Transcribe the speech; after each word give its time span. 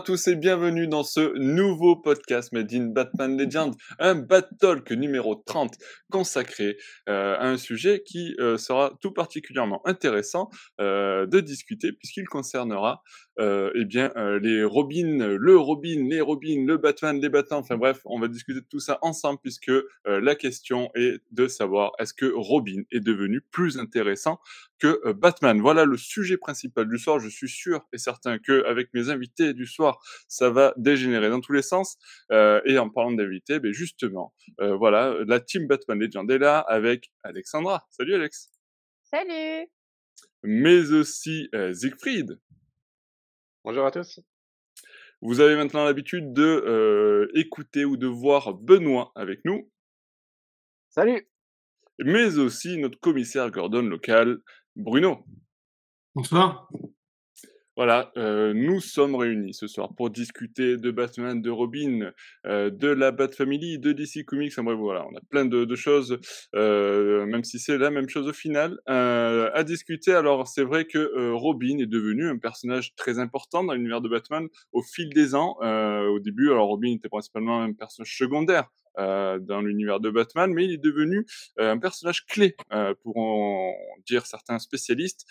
À 0.00 0.02
tous 0.02 0.28
et 0.28 0.34
bienvenue 0.34 0.88
dans 0.88 1.02
ce 1.02 1.36
nouveau 1.38 1.94
podcast 1.94 2.52
Made 2.52 2.72
in 2.72 2.86
Batman 2.86 3.36
Legend, 3.36 3.74
un 3.98 4.14
Bat-Talk 4.14 4.92
numéro 4.92 5.34
30 5.34 5.74
consacré 6.10 6.78
euh, 7.10 7.36
à 7.38 7.44
un 7.44 7.58
sujet 7.58 8.02
qui 8.02 8.34
euh, 8.40 8.56
sera 8.56 8.96
tout 9.02 9.12
particulièrement 9.12 9.86
intéressant 9.86 10.48
euh, 10.80 11.26
de 11.26 11.40
discuter 11.40 11.92
puisqu'il 11.92 12.24
concernera 12.24 13.02
euh, 13.40 13.70
eh 13.74 13.84
bien 13.84 14.12
euh, 14.16 14.38
les 14.38 14.62
Robins, 14.64 15.36
le 15.38 15.56
Robin, 15.56 16.06
les 16.08 16.20
Robins, 16.20 16.64
le 16.66 16.76
Batman, 16.76 17.20
les 17.20 17.28
Batman, 17.28 17.60
enfin 17.60 17.76
bref, 17.76 18.00
on 18.04 18.20
va 18.20 18.28
discuter 18.28 18.60
de 18.60 18.66
tout 18.66 18.80
ça 18.80 18.98
ensemble 19.02 19.40
puisque 19.42 19.70
euh, 19.70 19.84
la 20.06 20.34
question 20.34 20.90
est 20.94 21.20
de 21.30 21.48
savoir 21.48 21.92
est-ce 21.98 22.14
que 22.14 22.26
Robin 22.26 22.82
est 22.92 23.00
devenu 23.00 23.40
plus 23.40 23.78
intéressant 23.78 24.40
que 24.80 25.00
euh, 25.04 25.12
Batman. 25.12 25.60
Voilà 25.60 25.84
le 25.84 25.96
sujet 25.96 26.36
principal 26.36 26.88
du 26.88 26.98
soir. 26.98 27.20
Je 27.20 27.28
suis 27.28 27.48
sûr 27.48 27.86
et 27.92 27.98
certain 27.98 28.38
que 28.38 28.64
avec 28.64 28.92
mes 28.94 29.10
invités 29.10 29.54
du 29.54 29.66
soir, 29.66 30.00
ça 30.26 30.50
va 30.50 30.74
dégénérer 30.76 31.28
dans 31.28 31.40
tous 31.40 31.52
les 31.52 31.62
sens. 31.62 31.98
Euh, 32.32 32.60
et 32.64 32.78
en 32.78 32.90
parlant 32.90 33.12
d'invités, 33.12 33.60
ben 33.60 33.72
justement, 33.72 34.34
euh, 34.60 34.74
voilà, 34.74 35.14
la 35.26 35.38
team 35.38 35.68
Batman 35.68 36.00
Legend 36.00 36.28
est 36.30 36.38
là 36.38 36.58
avec 36.58 37.12
Alexandra. 37.22 37.86
Salut 37.90 38.14
Alex. 38.14 38.50
Salut 39.04 39.68
Mais 40.42 40.92
aussi 40.92 41.48
euh, 41.54 41.72
Siegfried. 41.72 42.38
Bonjour 43.64 43.84
à 43.84 43.90
tous. 43.90 44.20
Vous 45.20 45.40
avez 45.40 45.54
maintenant 45.54 45.84
l'habitude 45.84 46.32
de 46.32 46.42
euh, 46.42 47.28
écouter 47.34 47.84
ou 47.84 47.96
de 47.98 48.06
voir 48.06 48.54
Benoît 48.54 49.12
avec 49.14 49.44
nous, 49.44 49.70
Salut. 50.88 51.28
mais 51.98 52.38
aussi 52.38 52.78
notre 52.78 52.98
commissaire 52.98 53.50
Gordon 53.50 53.82
local, 53.82 54.38
Bruno. 54.76 55.24
Bonsoir. 56.14 56.70
Voilà, 57.76 58.10
euh, 58.18 58.52
nous 58.52 58.80
sommes 58.80 59.14
réunis 59.14 59.54
ce 59.54 59.66
soir 59.66 59.94
pour 59.96 60.10
discuter 60.10 60.76
de 60.76 60.90
Batman, 60.90 61.40
de 61.40 61.50
Robin, 61.50 62.10
euh, 62.46 62.68
de 62.68 62.88
la 62.88 63.10
Bat 63.10 63.28
Family, 63.32 63.78
de 63.78 63.92
DC 63.92 64.24
Comics. 64.26 64.52
Enfin 64.52 64.64
bref, 64.64 64.76
voilà, 64.78 65.06
on 65.10 65.16
a 65.16 65.20
plein 65.30 65.44
de, 65.46 65.64
de 65.64 65.76
choses, 65.76 66.18
euh, 66.54 67.24
même 67.26 67.44
si 67.44 67.58
c'est 67.58 67.78
la 67.78 67.90
même 67.90 68.08
chose 68.08 68.26
au 68.28 68.32
final, 68.32 68.78
euh, 68.88 69.50
à 69.54 69.62
discuter. 69.64 70.12
Alors 70.12 70.46
c'est 70.48 70.64
vrai 70.64 70.84
que 70.84 70.98
euh, 70.98 71.32
Robin 71.34 71.78
est 71.78 71.86
devenu 71.86 72.28
un 72.28 72.38
personnage 72.38 72.94
très 72.96 73.18
important 73.18 73.64
dans 73.64 73.72
l'univers 73.72 74.00
de 74.02 74.08
Batman 74.08 74.48
au 74.72 74.82
fil 74.82 75.08
des 75.10 75.34
ans. 75.34 75.56
Euh, 75.62 76.06
au 76.08 76.18
début, 76.18 76.50
alors 76.50 76.66
Robin 76.68 76.92
était 76.92 77.08
principalement 77.08 77.62
un 77.62 77.72
personnage 77.72 78.16
secondaire. 78.16 78.68
euh, 78.98 79.38
dans 79.38 79.60
l'univers 79.60 80.00
de 80.00 80.10
Batman, 80.10 80.52
mais 80.52 80.64
il 80.64 80.72
est 80.72 80.76
devenu 80.82 81.24
euh, 81.60 81.72
un 81.72 81.78
personnage 81.78 82.26
clé, 82.26 82.56
euh, 82.72 82.92
pour 83.02 83.16
en 83.18 83.72
dire 84.06 84.26
certains 84.26 84.58
spécialistes, 84.58 85.26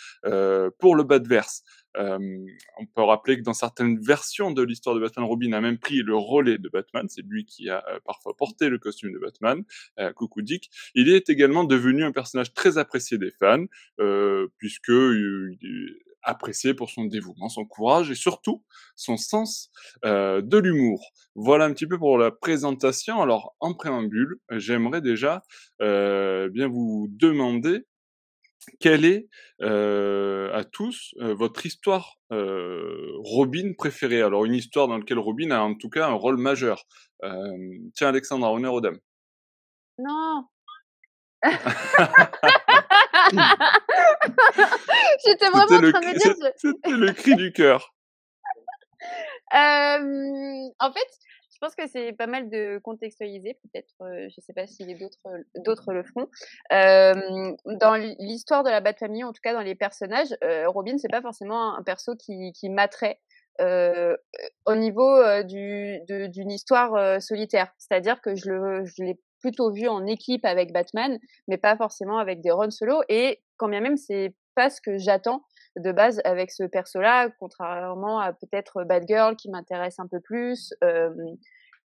pour 0.80 0.96
le 0.96 1.04
Batverse. 1.04 1.64
Euh, 2.00 2.46
on 2.78 2.86
peut 2.86 3.04
rappeler 3.04 3.38
que 3.38 3.44
dans 3.44 3.54
certaines 3.54 4.00
versions 4.00 4.52
de 4.52 4.62
l'histoire 4.62 4.96
de 4.96 5.02
Batman, 5.02 5.26
Robin 5.26 5.52
a 5.54 5.62
même 5.62 5.78
pris 5.78 6.02
le 6.02 6.16
relais 6.16 6.58
de 6.58 6.70
Batman. 6.70 7.08
C'est 7.10 7.26
lui 7.26 7.46
qui 7.46 7.70
a 7.70 7.84
euh, 7.90 8.00
parfois 8.06 8.36
porté 8.36 8.70
le 8.70 8.78
costume 8.78 9.12
de 9.14 9.20
Batman. 9.20 9.64
Euh, 10.00 10.14
coucou 10.14 10.42
Dick. 10.42 10.70
Il 10.96 11.10
est 11.10 11.30
également 11.30 11.64
devenu 11.64 12.04
un 12.04 12.12
personnage 12.12 12.54
très 12.54 12.78
apprécié 12.78 13.18
des 13.18 13.32
fans, 13.32 13.66
puisque 14.58 14.92
apprécié 16.24 16.74
pour 16.74 16.90
son 16.90 17.06
dévouement, 17.06 17.50
son 17.50 17.66
courage 17.66 18.12
et 18.12 18.16
surtout 18.16 18.64
son 18.96 19.18
sens 19.18 19.72
de 20.04 20.58
l'humour. 20.58 21.12
Voilà 21.36 21.66
un 21.66 21.74
petit 21.74 21.88
peu 21.88 21.98
pour 21.98 22.18
la 22.18 22.32
présentation. 22.32 23.22
Alors 23.22 23.56
en 23.60 23.74
préambule, 23.74 24.38
j'aimerais 24.52 25.02
déjà 25.02 25.44
bien 25.80 26.68
vous 26.68 27.08
demander 27.12 27.86
quelle 28.80 29.06
est 29.06 29.28
euh, 29.62 30.54
à 30.54 30.64
tous 30.64 31.14
euh, 31.20 31.34
votre 31.34 31.66
histoire 31.66 32.16
euh, 32.32 33.12
Robin 33.18 33.74
préférée? 33.78 34.22
Alors 34.22 34.46
une 34.46 34.56
histoire 34.56 34.88
dans 34.88 34.98
laquelle 34.98 35.20
Robin 35.20 35.52
a 35.52 35.60
en 35.60 35.76
tout 35.76 35.90
cas 35.90 36.08
un 36.08 36.14
rôle 36.14 36.38
majeur. 36.38 36.86
Tiens 37.22 38.08
Alexandra, 38.08 38.52
honneur 38.54 38.74
aux 38.74 38.82
dames. 38.82 39.00
Non 39.98 40.46
J'étais 45.26 45.50
vraiment 45.50 45.78
en 45.78 45.82
le, 45.82 45.92
train 45.92 46.02
de 46.02 46.06
me 46.06 46.20
dire... 46.20 46.36
c'était 46.58 46.92
le 46.92 47.14
cri 47.14 47.36
du 47.36 47.54
cœur. 47.54 47.94
En 49.52 50.92
fait, 50.94 51.10
je 51.60 51.66
pense 51.66 51.76
que 51.76 51.88
c'est 51.88 52.14
pas 52.14 52.28
mal 52.28 52.50
de 52.50 52.80
contextualiser, 52.80 53.56
peut-être, 53.56 53.94
euh, 54.02 54.30
je 54.30 54.40
sais 54.40 54.54
pas 54.54 54.66
si 54.66 54.86
d'autres 54.96 55.20
d'autres 55.58 55.92
le 55.92 56.04
feront. 56.04 56.30
Euh, 56.72 57.54
dans 57.66 57.96
l'histoire 57.96 58.64
de 58.64 58.70
la 58.70 58.80
Bat 58.80 58.94
Family, 58.94 59.26
en 59.26 59.34
tout 59.34 59.42
cas 59.44 59.54
dans 59.54 59.62
les 59.62 59.76
personnages, 59.76 60.34
euh, 60.42 60.70
Robin, 60.70 60.98
c'est 60.98 61.10
pas 61.10 61.22
forcément 61.22 61.76
un 61.76 61.84
perso 61.84 62.16
qui, 62.16 62.54
qui 62.54 62.70
m'attrait. 62.70 63.20
Euh, 63.60 64.16
au 64.66 64.76
niveau 64.76 65.18
euh, 65.18 65.44
d'une 65.44 66.50
histoire 66.50 66.96
euh, 66.96 67.20
solitaire, 67.20 67.74
c'est-à-dire 67.78 68.22
que 68.22 68.34
je 68.34 69.04
l'ai 69.04 69.20
plutôt 69.42 69.70
vu 69.70 69.90
en 69.90 70.06
équipe 70.06 70.46
avec 70.46 70.72
Batman, 70.72 71.20
mais 71.50 71.58
pas 71.58 71.76
forcément 71.76 72.20
avec 72.20 72.40
des 72.40 72.52
runs 72.52 72.72
solo. 72.72 73.02
Et 73.10 73.42
quand 73.58 73.68
bien 73.68 73.82
même, 73.82 73.98
c'est 73.98 74.34
pas 74.56 74.70
ce 74.70 74.80
que 74.80 74.98
j'attends 74.98 75.44
de 75.78 75.92
base 75.92 76.22
avec 76.26 76.52
ce 76.52 76.64
perso-là, 76.64 77.30
contrairement 77.40 78.20
à 78.20 78.34
peut-être 78.34 78.84
Batgirl 78.84 79.36
qui 79.36 79.50
m'intéresse 79.50 80.00
un 80.00 80.08
peu 80.08 80.20
plus. 80.20 80.74
euh, 80.84 81.10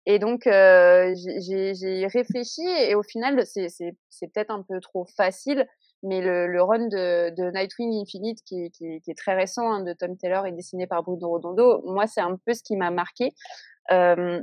et 0.05 0.19
donc, 0.19 0.47
euh, 0.47 1.13
j'ai- 1.15 2.07
réfléchi 2.07 2.61
et 2.61 2.95
au 2.95 3.03
final, 3.03 3.45
c'est 3.45 3.95
peut-être 4.33 4.51
un 4.51 4.61
peu 4.61 4.79
trop 4.81 5.05
facile, 5.05 5.65
mais 6.03 6.19
le, 6.21 6.61
run 6.61 6.87
de, 6.87 7.51
Nightwing 7.51 8.01
Infinite, 8.01 8.39
qui, 8.45 8.69
qui, 8.71 9.01
est 9.07 9.17
très 9.17 9.33
récent, 9.35 9.71
hein, 9.71 9.83
de 9.83 9.93
Tom 9.93 10.17
Taylor 10.17 10.45
et 10.45 10.51
dessiné 10.51 10.87
par 10.87 11.03
Bruno 11.03 11.29
Redondo, 11.29 11.81
moi, 11.85 12.05
c'est 12.07 12.21
un 12.21 12.37
peu 12.45 12.53
ce 12.53 12.63
qui 12.63 12.75
m'a 12.75 12.91
marqué. 12.91 13.31
Euh, 13.91 14.41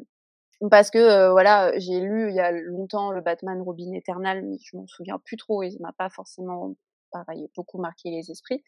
parce 0.71 0.91
que 0.91 0.99
euh, 0.99 1.31
voilà, 1.31 1.73
j'ai 1.79 2.01
lu 2.01 2.29
il 2.29 2.35
y 2.35 2.41
a 2.41 2.53
longtemps 2.53 3.13
le 3.13 3.21
Batman 3.23 3.61
Robin 3.63 3.93
Eternal, 3.95 4.45
mais 4.45 4.57
je 4.63 4.77
m'en 4.77 4.87
souviens 4.87 5.19
plus 5.25 5.37
trop 5.37 5.63
et 5.63 5.71
ça 5.71 5.79
m'a 5.81 5.93
pas 5.93 6.11
forcément 6.11 6.75
pareil 7.11 7.49
beaucoup 7.57 7.79
marqué 7.79 8.11
les 8.11 8.31
esprits. 8.31 8.63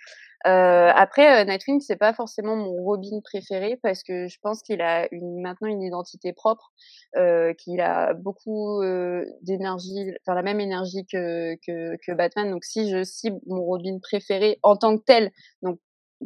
Euh, 0.46 0.90
après 0.94 1.42
euh, 1.42 1.44
Nightwing 1.44 1.80
c'est 1.80 1.96
pas 1.96 2.12
forcément 2.12 2.56
mon 2.56 2.72
Robin 2.82 3.20
préféré 3.22 3.78
parce 3.82 4.02
que 4.02 4.28
je 4.28 4.38
pense 4.42 4.62
qu'il 4.62 4.80
a 4.80 5.08
maintenant 5.12 5.68
une 5.68 5.82
identité 5.82 6.32
propre, 6.32 6.72
euh, 7.16 7.54
qu'il 7.54 7.80
a 7.80 8.14
beaucoup 8.14 8.82
d'énergie, 9.42 10.12
enfin 10.20 10.34
la 10.34 10.42
même 10.42 10.60
énergie 10.60 11.06
que, 11.06 11.56
que 11.64 12.12
Batman. 12.12 12.50
Donc 12.50 12.64
si 12.64 12.90
je 12.90 13.04
cible 13.04 13.38
mon 13.46 13.62
Robin 13.62 13.98
préféré 14.02 14.58
en 14.62 14.76
tant 14.76 14.96
que 14.98 15.04
tel, 15.04 15.30
donc 15.62 15.78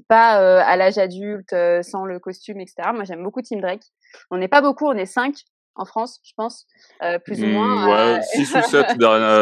pas 0.09 0.61
à 0.63 0.77
l'âge 0.77 0.99
adulte, 0.99 1.55
sans 1.83 2.05
le 2.05 2.19
costume, 2.19 2.61
etc. 2.61 2.91
Moi, 2.93 3.05
j'aime 3.05 3.23
beaucoup 3.23 3.41
Tim 3.41 3.61
Drake. 3.61 3.85
On 4.31 4.37
n'est 4.37 4.49
pas 4.49 4.61
beaucoup, 4.61 4.87
on 4.87 4.93
est 4.93 5.07
cinq 5.07 5.37
en 5.77 5.85
France, 5.85 6.21
je 6.25 6.33
pense, 6.37 6.67
euh, 7.03 7.19
plus 7.19 7.43
ou 7.43 7.47
moins. 7.47 7.85
Hmm, 7.85 7.89
ouais, 7.89 8.19
euh, 8.19 8.23
6 8.23 8.41
ou 8.57 8.63
7 8.63 8.91
six 8.91 8.97
ou 8.97 8.99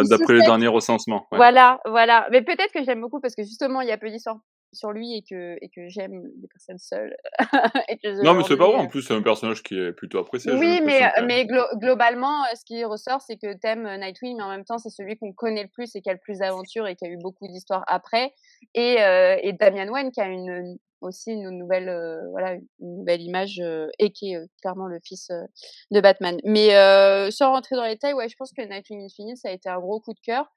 d'après 0.09 0.35
les 0.35 0.43
derniers 0.43 0.69
recensements. 0.69 1.27
ouais. 1.31 1.39
Voilà, 1.39 1.81
voilà. 1.87 2.27
Mais 2.31 2.43
peut-être 2.43 2.73
que 2.73 2.85
j'aime 2.85 3.01
beaucoup 3.01 3.21
parce 3.21 3.35
que 3.35 3.43
justement, 3.43 3.81
il 3.81 3.89
y 3.89 3.93
a 3.93 3.99
peu 3.99 4.11
d'histoires 4.11 4.39
sur 4.75 4.93
lui 4.93 5.17
et 5.17 5.23
que 5.23 5.57
et 5.63 5.69
que 5.69 5.89
j'aime 5.89 6.23
les 6.41 6.49
personnes 6.49 6.79
seules 6.79 7.17
et 7.89 7.97
que 7.99 8.23
Non, 8.23 8.35
mais 8.35 8.43
c'est 8.45 8.57
pas 8.57 8.67
vrai. 8.67 8.75
euh, 8.77 8.83
En 8.83 8.87
plus, 8.89 9.03
c'est 9.03 9.15
un 9.15 9.23
personnage 9.23 9.63
qui 9.63 9.79
est 9.79 9.93
plutôt 9.93 10.19
apprécié. 10.19 10.53
oui, 10.53 10.81
mais, 10.85 11.01
même. 11.01 11.27
mais 11.27 11.45
glo- 11.45 11.79
globalement, 11.79 12.43
euh, 12.45 12.55
ce 12.55 12.65
qui 12.65 12.85
ressort, 12.85 13.23
c'est 13.23 13.37
que 13.37 13.55
t'aimes 13.55 13.87
euh, 13.87 13.97
Nightwing, 13.97 14.37
mais 14.37 14.43
en 14.43 14.51
même 14.51 14.65
temps, 14.65 14.79
c'est 14.79 14.91
celui 14.91 15.17
qu'on 15.17 15.33
connaît 15.33 15.63
le 15.63 15.69
plus 15.69 15.95
et 15.97 16.03
qui 16.03 16.11
a 16.11 16.13
le 16.13 16.19
plus 16.19 16.39
d'aventures 16.39 16.87
et 16.87 16.97
qui 16.97 17.05
a 17.07 17.09
eu 17.09 17.17
beaucoup 17.19 17.47
d'histoires 17.47 17.85
après. 17.87 18.35
Et, 18.75 19.03
euh, 19.03 19.37
et 19.43 19.53
Damian 19.53 19.89
Wayne, 19.89 20.11
qui 20.13 20.21
a 20.21 20.27
une, 20.29 20.77
aussi 21.01 21.33
une 21.33 21.51
nouvelle, 21.51 21.89
euh, 21.89 22.21
voilà, 22.31 22.55
une 22.81 22.97
nouvelle 22.99 23.21
image 23.23 23.61
euh, 23.61 23.89
et 23.99 24.11
qui 24.11 24.33
est 24.33 24.37
euh, 24.37 24.47
clairement 24.63 24.87
le 24.87 24.99
fils 25.05 25.29
euh, 25.31 25.43
de 25.91 26.01
Batman. 26.01 26.39
Mais 26.45 26.75
euh, 26.75 27.31
sans 27.31 27.51
rentrer 27.53 27.77
dans 27.77 27.85
les 27.85 27.91
détails, 27.95 28.15
ouais, 28.15 28.29
je 28.29 28.37
pense 28.37 28.53
que 28.53 28.63
Nightwing 28.63 29.05
Infinite, 29.05 29.37
ça 29.37 29.49
a 29.49 29.53
été 29.53 29.69
un 29.69 29.79
gros 29.79 30.01
coup 30.01 30.15
de 30.15 30.21
cœur 30.21 30.51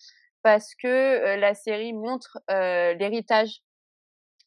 parce 0.44 0.74
que 0.76 0.88
euh, 0.88 1.36
la 1.36 1.54
série 1.54 1.92
montre 1.92 2.38
euh, 2.50 2.94
l'héritage 2.94 3.62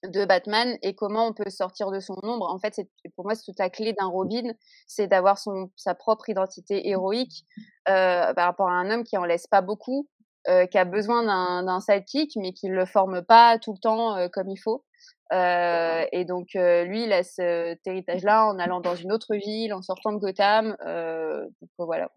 de 0.04 0.24
Batman 0.24 0.78
et 0.82 0.94
comment 0.94 1.26
on 1.26 1.32
peut 1.32 1.50
sortir 1.50 1.90
de 1.90 2.00
son 2.00 2.16
ombre. 2.22 2.50
En 2.50 2.58
fait, 2.58 2.74
c'est 2.74 2.88
pour 3.16 3.24
moi 3.24 3.34
c'est 3.34 3.44
toute 3.44 3.58
la 3.58 3.70
clé 3.70 3.92
d'un 3.92 4.06
Robin, 4.06 4.52
c'est 4.86 5.06
d'avoir 5.06 5.38
son 5.38 5.70
sa 5.76 5.94
propre 5.94 6.28
identité 6.28 6.88
héroïque 6.88 7.44
euh, 7.88 8.32
par 8.34 8.46
rapport 8.46 8.68
à 8.68 8.72
un 8.72 8.90
homme 8.90 9.04
qui 9.04 9.16
en 9.16 9.24
laisse 9.24 9.46
pas 9.46 9.60
beaucoup, 9.60 10.08
euh, 10.48 10.66
qui 10.66 10.78
a 10.78 10.84
besoin 10.84 11.24
d'un 11.24 11.64
d'un 11.64 11.80
sidekick 11.80 12.32
mais 12.36 12.52
qui 12.52 12.68
le 12.68 12.86
forme 12.86 13.22
pas 13.22 13.58
tout 13.58 13.72
le 13.72 13.78
temps 13.78 14.16
euh, 14.16 14.28
comme 14.28 14.48
il 14.48 14.58
faut. 14.58 14.84
Euh, 15.32 16.06
et 16.10 16.24
donc 16.24 16.56
euh, 16.56 16.84
lui 16.84 17.04
il 17.04 17.12
a 17.12 17.22
cet 17.22 17.86
héritage-là 17.86 18.46
en 18.46 18.58
allant 18.58 18.80
dans 18.80 18.96
une 18.96 19.12
autre 19.12 19.36
ville, 19.36 19.72
en 19.74 19.82
sortant 19.82 20.12
de 20.12 20.18
Gotham. 20.18 20.76
Euh, 20.84 21.44
donc 21.60 21.70
voilà, 21.78 22.08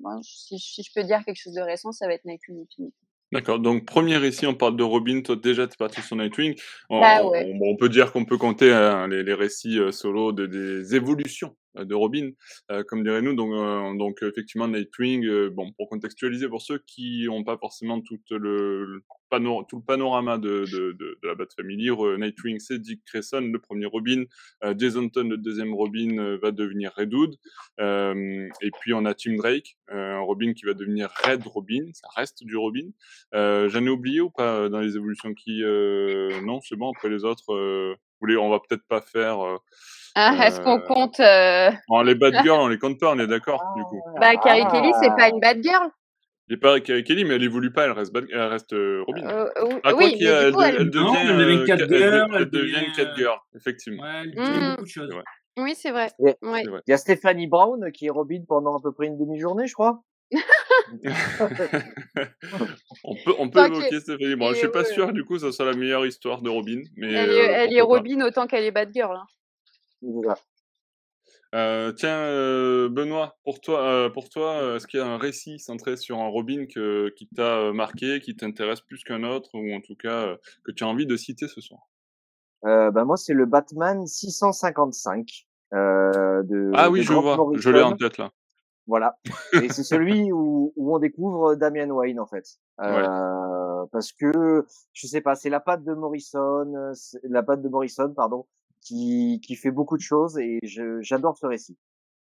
Moi, 0.00 0.18
si, 0.22 0.58
si 0.58 0.82
je 0.82 0.90
peux 0.94 1.02
dire 1.04 1.24
quelque 1.24 1.40
chose 1.40 1.54
de 1.54 1.62
récent, 1.62 1.90
ça 1.92 2.06
va 2.06 2.14
être 2.14 2.24
Nightwing 2.24 2.62
Infinite. 2.62 2.94
D'accord. 3.32 3.60
Donc, 3.60 3.86
premier 3.86 4.16
récit, 4.16 4.46
on 4.46 4.54
parle 4.54 4.76
de 4.76 4.82
Robin. 4.82 5.20
Toi, 5.22 5.36
déjà, 5.36 5.66
tu 5.68 5.74
es 5.74 5.76
parti 5.76 6.02
sur 6.02 6.16
Nightwing. 6.16 6.54
On, 6.88 7.00
Bah 7.00 7.24
ouais. 7.24 7.52
on- 7.60 7.72
on 7.72 7.76
peut 7.76 7.88
dire 7.88 8.10
qu'on 8.12 8.24
peut 8.24 8.38
compter 8.38 8.72
hein, 8.72 9.06
les, 9.06 9.22
les 9.22 9.34
récits 9.34 9.78
euh, 9.78 9.92
solo 9.92 10.32
de, 10.32 10.46
des 10.46 10.96
évolutions 10.96 11.54
de 11.74 11.94
Robin, 11.94 12.30
comme 12.88 13.02
dirait 13.02 13.22
nous. 13.22 13.34
Donc, 13.34 14.22
effectivement, 14.22 14.68
Nightwing, 14.68 15.48
bon, 15.48 15.72
pour 15.72 15.88
contextualiser 15.88 16.48
pour 16.48 16.62
ceux 16.62 16.78
qui 16.86 17.24
n'ont 17.26 17.44
pas 17.44 17.56
forcément 17.58 18.00
tout 18.00 18.18
le, 18.30 19.02
tout 19.68 19.76
le 19.76 19.82
panorama 19.84 20.38
de, 20.38 20.64
la 21.22 21.34
Bat 21.34 21.46
Family, 21.56 21.90
Nightwing, 21.90 22.58
c'est 22.58 22.78
Dick 22.78 23.00
Grayson, 23.06 23.50
le 23.52 23.58
premier 23.58 23.86
Robin, 23.86 24.24
Jason 24.76 25.08
Todd, 25.08 25.28
le 25.28 25.36
deuxième 25.36 25.74
Robin, 25.74 26.38
va 26.42 26.50
devenir 26.50 26.92
Red 26.96 27.14
Hood, 27.14 27.36
et 27.78 28.70
puis 28.80 28.92
on 28.94 29.04
a 29.04 29.14
Tim 29.14 29.36
Drake, 29.36 29.76
un 29.88 30.20
Robin 30.20 30.52
qui 30.52 30.66
va 30.66 30.74
devenir 30.74 31.10
Red 31.24 31.42
Robin, 31.46 31.90
ça 31.92 32.08
reste 32.16 32.44
du 32.44 32.56
Robin. 32.56 32.90
J'en 33.32 33.84
ai 33.84 33.90
oublié 33.90 34.20
ou 34.20 34.30
pas 34.30 34.68
dans 34.68 34.80
les 34.80 34.96
évolutions 34.96 35.34
qui... 35.34 35.62
non, 36.44 36.60
c'est 36.62 36.76
bon, 36.76 36.90
après 36.90 37.08
les 37.08 37.24
autres 37.24 37.96
voulez, 38.20 38.36
on 38.36 38.50
va 38.50 38.58
peut-être 38.60 38.86
pas 38.88 39.00
faire. 39.00 39.44
Euh, 39.44 39.58
ah, 40.14 40.34
est-ce 40.46 40.60
qu'on 40.60 40.78
euh, 40.78 40.86
compte 40.86 41.20
euh... 41.20 41.70
les 42.04 42.14
bad 42.14 42.34
girls, 42.42 42.60
on 42.60 42.68
les 42.68 42.78
compte 42.78 42.98
pas, 42.98 43.12
on 43.12 43.18
est 43.18 43.26
d'accord 43.26 43.62
du 43.76 43.82
coup. 43.84 44.00
Bah 44.20 44.36
Carrie 44.36 44.66
Kelly, 44.70 44.92
c'est 45.00 45.14
pas 45.16 45.28
une 45.28 45.40
bad 45.40 45.62
girl. 45.62 45.88
Il 46.48 46.54
n'est 46.54 46.60
pas 46.60 46.80
Carrie 46.80 47.04
Kelly, 47.04 47.24
mais 47.24 47.36
elle 47.36 47.44
évolue 47.44 47.72
pas, 47.72 47.84
elle 47.84 47.92
reste, 47.92 48.12
elle 48.14 48.40
reste 48.40 48.72
Robin. 48.72 49.28
Euh, 49.28 49.48
ah, 49.84 49.94
oui, 49.94 50.16
elle, 50.20 50.26
elle, 50.26 50.76
elle, 50.78 50.90
devient, 50.90 51.58
non, 51.58 51.64
Catgirl. 51.64 52.28
Elle, 52.34 52.50
devient 52.50 52.92
Catgirl, 52.96 53.38
effectivement. 53.54 54.02
Ouais, 54.02 54.22
elle 54.24 54.34
devient 54.34 54.58
mmh. 54.58 54.70
beaucoup 54.70 54.82
de 54.82 54.88
choses. 54.88 55.14
Oui, 55.58 55.74
c'est 55.76 55.90
vrai. 55.90 56.08
Il 56.18 56.82
y 56.88 56.92
a 56.92 56.96
Stéphanie 56.96 57.46
Brown 57.46 57.92
qui 57.92 58.06
est 58.06 58.10
Robin 58.10 58.42
pendant 58.48 58.76
à 58.76 58.80
peu 58.82 58.92
près 58.92 59.06
une 59.06 59.16
demi-journée, 59.16 59.66
je 59.66 59.74
crois. 59.74 60.02
on 63.04 63.14
peut, 63.24 63.34
on 63.38 63.50
peut 63.50 63.66
évoquer 63.66 64.00
Stéphanie 64.00 64.36
Brown. 64.36 64.54
Je 64.54 64.58
suis 64.60 64.68
pas 64.68 64.84
sûr, 64.84 65.12
du 65.12 65.24
coup, 65.24 65.38
ça 65.38 65.50
sera 65.52 65.70
la 65.70 65.76
meilleure 65.76 66.06
histoire 66.06 66.42
de 66.42 66.50
Robin. 66.50 66.82
Mais, 66.96 67.12
elle 67.12 67.30
est, 67.30 67.48
euh, 67.48 67.64
elle 67.64 67.72
est 67.72 67.80
Robin 67.80 68.20
autant 68.22 68.46
qu'elle 68.46 68.64
est 68.64 68.70
Batgirl. 68.70 69.16
Hein. 69.16 69.26
Euh, 71.54 71.90
tiens, 71.92 72.16
euh, 72.16 72.88
Benoît, 72.88 73.36
pour 73.44 73.60
toi, 73.60 73.82
euh, 73.82 74.08
pour 74.08 74.28
toi, 74.28 74.76
est-ce 74.76 74.86
qu'il 74.86 75.00
y 75.00 75.02
a 75.02 75.06
un 75.06 75.18
récit 75.18 75.58
centré 75.58 75.96
sur 75.96 76.18
un 76.18 76.28
Robin 76.28 76.66
que, 76.72 77.12
qui 77.16 77.28
t'a 77.28 77.72
marqué, 77.72 78.20
qui 78.20 78.36
t'intéresse 78.36 78.80
plus 78.80 79.02
qu'un 79.02 79.24
autre, 79.24 79.50
ou 79.54 79.72
en 79.74 79.80
tout 79.80 79.96
cas 79.96 80.36
que 80.64 80.70
tu 80.70 80.84
as 80.84 80.86
envie 80.86 81.06
de 81.06 81.16
citer 81.16 81.48
ce 81.48 81.60
soir? 81.60 81.80
Bah 82.62 83.04
moi, 83.04 83.16
c'est 83.16 83.34
le 83.34 83.46
Batman 83.46 84.06
655 84.06 85.26
de. 85.72 86.70
Ah 86.74 86.90
oui, 86.90 87.02
je 87.02 87.12
vois, 87.12 87.36
je 87.54 87.70
l'ai 87.70 87.82
en 87.82 87.96
tête 87.96 88.18
là. 88.18 88.30
Voilà. 88.86 89.18
Et 89.52 89.68
c'est 89.68 89.82
celui 89.84 90.32
où, 90.32 90.72
où, 90.76 90.94
on 90.94 90.98
découvre 90.98 91.54
Damian 91.54 91.90
Wayne 91.90 92.20
en 92.20 92.26
fait, 92.26 92.44
euh, 92.80 93.86
parce 93.92 94.12
que 94.12 94.66
je 94.92 95.06
sais 95.06 95.20
pas, 95.20 95.34
c'est 95.34 95.50
la 95.50 95.60
patte 95.60 95.84
de 95.84 95.94
Morrison, 95.94 96.92
la 97.24 97.42
patte 97.42 97.62
de 97.62 97.68
Morrison, 97.68 98.12
pardon, 98.14 98.46
qui, 98.80 99.40
qui 99.44 99.56
fait 99.56 99.70
beaucoup 99.70 99.96
de 99.96 100.02
choses 100.02 100.38
et 100.38 100.58
j'adore 101.00 101.36
ce 101.36 101.46
récit. 101.46 101.78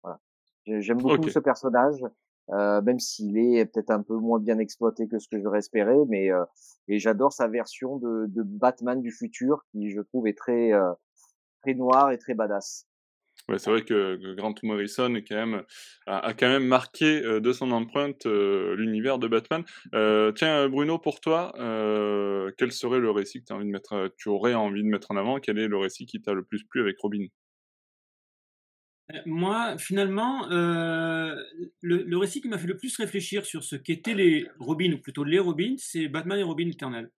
Voilà. 0.03 0.19
J'aime 0.65 0.97
beaucoup 0.97 1.29
ce 1.29 1.39
personnage, 1.39 2.03
euh, 2.51 2.81
même 2.81 2.99
s'il 2.99 3.37
est 3.37 3.65
peut-être 3.65 3.91
un 3.91 4.01
peu 4.01 4.15
moins 4.15 4.39
bien 4.39 4.59
exploité 4.59 5.07
que 5.07 5.19
ce 5.19 5.27
que 5.27 5.39
j'aurais 5.41 5.59
espéré, 5.59 5.95
mais 6.07 6.31
euh, 6.31 6.43
et 6.87 6.99
j'adore 6.99 7.33
sa 7.33 7.47
version 7.47 7.97
de, 7.97 8.25
de, 8.27 8.43
Batman 8.43 9.01
du 9.01 9.11
futur 9.11 9.65
qui 9.71 9.89
je 9.89 10.01
trouve 10.01 10.27
est 10.27 10.37
très 10.37 10.71
euh, 10.73 10.93
très 11.61 11.73
noir 11.73 12.11
et 12.11 12.17
très 12.17 12.35
badass. 12.35 12.87
Ouais, 13.47 13.59
c'est 13.59 13.69
vrai 13.69 13.83
que, 13.83 14.33
Grant 14.33 14.55
Morrison 14.63 15.13
est 15.13 15.23
quand 15.23 15.35
même, 15.35 15.63
a, 16.07 16.33
quand 16.33 16.47
même 16.47 16.65
marqué 16.65 17.23
euh, 17.23 17.39
de 17.39 17.53
son 17.53 17.71
empreinte 17.71 18.25
euh, 18.25 18.75
l'univers 18.75 19.19
de 19.19 19.27
Batman. 19.27 19.63
Euh, 19.93 20.31
tiens, 20.31 20.67
Bruno, 20.67 20.97
pour 20.97 21.19
toi, 21.19 21.53
quel 22.57 22.71
serait 22.71 22.99
le 22.99 23.11
récit 23.11 23.43
que 23.43 23.53
as 23.53 23.55
envie 23.55 23.65
de 23.65 23.71
mettre, 23.71 24.11
tu 24.17 24.29
aurais 24.29 24.55
envie 24.55 24.81
de 24.81 24.87
mettre 24.87 25.11
en 25.11 25.17
avant? 25.17 25.39
Quel 25.39 25.59
est 25.59 25.67
le 25.67 25.77
récit 25.77 26.07
qui 26.07 26.21
t'a 26.21 26.33
le 26.33 26.43
plus 26.43 26.63
plu 26.63 26.81
avec 26.81 26.97
Robin? 26.99 27.27
Moi, 29.27 29.77
finalement, 29.77 30.47
le, 30.49 31.37
le, 31.81 32.17
récit 32.17 32.41
qui 32.41 32.47
m'a 32.47 32.57
fait 32.57 32.65
le 32.65 32.77
plus 32.77 32.97
réfléchir 32.97 33.45
sur 33.45 33.63
ce 33.63 33.75
qu'étaient 33.75 34.15
les 34.15 34.47
Robins, 34.59 34.93
ou 34.93 34.97
plutôt 34.97 35.23
les 35.23 35.37
Robins, 35.37 35.75
c'est 35.77 36.07
Batman 36.07 36.39
et 36.39 36.43
Robin 36.43 36.67
Eternal. 36.67 37.11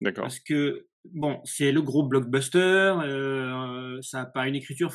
D'accord. 0.00 0.24
Parce 0.24 0.40
que 0.40 0.86
bon, 1.14 1.40
c'est 1.44 1.72
le 1.72 1.82
gros 1.82 2.02
blockbuster, 2.02 2.58
euh, 2.58 3.98
ça 4.02 4.18
n'a 4.18 4.26
pas 4.26 4.48
une 4.48 4.54
écriture 4.54 4.92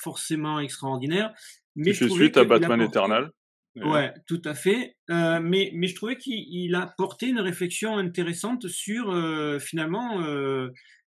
forcément 0.00 0.60
extraordinaire. 0.60 1.32
Mais 1.76 1.92
je 1.92 2.08
suite 2.08 2.36
à 2.36 2.44
Batman 2.44 2.80
Eternal. 2.80 3.30
Ouais, 3.76 4.12
tout 4.28 4.40
à 4.44 4.54
fait. 4.54 4.96
Euh, 5.10 5.40
mais, 5.40 5.72
mais 5.74 5.88
je 5.88 5.96
trouvais 5.96 6.16
qu'il 6.16 6.74
a 6.76 6.94
porté 6.96 7.28
une 7.28 7.40
réflexion 7.40 7.96
intéressante 7.96 8.68
sur 8.68 9.10
euh, 9.10 9.58
finalement 9.58 10.24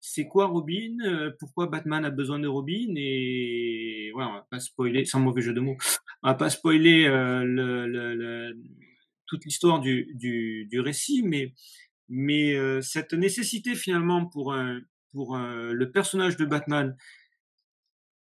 c'est 0.04 0.26
quoi 0.26 0.46
Robin, 0.46 0.96
pourquoi 1.38 1.68
Batman 1.68 2.04
a 2.04 2.10
besoin 2.10 2.40
de 2.40 2.48
Robin 2.48 2.94
et 2.96 4.10
ouais, 4.14 4.24
on 4.24 4.32
va 4.32 4.46
pas 4.50 4.58
spoiler, 4.58 5.04
sans 5.04 5.20
mauvais 5.20 5.42
jeu 5.42 5.52
de 5.52 5.60
mots, 5.60 5.76
on 6.24 6.28
va 6.28 6.34
pas 6.34 6.50
spoiler 6.50 7.04
le, 7.06 7.86
le, 7.86 8.14
le, 8.16 8.58
toute 9.26 9.44
l'histoire 9.44 9.80
du, 9.80 10.08
du, 10.14 10.66
du 10.70 10.80
récit, 10.80 11.22
mais 11.22 11.54
mais 12.14 12.54
euh, 12.54 12.82
cette 12.82 13.14
nécessité 13.14 13.74
finalement 13.74 14.26
pour, 14.26 14.54
pour 15.12 15.38
le 15.38 15.90
personnage 15.90 16.36
de 16.36 16.44
Batman 16.44 16.94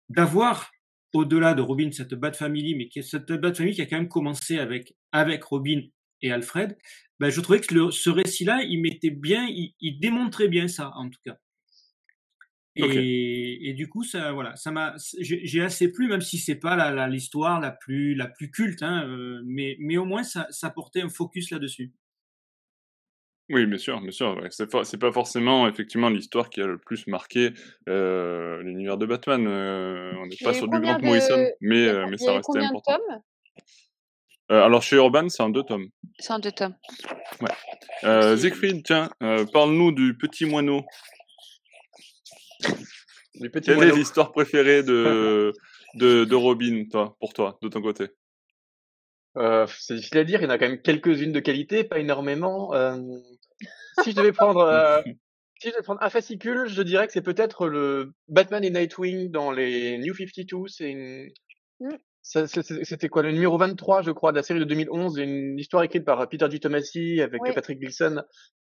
d'avoir 0.07 0.71
au-delà 1.13 1.53
de 1.53 1.61
Robin 1.61 1.91
cette 1.91 2.13
Bat 2.13 2.33
Family, 2.33 2.75
mais 2.75 2.87
qui, 2.87 3.03
cette 3.03 3.31
Bat 3.31 3.53
Family 3.53 3.75
qui 3.75 3.81
a 3.81 3.85
quand 3.85 3.97
même 3.97 4.07
commencé 4.07 4.59
avec, 4.59 4.95
avec 5.11 5.43
Robin 5.43 5.81
et 6.21 6.31
Alfred, 6.31 6.77
ben, 7.19 7.29
je 7.29 7.41
trouvais 7.41 7.59
que 7.59 7.91
ce 7.91 8.09
récit-là, 8.09 8.63
il 8.63 8.81
mettait 8.81 9.09
bien, 9.09 9.45
il, 9.49 9.99
démontrait 9.99 10.47
bien 10.47 10.67
ça 10.69 10.91
en 10.95 11.09
tout 11.09 11.19
cas. 11.25 11.37
Et, 12.77 13.69
et, 13.69 13.73
du 13.73 13.87
coup, 13.87 14.03
ça, 14.03 14.33
voilà, 14.33 14.57
ça 14.57 14.69
m'a, 14.71 14.95
j'ai 15.21 15.61
assez 15.61 15.93
plu, 15.93 16.09
même 16.09 16.19
si 16.19 16.37
c'est 16.37 16.55
pas 16.55 17.07
l'histoire 17.07 17.61
la, 17.61 17.67
la, 17.67 17.71
plus, 17.71 18.15
la 18.15 18.27
plus 18.27 18.51
culte, 18.51 18.83
hein, 18.83 19.07
euh, 19.07 19.41
mais, 19.45 19.77
mais 19.79 19.95
au 19.95 20.03
moins 20.03 20.23
ça, 20.23 20.47
ça 20.49 20.69
portait 20.69 21.01
un 21.01 21.09
focus 21.09 21.51
là-dessus. 21.51 21.93
Oui, 23.49 23.65
bien 23.67 23.77
sûr, 23.77 24.01
bien 24.01 24.11
sûr. 24.11 24.35
Ouais. 24.41 24.47
C'est, 24.49 24.67
c'est 24.83 24.97
pas 24.97 25.11
forcément 25.11 25.67
effectivement 25.67 26.09
l'histoire 26.09 26.49
qui 26.49 26.61
a 26.61 26.65
le 26.65 26.79
plus 26.79 27.05
marqué 27.05 27.51
euh, 27.87 28.61
l'univers 28.63 28.97
de 28.97 29.05
Batman. 29.05 29.45
Euh, 29.47 30.13
on 30.17 30.25
n'est 30.25 30.37
pas 30.43 30.53
sur 30.53 30.67
du 30.67 30.79
Grant 30.79 30.99
Morrison, 30.99 31.47
mais, 31.61 31.87
euh, 31.87 32.07
mais 32.09 32.17
ça 32.17 32.33
restait 32.33 32.59
important. 32.59 32.93
De 32.93 32.97
tomes? 32.97 33.21
Euh, 34.51 34.63
alors 34.63 34.81
chez 34.81 34.95
Urban, 34.95 35.29
c'est 35.29 35.43
en 35.43 35.49
deux 35.49 35.63
tomes. 35.63 35.89
C'est 36.19 36.33
en 36.33 36.39
deux 36.39 36.51
tomes. 36.51 36.75
Ouais. 37.41 37.49
Euh, 38.03 38.37
Siegfried, 38.37 38.83
tiens, 38.83 39.09
euh, 39.21 39.45
parle-nous 39.45 39.91
du 39.91 40.15
petit 40.17 40.45
moineau. 40.45 40.83
Du 43.35 43.49
petit 43.49 43.71
Quelle 43.71 43.83
est 43.83 43.95
l'histoire 43.95 44.31
préférée 44.31 44.81
de, 44.83 45.51
de, 45.95 46.25
de 46.25 46.35
Robin, 46.35 46.85
toi, 46.89 47.15
pour 47.19 47.33
toi, 47.33 47.57
de 47.61 47.67
ton 47.67 47.81
côté? 47.81 48.07
Euh, 49.37 49.67
c'est 49.67 49.95
difficile 49.95 50.19
à 50.19 50.23
dire, 50.23 50.41
il 50.41 50.45
y 50.45 50.47
en 50.47 50.51
a 50.51 50.57
quand 50.57 50.69
même 50.69 50.81
quelques-unes 50.81 51.33
de 51.33 51.39
qualité, 51.39 51.83
pas 51.83 51.99
énormément. 51.99 52.73
Euh, 52.73 52.95
si 54.03 54.11
je 54.11 54.15
devais 54.15 54.31
prendre, 54.31 54.61
euh, 54.61 55.01
si 55.59 55.67
je 55.67 55.73
devais 55.73 55.83
prendre 55.83 56.01
un 56.01 56.09
fascicule, 56.09 56.67
je 56.67 56.81
dirais 56.81 57.07
que 57.07 57.13
c'est 57.13 57.21
peut-être 57.21 57.67
le 57.67 58.13
Batman 58.27 58.63
et 58.63 58.69
Nightwing 58.69 59.31
dans 59.31 59.51
les 59.51 59.97
New 59.97 60.13
52. 60.13 60.67
C'est 60.67 60.91
une, 60.91 61.29
mmh. 61.79 61.89
c'était 62.83 63.09
quoi 63.09 63.23
le 63.23 63.31
numéro 63.31 63.57
23, 63.57 64.01
je 64.01 64.11
crois, 64.11 64.31
de 64.31 64.37
la 64.37 64.43
série 64.43 64.59
de 64.59 64.65
2011, 64.65 65.17
une 65.17 65.59
histoire 65.59 65.83
écrite 65.83 66.05
par 66.05 66.27
Peter 66.29 66.47
G. 66.49 66.59
Tomasi 66.59 67.21
avec 67.21 67.41
Patrick 67.53 67.79
Wilson, 67.79 68.23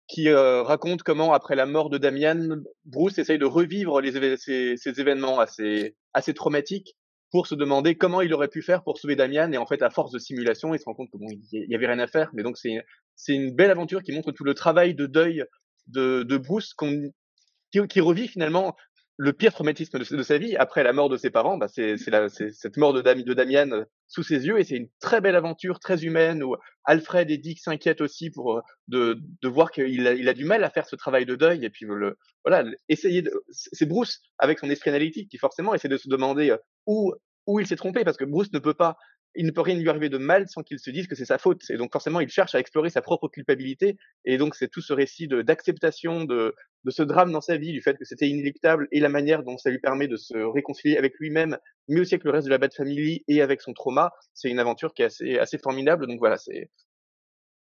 qui 0.07 0.27
euh, 0.29 0.63
raconte 0.63 1.03
comment, 1.03 1.33
après 1.33 1.55
la 1.55 1.65
mort 1.65 1.89
de 1.89 1.98
Damian, 1.98 2.57
Bruce 2.86 3.19
essaye 3.19 3.38
de 3.38 3.45
revivre 3.45 4.01
les, 4.01 4.38
ces, 4.38 4.75
ces 4.75 5.00
événements 5.00 5.39
assez, 5.39 5.95
assez 6.13 6.33
traumatiques 6.33 6.95
pour 7.31 7.45
se 7.45 7.53
demander 7.53 7.95
comment 7.95 8.21
il 8.21 8.33
aurait 8.33 8.48
pu 8.48 8.63
faire 8.63 8.83
pour 8.83 8.98
sauver 8.98 9.15
Damian. 9.15 9.51
Et 9.51 9.57
en 9.57 9.67
fait, 9.67 9.83
à 9.83 9.91
force 9.91 10.12
de 10.12 10.17
simulation, 10.17 10.74
il 10.74 10.79
se 10.79 10.86
rend 10.86 10.95
compte 10.95 11.12
que 11.12 11.17
bon, 11.17 11.27
il 11.29 11.69
y 11.69 11.75
avait 11.75 11.86
rien 11.86 12.00
à 12.00 12.07
faire. 12.07 12.31
Mais 12.33 12.41
donc, 12.41 12.57
c'est 12.57 12.83
c'est 13.20 13.36
une 13.36 13.54
belle 13.54 13.70
aventure 13.70 14.02
qui 14.02 14.14
montre 14.14 14.32
tout 14.32 14.46
le 14.46 14.54
travail 14.54 14.96
de 14.96 15.06
deuil 15.06 15.44
de, 15.88 16.24
de 16.24 16.38
Bruce 16.38 16.74
qui, 16.74 17.88
qui, 17.90 18.00
revit 18.00 18.30
finalement 18.30 18.78
le 19.18 19.34
pire 19.34 19.52
traumatisme 19.52 20.00
de, 20.00 20.24
sa 20.24 20.38
vie 20.38 20.56
après 20.56 20.84
la 20.84 20.94
mort 20.94 21.10
de 21.10 21.18
ses 21.18 21.30
parents. 21.30 21.58
Bah, 21.58 21.68
c'est 21.68 21.98
cette 21.98 22.78
mort 22.78 22.94
de, 22.94 23.02
de 23.02 23.34
Damian 23.34 23.72
euh, 23.72 23.84
sous 24.08 24.24
ses 24.24 24.48
yeux 24.48 24.58
et 24.58 24.64
c'est 24.64 24.78
une 24.78 24.88
très 25.02 25.20
belle 25.20 25.36
aventure, 25.36 25.82
très 25.82 26.06
humaine 26.06 26.42
où 26.44 26.56
Alfred 26.86 27.30
et 27.30 27.38
Dick 27.38 27.60
s'inquiètent 27.60 28.00
aussi 28.00 28.30
pour 28.30 28.58
euh, 28.58 28.62
de, 28.88 29.20
de 29.42 29.48
voir 29.50 29.72
qu'il 29.72 30.08
a, 30.08 30.14
il 30.14 30.30
a 30.30 30.34
du 30.34 30.46
mal 30.46 30.64
à 30.64 30.70
faire 30.70 30.88
ce 30.88 30.96
travail 30.96 31.26
de 31.26 31.36
deuil 31.36 31.66
et 31.66 31.70
puis 31.70 31.86
le, 31.86 32.18
voilà 32.46 32.64
essayer 32.88 33.22
de 33.22 33.34
c'est 33.50 33.86
Bruce 33.86 34.22
avec 34.38 34.60
son 34.60 34.70
esprit 34.70 34.92
analytique 34.92 35.30
qui 35.30 35.38
forcément 35.38 35.74
essaie 35.74 35.90
de 35.90 35.98
se 35.98 36.08
demander 36.08 36.52
euh, 36.52 36.58
où 36.88 37.14
où 37.48 37.60
il 37.60 37.68
s'est 37.68 37.76
trompé 37.76 38.06
parce 38.06 38.16
que 38.16 38.26
Bruce 38.26 38.54
ne 38.54 38.60
peut 38.60 38.74
pas 38.74 38.96
il 39.36 39.45
ne 39.45 39.51
peut 39.51 39.62
rien 39.62 39.75
lui 39.75 39.89
arriver 39.89 40.09
de 40.09 40.17
mal 40.17 40.48
sans 40.48 40.63
qu'il 40.63 40.79
se 40.79 40.89
dise 40.89 41.07
que 41.07 41.15
c'est 41.15 41.25
sa 41.25 41.38
faute. 41.38 41.62
Et 41.69 41.77
donc 41.77 41.91
forcément, 41.91 42.19
il 42.19 42.29
cherche 42.29 42.55
à 42.55 42.59
explorer 42.59 42.89
sa 42.89 43.01
propre 43.01 43.27
culpabilité. 43.27 43.98
Et 44.25 44.38
donc 44.38 44.55
c'est 44.55 44.67
tout 44.67 44.81
ce 44.81 44.93
récit 44.93 45.27
d'acceptation 45.27 46.24
de, 46.24 46.55
de, 46.83 46.91
ce 46.91 47.03
drame 47.03 47.31
dans 47.31 47.41
sa 47.41 47.57
vie, 47.57 47.71
du 47.71 47.81
fait 47.81 47.98
que 47.98 48.05
c'était 48.05 48.27
inéluctable, 48.27 48.88
et 48.91 49.00
la 49.00 49.09
manière 49.09 49.43
dont 49.43 49.57
ça 49.57 49.69
lui 49.69 49.79
permet 49.79 50.07
de 50.07 50.17
se 50.17 50.38
réconcilier 50.38 50.98
avec 50.98 51.13
lui-même, 51.19 51.57
mais 51.88 52.00
aussi 52.00 52.15
avec 52.15 52.24
le 52.24 52.31
reste 52.31 52.45
de 52.45 52.51
la 52.51 52.57
Bad 52.57 52.74
Family 52.74 53.24
et 53.27 53.41
avec 53.41 53.62
son 53.62 53.74
trauma. 53.74 54.12
C'est 54.33 54.50
une 54.50 54.59
aventure 54.59 54.93
qui 54.93 55.03
est 55.03 55.05
assez, 55.05 55.38
assez 55.38 55.57
formidable. 55.57 56.07
Donc 56.07 56.19
voilà, 56.19 56.38
c'est 56.38 56.69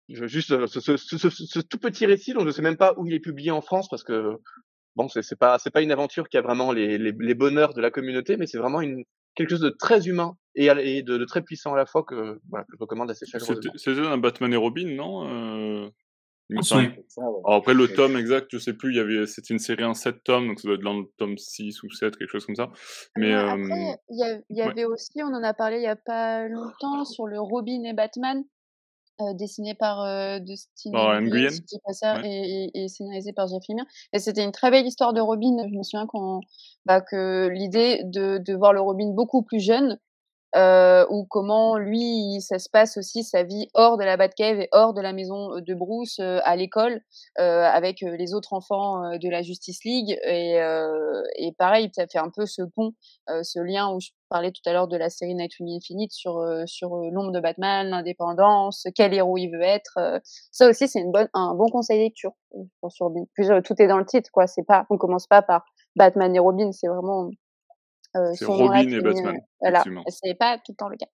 juste 0.09 0.67
ce, 0.67 0.81
ce, 0.81 0.97
ce, 0.97 1.31
ce, 1.31 1.61
tout 1.61 1.79
petit 1.79 2.07
récit 2.07 2.33
dont 2.33 2.41
je 2.41 2.47
ne 2.47 2.53
sais 2.53 2.63
même 2.63 2.77
pas 2.77 2.95
où 2.97 3.07
il 3.07 3.15
est 3.15 3.21
publié 3.21 3.51
en 3.51 3.61
France 3.61 3.89
parce 3.89 4.03
que 4.03 4.37
bon, 4.97 5.09
c'est 5.09 5.39
pas 5.39 5.59
c'est 5.59 5.71
pas 5.71 5.83
une 5.83 5.93
aventure 5.93 6.29
qui 6.29 6.37
a 6.37 6.43
vraiment 6.43 6.73
les, 6.73 6.99
les 6.99 7.35
bonheurs 7.35 7.75
de 7.75 7.81
la 7.81 7.91
communauté, 7.91 8.37
mais 8.37 8.47
c'est 8.47 8.59
vraiment 8.59 8.81
une 8.81 9.05
quelque 9.35 9.51
chose 9.51 9.61
de 9.61 9.71
très 9.71 10.09
humain 10.09 10.37
et, 10.55 10.67
et 10.67 11.03
de, 11.03 11.19
de, 11.19 11.25
très 11.25 11.43
puissant 11.43 11.73
à 11.75 11.77
la 11.77 11.87
fois 11.87 12.03
que, 12.03 12.41
voilà, 12.49 12.65
que 12.65 12.73
je 12.73 12.81
recommande 12.81 13.11
assez 13.11 13.27
chaleureusement. 13.27 13.73
C'était 13.77 14.01
un 14.01 14.19
Batman 14.19 14.53
et 14.53 14.57
Robin, 14.57 14.95
non 14.95 15.27
euh... 15.29 15.91
Alors 17.17 17.55
après, 17.55 17.75
le 17.75 17.89
tome 17.89 18.17
exact, 18.17 18.49
je 18.51 18.59
sais 18.59 18.73
plus, 18.73 18.93
il 18.93 18.97
y 18.97 19.01
avait, 19.01 19.27
c'était 19.27 19.55
une 19.55 19.61
série 19.61 19.85
en 19.85 19.95
7 19.95 20.25
tomes, 20.25 20.49
donc 20.49 20.61
ça 20.61 20.67
doit 20.67 20.77
être 20.77 20.83
dans 20.83 20.99
le 20.99 21.07
tome 21.17 21.39
6 21.39 21.83
ou 21.83 21.91
7, 21.91 22.17
quelque 22.17 22.31
chose 22.31 22.45
comme 22.45 22.57
ça. 22.57 22.71
Mais, 23.17 23.33
euh, 23.33 23.51
après, 23.51 23.99
il 24.09 24.43
y, 24.51 24.57
y, 24.57 24.63
avait 24.63 24.85
ouais. 24.85 24.93
aussi, 24.93 25.23
on 25.23 25.33
en 25.33 25.43
a 25.43 25.55
parlé 25.55 25.77
il 25.77 25.83
y 25.83 25.87
a 25.87 25.97
pas 25.97 26.49
longtemps, 26.49 27.05
sur 27.05 27.27
le 27.27 27.41
Robin 27.41 27.85
et 27.85 27.93
Batman, 27.93 28.43
euh, 29.21 29.35
dessiné 29.35 29.75
par 29.75 30.03
euh, 30.03 30.39
Dustin 30.39 30.91
oh, 30.95 31.21
Nguyen, 31.21 31.51
ouais. 31.51 32.29
et, 32.29 32.71
et, 32.75 32.85
et, 32.85 32.89
scénarisé 32.89 33.33
par 33.33 33.47
Jeff 33.49 33.63
Lemire. 33.69 33.85
Et 34.13 34.19
c'était 34.19 34.45
une 34.45 34.53
très 34.53 34.71
belle 34.71 34.87
histoire 34.87 35.13
de 35.13 35.21
Robin. 35.21 35.57
Je 35.69 35.77
me 35.77 35.83
souviens 35.83 36.07
qu'on, 36.07 36.41
bah, 36.87 37.01
que 37.01 37.49
l'idée 37.49 38.03
de, 38.05 38.39
de 38.39 38.55
voir 38.55 38.73
le 38.73 38.81
Robin 38.81 39.11
beaucoup 39.15 39.43
plus 39.43 39.61
jeune, 39.61 39.99
euh, 40.57 41.07
ou 41.11 41.27
comment 41.27 41.77
lui 41.77 42.41
ça 42.41 42.59
se 42.59 42.69
passe 42.69 42.97
aussi 42.97 43.23
sa 43.23 43.45
vie 43.45 43.69
hors 43.75 43.97
de 43.97 44.05
la 44.05 44.17
Batcave 44.17 44.61
et 44.61 44.69
hors 44.73 44.95
de 44.95 45.01
la 45.01 45.13
maison 45.13 45.61
de 45.61 45.75
Bruce 45.75 46.19
euh, 46.19 46.41
à 46.43 46.57
l'école 46.57 47.01
euh, 47.39 47.63
avec 47.65 48.01
les 48.01 48.35
autres 48.35 48.53
enfants 48.53 49.17
de 49.17 49.29
la 49.29 49.43
Justice 49.43 49.85
League. 49.85 50.19
Et, 50.25 50.59
et 51.37 51.53
pareil 51.53 51.91
ça 51.95 52.07
fait 52.07 52.19
un 52.19 52.31
peu 52.35 52.47
ce 52.47 52.63
pont 52.63 52.93
ce 53.29 53.61
lien 53.61 53.93
où 53.93 54.01
je 54.01 54.11
parlais 54.29 54.51
tout 54.51 54.63
à 54.67 54.73
l'heure 54.73 54.89
de 54.89 54.97
la 54.97 55.09
série 55.09 55.35
Nightwing 55.35 55.77
Infinite 55.77 56.13
sur 56.13 56.45
sur 56.67 56.97
l'ombre 56.97 57.33
de 57.33 57.41
Batman 57.41 57.89
l'indépendance 57.89 58.87
quel 58.95 59.15
héros 59.15 59.37
il 59.39 59.51
veut 59.51 59.63
être 59.63 59.99
ça 60.51 60.69
aussi 60.69 60.89
c'est 60.89 61.01
une 61.01 61.13
bonne 61.13 61.29
un 61.35 61.55
bon 61.55 61.69
conseil 61.69 62.01
lecture 62.01 62.33
sur 62.89 63.13
tout 63.65 63.75
est 63.83 63.87
dans 63.87 63.99
le 63.99 64.07
titre 64.07 64.31
quoi. 64.33 64.47
C'est 64.47 64.65
pas 64.65 64.87
on 64.91 64.99
commence 64.99 65.27
pas 65.27 65.43
par 65.43 65.65
Batman 65.97 66.35
et 66.35 66.39
Robin 66.39 66.73
c'est 66.73 66.89
vraiment 66.89 67.31
euh, 68.17 68.33
c'est 68.35 68.45
Robin 68.45 68.89
et 68.89 69.01
Batman. 69.01 69.37
Euh, 69.37 69.41
voilà, 69.61 69.83
c'est 70.09 70.35
pas 70.35 70.57
tout 70.59 70.73
le 70.73 70.77
temps 70.77 70.89
le 70.89 70.97
cas. 70.97 71.07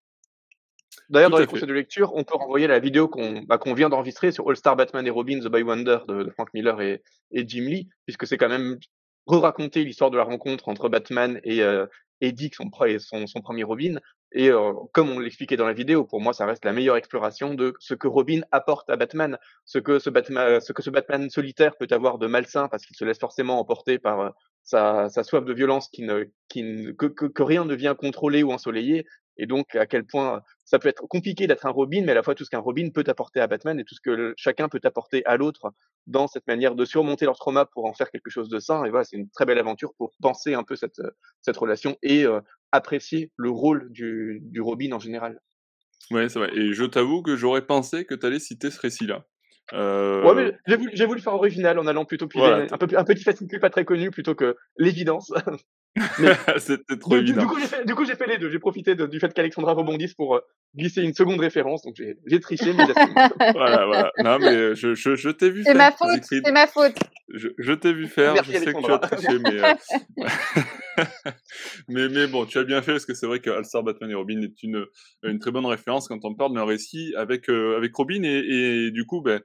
D'ailleurs, 1.09 1.31
dans 1.31 1.39
les 1.39 1.47
conseils 1.47 1.69
de 1.69 1.73
lecture, 1.73 2.13
on 2.15 2.25
peut 2.25 2.37
renvoyer 2.37 2.67
la 2.67 2.79
vidéo 2.79 3.07
qu'on 3.09 3.43
bah, 3.43 3.59
qu 3.59 3.73
vient 3.75 3.89
d'enregistrer 3.89 4.33
sur 4.33 4.49
All 4.49 4.57
Star 4.57 4.77
Batman 4.77 5.07
et 5.07 5.11
Robin, 5.11 5.39
The 5.41 5.49
Bywonder 5.49 5.99
de, 6.09 6.25
de 6.25 6.31
Frank 6.31 6.49
Miller 6.55 6.81
et, 6.81 7.03
et 7.31 7.47
Jim 7.47 7.65
Lee, 7.65 7.89
puisque 8.07 8.27
c'est 8.27 8.39
quand 8.39 8.49
même 8.49 8.79
re-raconter 9.27 9.85
l'histoire 9.85 10.11
de 10.11 10.17
la 10.17 10.25
rencontre 10.25 10.69
entre 10.69 10.89
Batman 10.89 11.41
et, 11.45 11.63
euh, 11.63 11.87
et 12.21 12.33
Dick, 12.33 12.55
son, 12.55 12.71
son, 12.99 13.27
son, 13.27 13.41
premier 13.41 13.63
Robin. 13.63 13.99
Et 14.33 14.51
euh, 14.51 14.73
comme 14.93 15.11
on 15.11 15.19
l'expliquait 15.19 15.57
dans 15.57 15.67
la 15.67 15.73
vidéo, 15.73 16.05
pour 16.05 16.21
moi, 16.21 16.33
ça 16.33 16.47
reste 16.47 16.65
la 16.65 16.73
meilleure 16.73 16.97
exploration 16.97 17.55
de 17.55 17.75
ce 17.79 17.95
que 17.95 18.09
Robin 18.09 18.41
apporte 18.51 18.91
à 18.91 18.97
Batman, 18.97 19.39
ce 19.65 19.79
que 19.79 19.99
ce 19.99 20.11
Batman, 20.11 20.61
ce 20.61 20.73
que 20.73 20.83
ce 20.83 20.91
Batman 20.91 21.31
solitaire 21.31 21.77
peut 21.77 21.89
avoir 21.91 22.19
de 22.19 22.27
malsain 22.27 22.69
parce 22.69 22.85
qu'il 22.85 22.97
se 22.97 23.05
laisse 23.05 23.19
forcément 23.19 23.59
emporter 23.61 23.99
par 23.99 24.35
sa, 24.67 25.09
soif 25.23 25.45
de 25.45 25.55
violence 25.55 25.89
qui 25.89 26.03
ne, 26.03 26.25
que, 26.93 27.43
rien 27.43 27.65
ne 27.65 27.75
vient 27.75 27.95
contrôler 27.95 28.43
ou 28.43 28.53
ensoleiller, 28.53 29.07
et 29.39 29.47
donc 29.47 29.75
à 29.75 29.87
quel 29.87 30.05
point 30.05 30.43
ça 30.65 30.79
peut 30.79 30.89
être 30.89 31.07
compliqué 31.07 31.47
d'être 31.47 31.67
un 31.67 31.71
Robin, 31.71 32.03
mais 32.05 32.13
à 32.13 32.15
la 32.15 32.23
fois 32.23 32.35
tout 32.35 32.45
ce 32.45 32.51
qu'un 32.51 32.59
Robin 32.59 32.91
peut 32.91 33.05
apporter 33.07 33.41
à 33.41 33.47
Batman 33.47 33.79
et 33.79 33.85
tout 33.85 33.95
ce 33.95 34.01
que 34.01 34.35
chacun 34.37 34.69
peut 34.69 34.81
apporter 34.85 35.25
à 35.27 35.37
l'autre 35.37 35.73
dans 36.07 36.27
cette 36.27 36.47
manière 36.47 36.75
de 36.75 36.85
surmonter 36.85 37.27
leur 37.27 37.37
trauma 37.37 37.67
pour 37.67 37.85
en 37.85 37.93
faire 37.93 38.11
quelque 38.11 38.31
chose 38.31 38.49
de 38.49 38.59
sain. 38.59 38.85
Et 38.85 38.91
voilà, 38.91 39.05
c'est 39.05 39.17
une 39.17 39.31
très 39.31 39.45
belle 39.45 39.59
aventure 39.59 39.95
pour 39.99 40.13
penser 40.21 40.55
un 40.55 40.65
peu 40.65 40.75
cette, 40.75 41.03
cette 41.43 41.57
relation 41.57 41.97
et 42.03 42.25
euh, 42.25 42.41
apprécier 42.73 43.31
le 43.37 43.51
rôle 43.51 43.93
du, 43.93 44.41
du 44.43 44.61
Robin 44.61 44.93
en 44.93 44.99
général. 44.99 45.41
Ouais, 46.11 46.29
c'est 46.29 46.39
vrai. 46.39 46.51
Et 46.57 46.73
je 46.73 46.85
t'avoue 46.85 47.23
que 47.23 47.37
j'aurais 47.37 47.67
pensé 47.67 48.05
que 48.05 48.15
tu 48.15 48.27
allais 48.27 48.39
citer 48.39 48.71
ce 48.71 48.81
récit-là. 48.81 49.27
Euh... 49.73 50.23
Ouais, 50.23 50.35
mais 50.35 50.59
j'ai 50.67 50.77
voulu, 50.77 50.93
voulu, 51.07 51.21
faire 51.21 51.35
original 51.35 51.79
en 51.79 51.87
allant 51.87 52.05
plutôt 52.05 52.29
voilà. 52.35 52.67
un, 52.71 52.79
peu, 52.79 52.87
un 52.97 53.05
petit 53.05 53.25
fascicule 53.25 53.61
pas 53.61 53.71
très 53.71 53.85
connu 53.85 54.11
plutôt 54.11 54.35
que 54.35 54.57
l'évidence. 54.79 55.33
C'était 56.59 56.99
trop 56.99 57.15
du, 57.15 57.23
évident. 57.23 57.43
Du 57.43 57.49
coup, 57.95 58.05
j'ai 58.05 58.15
fait, 58.15 58.27
les 58.27 58.39
deux. 58.39 58.51
J'ai 58.51 58.59
profité 58.59 58.95
de, 58.95 59.07
du 59.07 59.19
fait 59.19 59.33
qu'Alexandra 59.33 59.73
rebondisse 59.73 60.15
pour 60.15 60.37
euh, 60.37 60.41
glisser 60.75 61.03
une 61.03 61.15
seconde 61.15 61.41
référence. 61.41 61.83
Donc 61.83 61.95
j'ai 61.97 62.41
triché, 62.41 62.73
mais 62.75 62.85
Voilà, 63.55 63.87
voilà. 63.87 64.13
Non, 64.23 64.39
mais 64.39 64.75
je, 64.75 64.95
je, 64.95 65.15
je 65.15 65.31
t'ai 65.31 65.51
vu 65.51 65.63
faire. 65.63 65.73
C'est 65.73 65.79
ma 65.79 65.93
faute. 65.93 66.25
C'est 66.25 66.53
ma 66.53 66.67
faute. 66.67 66.97
Je, 67.33 67.49
je 67.59 67.73
t'ai 67.73 67.93
vu 67.93 68.07
faire. 68.07 68.35
Merci, 68.35 68.53
je 68.53 68.59
sais 68.59 68.63
Alexandra. 68.69 68.99
que 68.99 69.09
tu 69.09 69.15
as 69.15 69.19
triché, 69.19 69.39
mais, 69.39 69.63
euh... 69.63 71.03
mais, 71.89 72.09
mais 72.09 72.27
bon, 72.27 72.45
tu 72.45 72.59
as 72.59 72.65
bien 72.65 72.83
fait 72.83 72.93
parce 72.93 73.07
que 73.07 73.15
c'est 73.15 73.27
vrai 73.27 73.41
que 73.41 73.51
All-Star 73.51 73.83
Batman 73.83 74.11
et 74.11 74.15
Robin 74.15 74.43
est 74.43 74.63
une, 74.63 74.85
une 75.23 75.39
très 75.39 75.51
bonne 75.51 75.67
référence 75.67 76.09
quand 76.09 76.25
on 76.25 76.35
parle 76.35 76.55
d'un 76.55 76.65
récit 76.65 77.15
avec, 77.17 77.49
euh, 77.49 77.77
avec 77.77 77.95
Robin 77.95 78.23
et, 78.23 78.87
et 78.87 78.91
du 78.91 79.07
coup, 79.07 79.23
ben, 79.23 79.41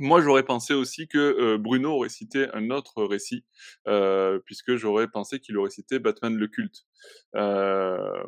moi, 0.00 0.20
j'aurais 0.20 0.42
pensé 0.42 0.74
aussi 0.74 1.06
que 1.06 1.18
euh, 1.18 1.58
Bruno 1.58 1.92
aurait 1.92 2.08
cité 2.08 2.48
un 2.52 2.70
autre 2.70 3.04
récit, 3.04 3.44
euh, 3.86 4.40
puisque 4.44 4.76
j'aurais 4.76 5.08
pensé 5.08 5.38
qu'il 5.38 5.56
aurait 5.56 5.70
cité 5.70 5.98
Batman 5.98 6.36
le 6.36 6.48
culte. 6.48 6.84
Euh, 7.36 8.22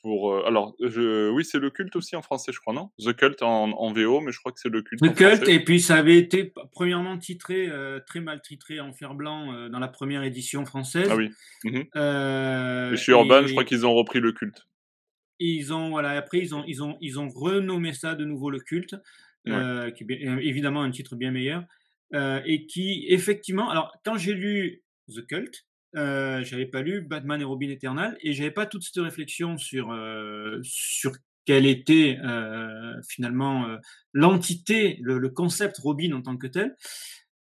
pour, 0.00 0.46
alors, 0.46 0.76
je, 0.80 1.28
oui, 1.30 1.44
c'est 1.44 1.58
le 1.58 1.70
culte 1.70 1.96
aussi 1.96 2.14
en 2.14 2.22
français, 2.22 2.52
je 2.52 2.60
crois, 2.60 2.72
non? 2.72 2.90
The 3.00 3.12
Cult 3.16 3.42
en, 3.42 3.72
en, 3.72 3.92
VO, 3.92 4.20
mais 4.20 4.30
je 4.30 4.38
crois 4.38 4.52
que 4.52 4.60
c'est 4.60 4.68
le 4.68 4.82
culte. 4.82 5.02
The 5.02 5.12
Cult, 5.12 5.48
et 5.48 5.64
puis 5.64 5.80
ça 5.80 5.96
avait 5.96 6.16
été 6.16 6.52
premièrement 6.70 7.18
titré, 7.18 7.68
très 8.06 8.20
mal 8.20 8.40
titré 8.40 8.78
en 8.78 8.92
fer 8.92 9.14
blanc 9.14 9.68
dans 9.68 9.80
la 9.80 9.88
première 9.88 10.22
édition 10.22 10.64
française. 10.64 11.08
Ah 11.10 11.16
oui. 11.16 11.30
Mmh. 11.64 12.92
et 12.92 12.96
chez 12.96 13.10
Urban, 13.10 13.42
et... 13.42 13.48
je 13.48 13.52
crois 13.52 13.64
qu'ils 13.64 13.84
ont 13.84 13.94
repris 13.94 14.20
le 14.20 14.30
culte. 14.30 14.68
Et 15.40 15.46
ils 15.46 15.72
ont, 15.72 15.90
voilà, 15.90 16.10
après, 16.10 16.38
ils 16.38 16.54
ont, 16.54 16.64
ils 16.66 16.82
ont, 16.82 16.96
ils 17.00 17.18
ont 17.18 17.28
renommé 17.28 17.92
ça 17.92 18.14
de 18.14 18.24
nouveau 18.24 18.50
le 18.50 18.60
culte. 18.60 18.94
Ouais. 19.48 19.54
Euh, 19.54 19.90
qui 19.90 20.04
est 20.08 20.22
évidemment 20.22 20.82
un 20.82 20.90
titre 20.90 21.16
bien 21.16 21.30
meilleur, 21.30 21.64
euh, 22.14 22.40
et 22.46 22.66
qui 22.66 23.06
effectivement, 23.08 23.70
alors 23.70 23.96
quand 24.04 24.16
j'ai 24.16 24.34
lu 24.34 24.82
The 25.08 25.26
Cult, 25.26 25.66
euh, 25.96 26.44
j'avais 26.44 26.66
pas 26.66 26.82
lu 26.82 27.00
Batman 27.00 27.40
et 27.40 27.44
Robin 27.44 27.68
Eternal, 27.70 28.16
et 28.20 28.32
j'avais 28.32 28.50
pas 28.50 28.66
toute 28.66 28.82
cette 28.82 29.02
réflexion 29.02 29.56
sur 29.56 29.90
euh, 29.90 30.58
sur 30.62 31.12
quelle 31.46 31.66
était 31.66 32.18
euh, 32.22 32.94
finalement 33.08 33.66
l'entité, 34.12 34.98
le, 35.00 35.18
le, 35.18 35.30
concept 35.30 35.78
Robin 35.78 36.12
en 36.12 36.20
tant 36.20 36.36
que 36.36 36.46
tel. 36.46 36.76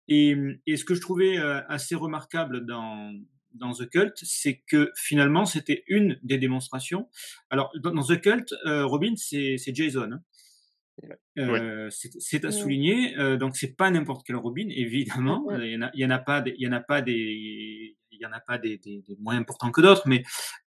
Et, 0.07 0.37
et 0.65 0.77
ce 0.77 0.85
que 0.85 0.95
je 0.95 1.01
trouvais 1.01 1.37
assez 1.37 1.95
remarquable 1.95 2.65
dans 2.65 3.13
dans 3.53 3.73
The 3.73 3.89
Cult, 3.89 4.13
c'est 4.21 4.63
que 4.67 4.91
finalement 4.95 5.45
c'était 5.45 5.83
une 5.87 6.17
des 6.23 6.37
démonstrations. 6.37 7.09
Alors 7.49 7.69
dans, 7.81 7.91
dans 7.91 8.03
The 8.03 8.21
Cult, 8.21 8.53
Robin 8.65 9.15
c'est 9.17 9.75
Jason. 9.75 10.11
Hein. 10.13 10.21
Euh, 11.37 11.89
ouais. 11.89 11.89
C'est 11.91 12.45
à 12.45 12.51
souligner. 12.51 13.17
Euh, 13.17 13.37
donc 13.37 13.55
c'est 13.55 13.75
pas 13.75 13.89
n'importe 13.91 14.25
quel 14.25 14.35
Robin, 14.35 14.67
évidemment. 14.69 15.45
Il 15.51 15.57
ouais. 15.57 15.71
y 15.71 15.77
en 15.77 15.81
a, 15.83 15.91
il 15.93 16.01
y 16.01 16.05
en 16.05 16.09
a 16.09 16.19
pas, 16.19 16.43
il 16.45 16.61
y 16.61 16.67
en 16.67 16.73
a 16.73 16.79
pas 16.79 17.01
des, 17.01 17.95
il 18.11 18.19
y 18.19 18.25
en 18.25 18.31
a 18.31 18.39
pas 18.39 18.57
des, 18.57 18.77
des, 18.77 19.03
des 19.07 19.15
moins 19.19 19.37
importants 19.37 19.71
que 19.71 19.81
d'autres, 19.81 20.07
mais 20.07 20.23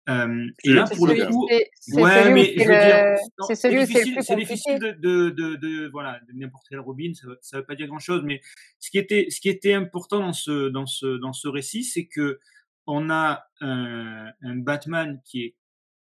et 0.08 0.70
là 0.72 0.86
pour 0.96 1.08
le 1.08 1.26
coup, 1.26 1.48
ouais, 1.48 2.32
mais 2.32 2.54
je 2.56 2.60
veux 2.60 3.48
dire, 3.48 3.56
c'est 3.56 3.76
difficile, 3.76 4.18
c'est 4.22 4.36
difficile 4.36 4.80
de, 4.80 4.92
de, 4.92 5.30
de, 5.32 5.56
de, 5.56 5.90
voilà, 5.92 6.20
n'importe 6.34 6.66
quel 6.70 6.80
Robin, 6.80 7.12
ça, 7.16 7.28
ça 7.42 7.58
veut 7.58 7.66
pas 7.66 7.74
dire 7.74 7.88
grand 7.88 7.98
chose, 7.98 8.22
mais 8.24 8.40
ce 8.80 8.92
qui 8.92 9.00
était, 9.00 9.28
ce 9.32 9.40
qui 9.42 9.50
était 9.50 9.74
important 9.74 10.20
dans 10.20 10.34
ce, 10.34 10.70
dans 10.70 10.86
ce, 10.86 11.18
dans 11.18 11.34
ce 11.34 11.48
récit, 11.48 11.84
c'est 11.84 12.06
que 12.06 12.40
on 12.86 13.10
a 13.10 13.48
un, 13.62 14.32
un 14.44 14.56
Batman 14.58 15.20
qui 15.26 15.44
est 15.44 15.56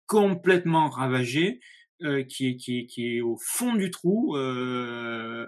complètement 0.08 0.90
ravagé, 0.90 1.62
euh, 2.04 2.24
qui, 2.24 2.48
est, 2.48 2.56
qui, 2.58 2.80
est, 2.80 2.86
qui 2.88 3.18
est 3.18 3.22
au 3.22 3.38
fond 3.38 3.74
du 3.76 3.92
trou, 3.92 4.36
euh, 4.36 5.48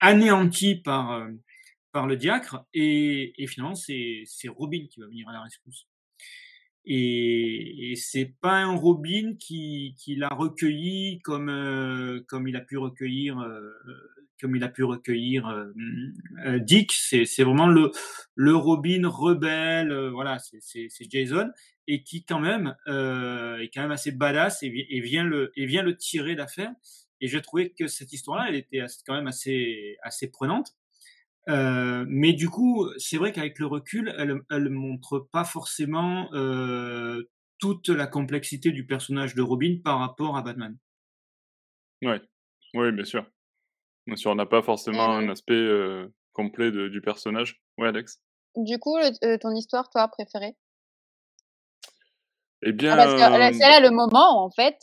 anéanti 0.00 0.76
par, 0.76 1.12
euh, 1.12 1.28
par 1.92 2.06
le 2.06 2.16
diacre, 2.16 2.64
et, 2.74 3.34
et 3.42 3.46
finalement 3.46 3.74
c'est 3.74 4.24
Robin 4.48 4.86
qui 4.90 5.00
va 5.00 5.06
venir 5.06 5.28
à 5.28 5.32
la 5.32 5.42
rescousse. 5.42 5.86
Et, 6.84 7.92
et 7.92 7.96
c'est 7.96 8.34
pas 8.40 8.56
un 8.56 8.74
Robin 8.74 9.34
qui, 9.38 9.94
qui 9.98 10.16
l'a 10.16 10.28
recueilli 10.28 11.20
comme 11.20 11.48
euh, 11.48 12.20
comme 12.26 12.48
il 12.48 12.56
a 12.56 12.60
pu 12.60 12.76
recueillir 12.76 13.38
euh, 13.38 13.70
comme 14.40 14.56
il 14.56 14.64
a 14.64 14.68
pu 14.68 14.82
recueillir 14.82 15.46
euh, 15.46 16.58
Dick. 16.58 16.92
C'est 16.92 17.24
c'est 17.24 17.44
vraiment 17.44 17.68
le 17.68 17.92
le 18.34 18.56
Robin 18.56 19.06
rebelle. 19.06 20.08
voilà, 20.08 20.40
c'est 20.40 20.58
c'est 20.60 21.10
Jason 21.10 21.50
et 21.86 22.02
qui 22.02 22.24
quand 22.24 22.40
même 22.40 22.76
est 22.86 23.70
quand 23.74 23.82
même 23.82 23.90
assez 23.90 24.12
badass 24.12 24.62
et, 24.62 24.86
et 24.90 25.00
vient 25.00 25.24
le 25.24 25.52
et 25.56 25.66
vient 25.66 25.82
le 25.82 25.96
tirer 25.96 26.34
d'affaire. 26.34 26.72
Et 27.20 27.28
je 27.28 27.38
trouvais 27.38 27.70
que 27.70 27.86
cette 27.86 28.12
histoire-là, 28.12 28.46
elle 28.48 28.56
était 28.56 28.84
quand 29.06 29.14
même 29.14 29.28
assez 29.28 29.96
assez 30.02 30.30
prenante. 30.30 30.74
Euh, 31.48 32.04
mais 32.08 32.32
du 32.32 32.48
coup, 32.48 32.88
c'est 32.98 33.16
vrai 33.16 33.32
qu'avec 33.32 33.58
le 33.58 33.66
recul, 33.66 34.14
elle, 34.16 34.40
elle 34.50 34.70
montre 34.70 35.18
pas 35.32 35.44
forcément 35.44 36.32
euh, 36.34 37.28
toute 37.58 37.88
la 37.88 38.06
complexité 38.06 38.70
du 38.70 38.86
personnage 38.86 39.34
de 39.34 39.42
Robin 39.42 39.78
par 39.82 39.98
rapport 39.98 40.36
à 40.36 40.42
Batman. 40.42 40.76
Ouais, 42.02 42.20
oui, 42.74 42.92
bien 42.92 43.04
sûr. 43.04 43.26
Bien 44.06 44.16
sûr, 44.16 44.32
on 44.32 44.34
n'a 44.36 44.46
pas 44.46 44.62
forcément 44.62 45.10
un 45.10 45.28
aspect 45.28 45.54
euh, 45.54 46.08
complet 46.32 46.70
de, 46.70 46.88
du 46.88 47.00
personnage. 47.00 47.60
Ouais, 47.78 47.88
Alex. 47.88 48.20
Du 48.56 48.78
coup, 48.78 48.96
le, 48.96 49.38
ton 49.38 49.54
histoire, 49.54 49.88
toi, 49.90 50.08
préférée? 50.08 50.54
Eh 52.62 52.72
bien, 52.72 52.92
ah, 52.92 52.96
parce 52.96 53.12
que 53.14 53.58
c'est 53.58 53.68
là 53.68 53.80
le 53.80 53.90
moment, 53.90 54.44
en 54.44 54.50
fait, 54.50 54.76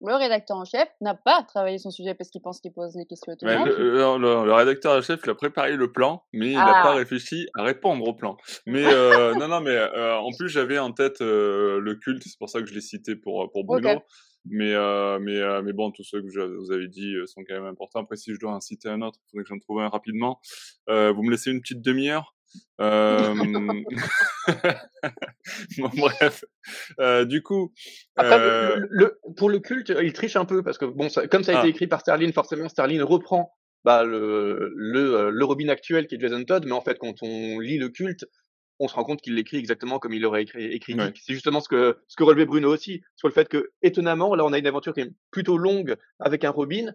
le 0.00 0.14
rédacteur 0.14 0.56
en 0.56 0.64
chef 0.64 0.88
n'a 1.00 1.14
pas 1.14 1.42
travaillé 1.42 1.78
son 1.78 1.90
sujet 1.90 2.14
parce 2.14 2.30
qu'il 2.30 2.40
pense 2.40 2.60
qu'il 2.60 2.72
pose 2.72 2.94
les 2.96 3.04
questions 3.04 3.32
automatiques. 3.32 3.76
le, 3.76 4.18
le- 4.18 4.44
le 4.46 4.52
rédacteur 4.52 4.96
en 4.96 5.02
chef, 5.02 5.20
il 5.24 5.30
a 5.30 5.34
préparé 5.34 5.76
le 5.76 5.90
plan, 5.90 6.22
mais 6.32 6.52
il 6.52 6.56
n'a 6.56 6.82
pas 6.82 6.92
Ah. 6.92 6.94
réfléchi 6.94 7.48
à 7.56 7.64
répondre 7.64 8.06
au 8.06 8.14
plan. 8.14 8.36
Mais 8.66 8.84
euh, 9.32 9.34
non, 9.34 9.48
non, 9.48 9.60
mais 9.60 9.70
euh, 9.76 10.16
en 10.18 10.30
plus, 10.38 10.48
j'avais 10.48 10.78
en 10.78 10.92
tête 10.92 11.20
euh, 11.20 11.80
le 11.80 11.96
culte, 11.96 12.22
c'est 12.24 12.38
pour 12.38 12.48
ça 12.48 12.60
que 12.60 12.66
je 12.66 12.74
l'ai 12.74 12.80
cité 12.80 13.16
pour, 13.16 13.50
pour 13.50 13.64
Bruno. 13.64 14.00
Mais, 14.50 14.72
euh, 14.72 15.18
mais, 15.20 15.36
euh, 15.36 15.60
mais 15.62 15.72
bon, 15.74 15.90
tous 15.90 16.04
ceux 16.04 16.22
que 16.22 16.30
je, 16.30 16.40
vous 16.40 16.70
avez 16.72 16.88
dit 16.88 17.14
euh, 17.16 17.26
sont 17.26 17.42
quand 17.46 17.54
même 17.54 17.66
importants. 17.66 18.00
Après, 18.00 18.16
si 18.16 18.32
je 18.32 18.38
dois 18.38 18.52
en 18.52 18.60
citer 18.60 18.88
un 18.88 19.02
autre, 19.02 19.18
il 19.26 19.30
faudrait 19.30 19.42
que 19.42 19.48
j'en 19.48 19.58
trouve 19.58 19.80
un 19.80 19.88
rapidement. 19.88 20.40
Euh, 20.88 21.12
vous 21.12 21.22
me 21.22 21.30
laissez 21.32 21.50
une 21.50 21.60
petite 21.60 21.82
demi-heure? 21.82 22.34
Euh, 22.80 23.34
bon, 25.78 25.90
bref. 25.96 26.44
Euh, 27.00 27.24
du 27.24 27.42
coup, 27.42 27.72
Après, 28.16 28.38
euh, 28.40 28.76
le, 28.76 28.88
le- 28.90 29.20
pour 29.36 29.50
le 29.50 29.58
culte, 29.58 29.92
il 30.02 30.12
triche 30.12 30.36
un 30.36 30.44
peu 30.44 30.62
parce 30.62 30.78
que 30.78 30.84
bon, 30.84 31.08
ça- 31.08 31.26
comme 31.28 31.44
ça 31.44 31.52
a 31.52 31.56
Ah. 31.56 31.60
été 31.60 31.68
écrit 31.70 31.86
par 31.86 32.00
Sterling, 32.00 32.32
forcément 32.32 32.68
Sterling 32.68 33.00
reprend 33.02 33.52
bah, 33.84 34.04
le, 34.04 34.72
le, 34.76 35.14
euh, 35.14 35.30
le 35.30 35.44
Robin 35.44 35.68
actuel 35.68 36.06
qui 36.06 36.16
est 36.16 36.20
Jason 36.20 36.44
Todd, 36.44 36.64
mais 36.66 36.72
en 36.72 36.80
fait, 36.80 36.98
quand 36.98 37.14
on 37.22 37.58
lit 37.60 37.78
le 37.78 37.88
culte, 37.88 38.26
on 38.80 38.86
se 38.88 38.94
rend 38.94 39.04
compte 39.04 39.20
qu'il 39.20 39.34
l'écrit 39.34 39.56
exactement 39.56 39.98
comme 39.98 40.12
il 40.12 40.22
l'aurait 40.22 40.42
écrit. 40.42 40.64
écrit 40.66 40.94
Ouais. 40.94 41.06
Dick. 41.12 41.22
C'est 41.24 41.32
justement 41.32 41.60
ce 41.60 41.68
que 41.68 41.98
ce 42.06 42.16
que 42.16 42.22
relevait 42.22 42.46
Bruno 42.46 42.72
aussi 42.72 43.02
sur 43.16 43.28
le 43.28 43.34
fait 43.34 43.48
que 43.48 43.70
étonnamment, 43.82 44.34
là, 44.34 44.44
on 44.44 44.52
a 44.52 44.58
une 44.58 44.66
aventure 44.66 44.94
qui 44.94 45.00
est 45.00 45.12
plutôt 45.30 45.58
longue 45.58 45.96
avec 46.20 46.44
un 46.44 46.50
Robin, 46.50 46.92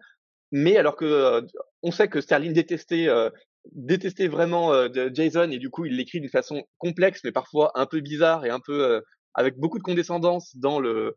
mais 0.51 0.77
alors 0.77 0.95
que 0.95 1.05
euh, 1.05 1.41
on 1.81 1.91
sait 1.91 2.07
que 2.07 2.21
Sterling 2.21 2.53
détestait 2.53 3.07
euh, 3.09 3.29
détestait 3.71 4.27
vraiment 4.27 4.73
euh, 4.73 4.89
Jason 5.13 5.49
et 5.49 5.57
du 5.57 5.69
coup 5.69 5.85
il 5.85 5.95
l'écrit 5.95 6.19
d'une 6.19 6.29
façon 6.29 6.63
complexe 6.77 7.21
mais 7.23 7.31
parfois 7.31 7.71
un 7.75 7.85
peu 7.85 8.01
bizarre 8.01 8.45
et 8.45 8.49
un 8.49 8.59
peu 8.59 8.83
euh, 8.83 9.01
avec 9.33 9.57
beaucoup 9.57 9.77
de 9.77 9.83
condescendance 9.83 10.55
dans 10.57 10.79
le 10.79 11.15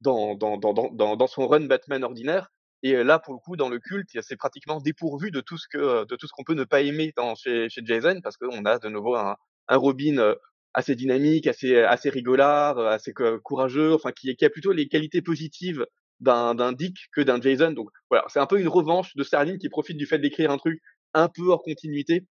dans 0.00 0.34
dans 0.34 0.58
dans 0.58 0.72
dans, 0.72 1.16
dans, 1.16 1.26
son 1.26 1.48
run 1.48 1.66
Batman 1.66 2.04
ordinaire. 2.04 2.50
Et 2.82 3.02
là 3.02 3.18
pour 3.18 3.34
le 3.34 3.40
coup 3.40 3.56
dans 3.56 3.68
le 3.68 3.80
culte 3.80 4.10
c'est 4.22 4.36
pratiquement 4.36 4.80
dépourvu 4.80 5.30
de 5.30 5.40
tout 5.40 5.58
ce 5.58 5.66
que 5.68 6.04
de 6.04 6.16
tout 6.16 6.26
ce 6.28 6.32
qu'on 6.32 6.44
peut 6.44 6.54
ne 6.54 6.64
pas 6.64 6.82
aimer 6.82 7.12
dans 7.16 7.34
chez, 7.34 7.68
chez 7.68 7.80
Jason 7.84 8.20
parce 8.22 8.36
qu'on 8.36 8.64
a 8.64 8.78
de 8.78 8.88
nouveau 8.88 9.16
un, 9.16 9.36
un 9.68 9.76
Robin 9.76 10.34
assez 10.74 10.94
dynamique 10.94 11.46
assez 11.48 11.78
assez 11.78 12.10
rigolard 12.10 12.78
assez 12.78 13.12
co- 13.12 13.40
courageux 13.40 13.94
enfin 13.94 14.12
qui 14.12 14.36
qui 14.36 14.44
a 14.44 14.50
plutôt 14.50 14.72
les 14.72 14.86
qualités 14.88 15.22
positives 15.22 15.86
d'un 16.20 16.72
Dick 16.72 16.96
que 17.12 17.20
d'un 17.20 17.40
Jason. 17.40 17.72
Donc 17.72 17.88
voilà 18.10 18.24
c'est 18.28 18.38
un 18.40 18.46
peu 18.46 18.60
une 18.60 18.68
revanche 18.68 19.16
de 19.16 19.24
Sterling 19.24 19.58
qui 19.58 19.68
profite 19.68 19.96
du 19.96 20.06
fait 20.06 20.18
d'écrire 20.18 20.52
un 20.52 20.58
truc 20.58 20.80
un 21.14 21.28
peu 21.28 21.48
hors 21.50 21.62
continuité 21.62 22.26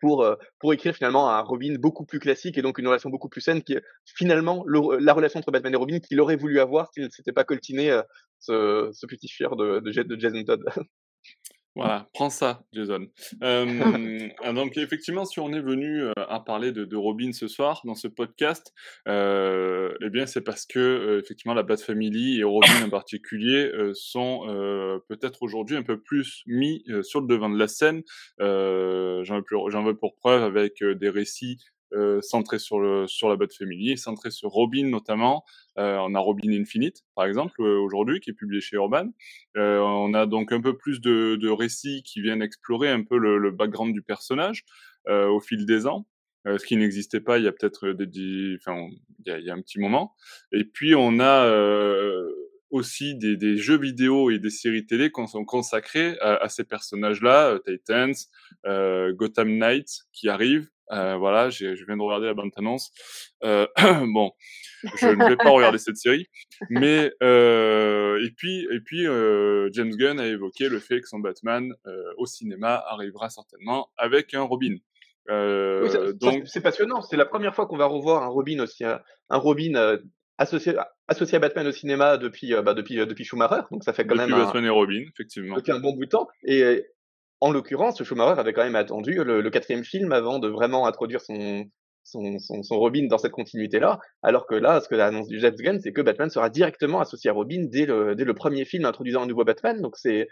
pour 0.00 0.22
euh, 0.24 0.36
pour 0.60 0.72
écrire 0.74 0.94
finalement 0.94 1.30
un 1.30 1.40
Robin 1.40 1.76
beaucoup 1.78 2.04
plus 2.04 2.18
classique 2.20 2.58
et 2.58 2.62
donc 2.62 2.78
une 2.78 2.88
relation 2.88 3.10
beaucoup 3.10 3.28
plus 3.28 3.40
saine 3.40 3.62
qui 3.62 3.74
est 3.74 3.82
finalement 4.06 4.64
le- 4.66 4.98
la 4.98 5.12
relation 5.14 5.38
entre 5.40 5.52
Batman 5.52 5.72
et 5.74 5.76
Robin 5.76 6.00
qu'il 6.00 6.20
aurait 6.20 6.36
voulu 6.36 6.60
avoir 6.60 6.92
s'il 6.92 7.04
ne 7.04 7.10
s'était 7.10 7.32
pas 7.32 7.44
coltiné 7.44 7.90
euh, 7.90 8.02
ce, 8.40 8.90
ce 8.92 9.06
petit 9.06 9.28
fier 9.28 9.56
de, 9.56 9.80
de, 9.80 10.02
de 10.02 10.20
Jason 10.20 10.44
Todd. 10.44 10.64
Voilà, 11.76 12.08
prends 12.14 12.30
ça, 12.30 12.62
Jason. 12.72 13.06
Euh, 13.42 14.52
donc 14.54 14.76
effectivement, 14.76 15.24
si 15.24 15.40
on 15.40 15.52
est 15.52 15.60
venu 15.60 16.02
euh, 16.02 16.12
à 16.28 16.40
parler 16.40 16.72
de, 16.72 16.84
de 16.84 16.96
Robin 16.96 17.32
ce 17.32 17.48
soir 17.48 17.80
dans 17.84 17.94
ce 17.94 18.08
podcast, 18.08 18.72
euh, 19.08 19.92
eh 20.02 20.08
bien 20.08 20.26
c'est 20.26 20.40
parce 20.40 20.66
que 20.66 20.78
euh, 20.78 21.20
effectivement 21.20 21.54
la 21.54 21.62
Bat 21.62 21.78
Family 21.78 22.40
et 22.40 22.44
Robin 22.44 22.84
en 22.84 22.90
particulier 22.90 23.70
euh, 23.74 23.92
sont 23.94 24.42
peut-être 25.08 25.42
aujourd'hui 25.42 25.76
un 25.76 25.82
peu 25.82 26.00
plus 26.00 26.42
mis 26.46 26.84
sur 27.02 27.20
le 27.20 27.26
devant 27.26 27.50
de 27.50 27.58
la 27.58 27.68
scène. 27.68 28.02
Euh, 28.40 29.22
J'en 29.24 29.82
veux, 29.82 29.96
pour 29.96 30.14
preuve 30.16 30.42
avec 30.42 30.82
des 30.82 31.08
récits 31.08 31.58
euh, 31.92 32.20
centrés 32.22 32.58
sur 32.58 32.80
le 32.80 33.06
sur 33.06 33.28
la 33.28 33.36
Bat 33.36 33.48
Family, 33.56 33.96
centrés 33.98 34.30
sur 34.30 34.48
Robin 34.50 34.88
notamment. 34.88 35.44
Euh, 35.78 35.98
on 36.00 36.14
a 36.14 36.18
Robin 36.18 36.52
Infinite 36.52 37.04
par 37.14 37.26
exemple 37.26 37.60
euh, 37.60 37.78
aujourd'hui 37.78 38.20
qui 38.20 38.30
est 38.30 38.34
publié 38.34 38.60
chez 38.60 38.76
Urban. 38.76 39.08
Euh, 39.56 39.78
on 39.78 40.14
a 40.14 40.26
donc 40.26 40.52
un 40.52 40.60
peu 40.60 40.76
plus 40.76 41.00
de, 41.00 41.36
de 41.36 41.48
récits 41.48 42.02
qui 42.02 42.20
viennent 42.20 42.42
explorer 42.42 42.90
un 42.90 43.02
peu 43.02 43.18
le, 43.18 43.38
le 43.38 43.50
background 43.50 43.92
du 43.92 44.02
personnage 44.02 44.64
euh, 45.08 45.28
au 45.28 45.40
fil 45.40 45.66
des 45.66 45.86
ans, 45.86 46.06
euh, 46.46 46.58
ce 46.58 46.64
qui 46.66 46.76
n'existait 46.76 47.20
pas 47.20 47.38
il 47.38 47.44
y 47.44 47.48
a 47.48 47.52
peut-être 47.52 47.90
des, 47.90 48.06
dix- 48.06 48.56
enfin, 48.56 48.88
il 49.24 49.28
y 49.28 49.30
a, 49.30 49.38
il 49.38 49.44
y 49.44 49.50
a 49.50 49.54
un 49.54 49.60
petit 49.60 49.78
moment. 49.78 50.14
Et 50.52 50.64
puis 50.64 50.94
on 50.94 51.20
a 51.20 51.48
aussi 52.70 53.14
des, 53.14 53.36
des 53.36 53.56
jeux 53.56 53.78
vidéo 53.78 54.30
et 54.30 54.40
des 54.40 54.50
séries 54.50 54.84
télé 54.84 55.12
qui 55.12 55.26
sont 55.28 55.44
consacrés 55.44 56.18
à, 56.20 56.36
à 56.36 56.48
ces 56.48 56.64
personnages-là, 56.64 57.60
Titans, 57.64 58.14
Gotham 58.64 59.58
Knights 59.58 60.06
qui 60.12 60.28
arrivent. 60.28 60.68
Euh, 60.92 61.16
voilà, 61.16 61.50
je 61.50 61.66
viens 61.86 61.96
de 61.96 62.02
regarder 62.02 62.26
la 62.26 62.34
bande-annonce. 62.34 62.90
Euh, 63.42 63.66
bon, 64.12 64.32
je 64.98 65.06
ne 65.06 65.28
vais 65.28 65.36
pas 65.36 65.50
regarder 65.50 65.78
cette 65.78 65.96
série, 65.96 66.26
mais 66.70 67.12
euh, 67.22 68.22
et 68.24 68.30
puis 68.36 68.66
et 68.70 68.80
puis 68.80 69.06
euh, 69.06 69.68
James 69.72 69.94
Gunn 69.96 70.20
a 70.20 70.26
évoqué 70.26 70.68
le 70.68 70.78
fait 70.78 71.00
que 71.00 71.08
son 71.08 71.20
Batman 71.20 71.72
au 72.18 72.26
cinéma 72.26 72.82
arrivera 72.86 73.30
certainement 73.30 73.90
avec 73.96 74.34
un 74.34 74.42
Robin. 74.42 74.76
Oui, 75.26 75.90
ça- 75.90 76.06
ça, 76.06 76.12
donc 76.12 76.42
c'est 76.46 76.60
passionnant. 76.60 77.00
C'est 77.00 77.16
la 77.16 77.24
première 77.26 77.54
fois 77.54 77.66
qu'on 77.66 77.78
va 77.78 77.86
revoir 77.86 78.22
un 78.22 78.28
Robin 78.28 78.60
aussi, 78.60 78.84
un, 78.84 79.00
un 79.30 79.38
Robin 79.38 79.98
associé, 80.36 80.74
associé 81.08 81.36
à 81.36 81.38
Batman 81.38 81.66
au 81.66 81.72
cinéma 81.72 82.18
depuis, 82.18 82.52
bah, 82.62 82.74
depuis, 82.74 82.96
depuis 82.96 83.24
Schumacher. 83.24 83.62
Donc 83.70 83.84
ça 83.84 83.94
fait 83.94 84.04
quand 84.06 84.16
depuis 84.16 84.30
même 84.32 84.38
un, 84.40 84.44
Batman 84.44 84.64
et 84.66 84.70
Robin, 84.70 85.02
effectivement. 85.14 85.56
depuis 85.56 85.72
un 85.72 85.80
bon 85.80 85.94
bout 85.94 86.04
de 86.04 86.10
temps. 86.10 86.28
Et 86.46 86.84
en 87.44 87.52
l'occurrence, 87.52 88.02
Schumacher 88.02 88.40
avait 88.40 88.54
quand 88.54 88.64
même 88.64 88.74
attendu 88.74 89.22
le, 89.22 89.42
le 89.42 89.50
quatrième 89.50 89.84
film 89.84 90.12
avant 90.12 90.38
de 90.38 90.48
vraiment 90.48 90.86
introduire 90.86 91.20
son, 91.20 91.66
son, 92.02 92.38
son, 92.38 92.62
son 92.62 92.78
Robin 92.78 93.06
dans 93.06 93.18
cette 93.18 93.32
continuité-là. 93.32 93.98
Alors 94.22 94.46
que 94.46 94.54
là, 94.54 94.80
ce 94.80 94.88
que 94.88 94.94
l'annonce 94.94 95.28
du 95.28 95.38
James 95.40 95.54
Gunn, 95.54 95.78
c'est 95.78 95.92
que 95.92 96.00
Batman 96.00 96.30
sera 96.30 96.48
directement 96.48 97.00
associé 97.00 97.28
à 97.28 97.34
Robin 97.34 97.66
dès 97.70 97.84
le, 97.84 98.14
dès 98.14 98.24
le 98.24 98.32
premier 98.32 98.64
film 98.64 98.86
introduisant 98.86 99.24
un 99.24 99.26
nouveau 99.26 99.44
Batman. 99.44 99.78
Donc 99.82 99.98
c'est, 99.98 100.26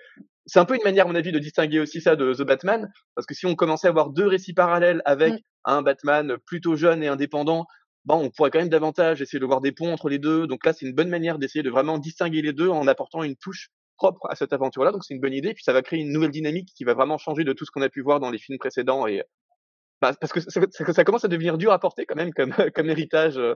c'est 0.46 0.58
un 0.58 0.64
peu 0.64 0.74
une 0.74 0.84
manière, 0.84 1.04
à 1.04 1.08
mon 1.08 1.14
avis, 1.14 1.32
de 1.32 1.38
distinguer 1.38 1.80
aussi 1.80 2.00
ça 2.00 2.16
de 2.16 2.32
The 2.32 2.46
Batman. 2.46 2.90
Parce 3.14 3.26
que 3.26 3.34
si 3.34 3.44
on 3.44 3.56
commençait 3.56 3.88
à 3.88 3.90
avoir 3.90 4.08
deux 4.08 4.26
récits 4.26 4.54
parallèles 4.54 5.02
avec 5.04 5.34
Mm. 5.34 5.38
un 5.66 5.82
Batman 5.82 6.36
plutôt 6.46 6.76
jeune 6.76 7.02
et 7.02 7.08
indépendant, 7.08 7.66
bon, 8.06 8.24
on 8.24 8.30
pourrait 8.30 8.50
quand 8.50 8.60
même 8.60 8.70
davantage 8.70 9.20
essayer 9.20 9.38
de 9.38 9.44
voir 9.44 9.60
des 9.60 9.72
ponts 9.72 9.92
entre 9.92 10.08
les 10.08 10.18
deux. 10.18 10.46
Donc 10.46 10.64
là, 10.64 10.72
c'est 10.72 10.86
une 10.86 10.94
bonne 10.94 11.10
manière 11.10 11.38
d'essayer 11.38 11.62
de 11.62 11.68
vraiment 11.68 11.98
distinguer 11.98 12.40
les 12.40 12.54
deux 12.54 12.70
en 12.70 12.86
apportant 12.86 13.22
une 13.22 13.36
touche 13.36 13.68
propre 13.96 14.26
à 14.28 14.34
cette 14.34 14.52
aventure-là. 14.52 14.92
Donc 14.92 15.04
c'est 15.04 15.14
une 15.14 15.20
bonne 15.20 15.34
idée. 15.34 15.54
Puis 15.54 15.64
ça 15.64 15.72
va 15.72 15.82
créer 15.82 16.00
une 16.00 16.12
nouvelle 16.12 16.30
dynamique 16.30 16.70
qui 16.76 16.84
va 16.84 16.94
vraiment 16.94 17.18
changer 17.18 17.44
de 17.44 17.52
tout 17.52 17.64
ce 17.64 17.70
qu'on 17.70 17.82
a 17.82 17.88
pu 17.88 18.02
voir 18.02 18.20
dans 18.20 18.30
les 18.30 18.38
films 18.38 18.58
précédents. 18.58 19.06
Et 19.06 19.22
bah, 20.02 20.12
parce 20.20 20.32
que 20.32 20.40
ça, 20.40 21.04
commence 21.04 21.24
à 21.24 21.28
devenir 21.28 21.58
dur 21.58 21.72
à 21.72 21.78
porter 21.78 22.06
quand 22.06 22.16
même 22.16 22.32
comme, 22.34 22.52
comme 22.74 22.90
héritage. 22.90 23.38
euh, 23.38 23.54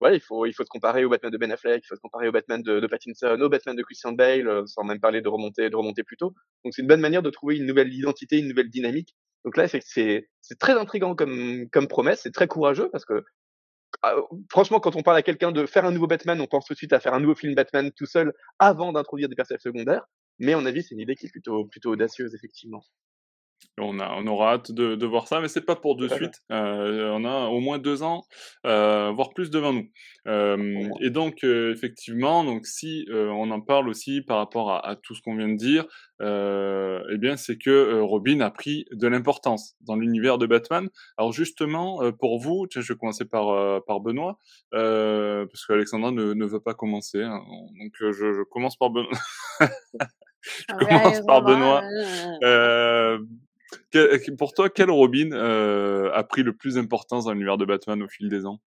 Voilà, 0.00 0.16
il 0.16 0.20
faut, 0.20 0.44
il 0.46 0.52
faut 0.52 0.64
se 0.64 0.68
comparer 0.68 1.04
au 1.04 1.08
Batman 1.08 1.32
de 1.32 1.38
Ben 1.38 1.50
Affleck, 1.50 1.82
il 1.82 1.86
faut 1.86 1.96
se 1.96 2.00
comparer 2.00 2.28
au 2.28 2.32
Batman 2.32 2.62
de, 2.62 2.78
de 2.78 2.86
Pattinson, 2.86 3.38
au 3.40 3.48
Batman 3.48 3.74
de 3.74 3.82
Christian 3.82 4.12
Bale, 4.12 4.48
euh, 4.48 4.66
sans 4.66 4.84
même 4.84 5.00
parler 5.00 5.22
de 5.22 5.28
remonter, 5.28 5.70
de 5.70 5.76
remonter 5.76 6.04
plus 6.04 6.18
tôt. 6.18 6.34
Donc 6.64 6.74
c'est 6.74 6.82
une 6.82 6.88
bonne 6.88 7.00
manière 7.00 7.22
de 7.22 7.30
trouver 7.30 7.56
une 7.56 7.66
nouvelle 7.66 7.92
identité, 7.92 8.38
une 8.38 8.48
nouvelle 8.48 8.68
dynamique. 8.68 9.16
Donc 9.44 9.56
là, 9.56 9.66
c'est, 9.66 9.80
c'est, 9.82 10.58
très 10.58 10.74
intriguant 10.74 11.14
comme, 11.14 11.68
comme 11.70 11.88
promesse, 11.88 12.20
c'est 12.22 12.32
très 12.32 12.48
courageux 12.48 12.90
parce 12.90 13.06
que 13.06 13.24
franchement, 14.50 14.80
quand 14.80 14.96
on 14.96 15.02
parle 15.02 15.16
à 15.16 15.22
quelqu'un 15.22 15.52
de 15.52 15.66
faire 15.66 15.84
un 15.84 15.90
nouveau 15.92 16.06
Batman, 16.06 16.40
on 16.40 16.46
pense 16.46 16.66
tout 16.66 16.74
de 16.74 16.78
suite 16.78 16.92
à 16.92 17.00
faire 17.00 17.14
un 17.14 17.20
nouveau 17.20 17.34
film 17.34 17.54
Batman 17.54 17.90
tout 17.92 18.06
seul 18.06 18.32
avant 18.58 18.92
d'introduire 18.92 19.28
des 19.28 19.34
personnages 19.34 19.62
secondaires. 19.62 20.06
Mais 20.38 20.52
à 20.52 20.58
mon 20.58 20.66
avis, 20.66 20.82
c'est 20.82 20.94
une 20.94 21.00
idée 21.00 21.16
qui 21.16 21.26
est 21.26 21.30
plutôt, 21.30 21.64
plutôt 21.66 21.90
audacieuse, 21.90 22.34
effectivement. 22.34 22.84
On, 23.80 24.00
a, 24.00 24.12
on 24.16 24.26
aura 24.26 24.54
hâte 24.54 24.72
de, 24.72 24.96
de 24.96 25.06
voir 25.06 25.28
ça, 25.28 25.40
mais 25.40 25.46
c'est 25.46 25.64
pas 25.64 25.76
pour 25.76 25.96
de 25.96 26.08
suite. 26.08 26.34
Euh, 26.50 27.10
on 27.14 27.24
a 27.24 27.46
au 27.46 27.60
moins 27.60 27.78
deux 27.78 28.02
ans, 28.02 28.24
euh, 28.66 29.12
voire 29.14 29.30
plus 29.34 29.50
devant 29.50 29.72
nous. 29.72 29.86
Euh, 30.26 30.88
et 31.00 31.10
donc, 31.10 31.44
euh, 31.44 31.72
effectivement, 31.72 32.42
donc 32.42 32.66
si 32.66 33.06
euh, 33.10 33.28
on 33.30 33.50
en 33.52 33.60
parle 33.60 33.88
aussi 33.88 34.20
par 34.20 34.38
rapport 34.38 34.70
à, 34.72 34.84
à 34.84 34.96
tout 34.96 35.14
ce 35.14 35.22
qu'on 35.22 35.36
vient 35.36 35.48
de 35.48 35.56
dire, 35.56 35.86
euh, 36.20 37.00
eh 37.12 37.18
bien, 37.18 37.36
c'est 37.36 37.56
que 37.56 37.70
euh, 37.70 38.02
Robin 38.02 38.40
a 38.40 38.50
pris 38.50 38.84
de 38.90 39.06
l'importance 39.06 39.76
dans 39.82 39.94
l'univers 39.94 40.38
de 40.38 40.46
Batman. 40.46 40.88
Alors 41.16 41.32
justement, 41.32 42.02
euh, 42.02 42.10
pour 42.10 42.40
vous, 42.40 42.66
tiens, 42.68 42.80
je 42.82 42.92
vais 42.92 42.98
commencer 42.98 43.24
par 43.26 43.50
euh, 43.50 43.78
par 43.86 44.00
Benoît, 44.00 44.38
euh, 44.74 45.46
parce 45.46 45.64
qu'Alexandra 45.66 46.10
ne, 46.10 46.32
ne 46.34 46.44
veut 46.46 46.60
pas 46.60 46.74
commencer. 46.74 47.22
hein. 47.22 47.40
donc, 47.80 47.92
euh, 48.02 48.12
je, 48.12 48.32
je 48.32 48.42
commence 48.50 48.76
par 48.76 48.90
Benoît. 48.90 49.10
je 50.42 50.84
commence 50.84 51.20
par 51.26 51.42
Benoît. 51.42 51.82
Euh, 52.42 53.18
quel- 53.90 54.36
pour 54.36 54.52
toi, 54.54 54.70
quel 54.70 54.90
Robin 54.90 55.30
euh, 55.32 56.10
a 56.12 56.24
pris 56.24 56.42
le 56.42 56.54
plus 56.54 56.74
d'importance 56.74 57.24
dans 57.24 57.32
l'univers 57.32 57.58
de 57.58 57.64
Batman 57.64 58.02
au 58.02 58.08
fil 58.08 58.28
des 58.28 58.46
ans? 58.46 58.60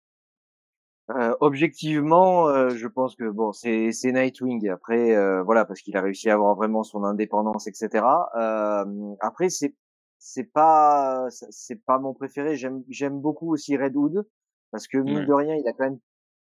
Euh, 1.11 1.35
objectivement, 1.39 2.47
euh, 2.49 2.69
je 2.69 2.87
pense 2.87 3.15
que 3.15 3.27
bon, 3.29 3.51
c'est 3.51 3.91
c'est 3.91 4.11
Nightwing. 4.11 4.69
Après, 4.69 5.15
euh, 5.15 5.41
voilà, 5.41 5.65
parce 5.65 5.81
qu'il 5.81 5.97
a 5.97 6.01
réussi 6.01 6.29
à 6.29 6.35
avoir 6.35 6.55
vraiment 6.55 6.83
son 6.83 7.03
indépendance, 7.03 7.65
etc. 7.65 8.29
Euh, 8.37 9.15
après, 9.19 9.49
c'est 9.49 9.73
c'est 10.19 10.43
pas 10.43 11.25
c'est 11.31 11.83
pas 11.83 11.97
mon 11.97 12.13
préféré. 12.13 12.55
J'aime 12.55 12.83
j'aime 12.89 13.19
beaucoup 13.21 13.51
aussi 13.51 13.75
Red 13.75 13.95
Hood 13.95 14.27
parce 14.71 14.87
que 14.87 14.99
mine 14.99 15.15
Ouais. 15.15 15.25
de 15.25 15.33
rien, 15.33 15.55
il 15.55 15.67
a 15.67 15.73
quand 15.73 15.85
même 15.85 15.99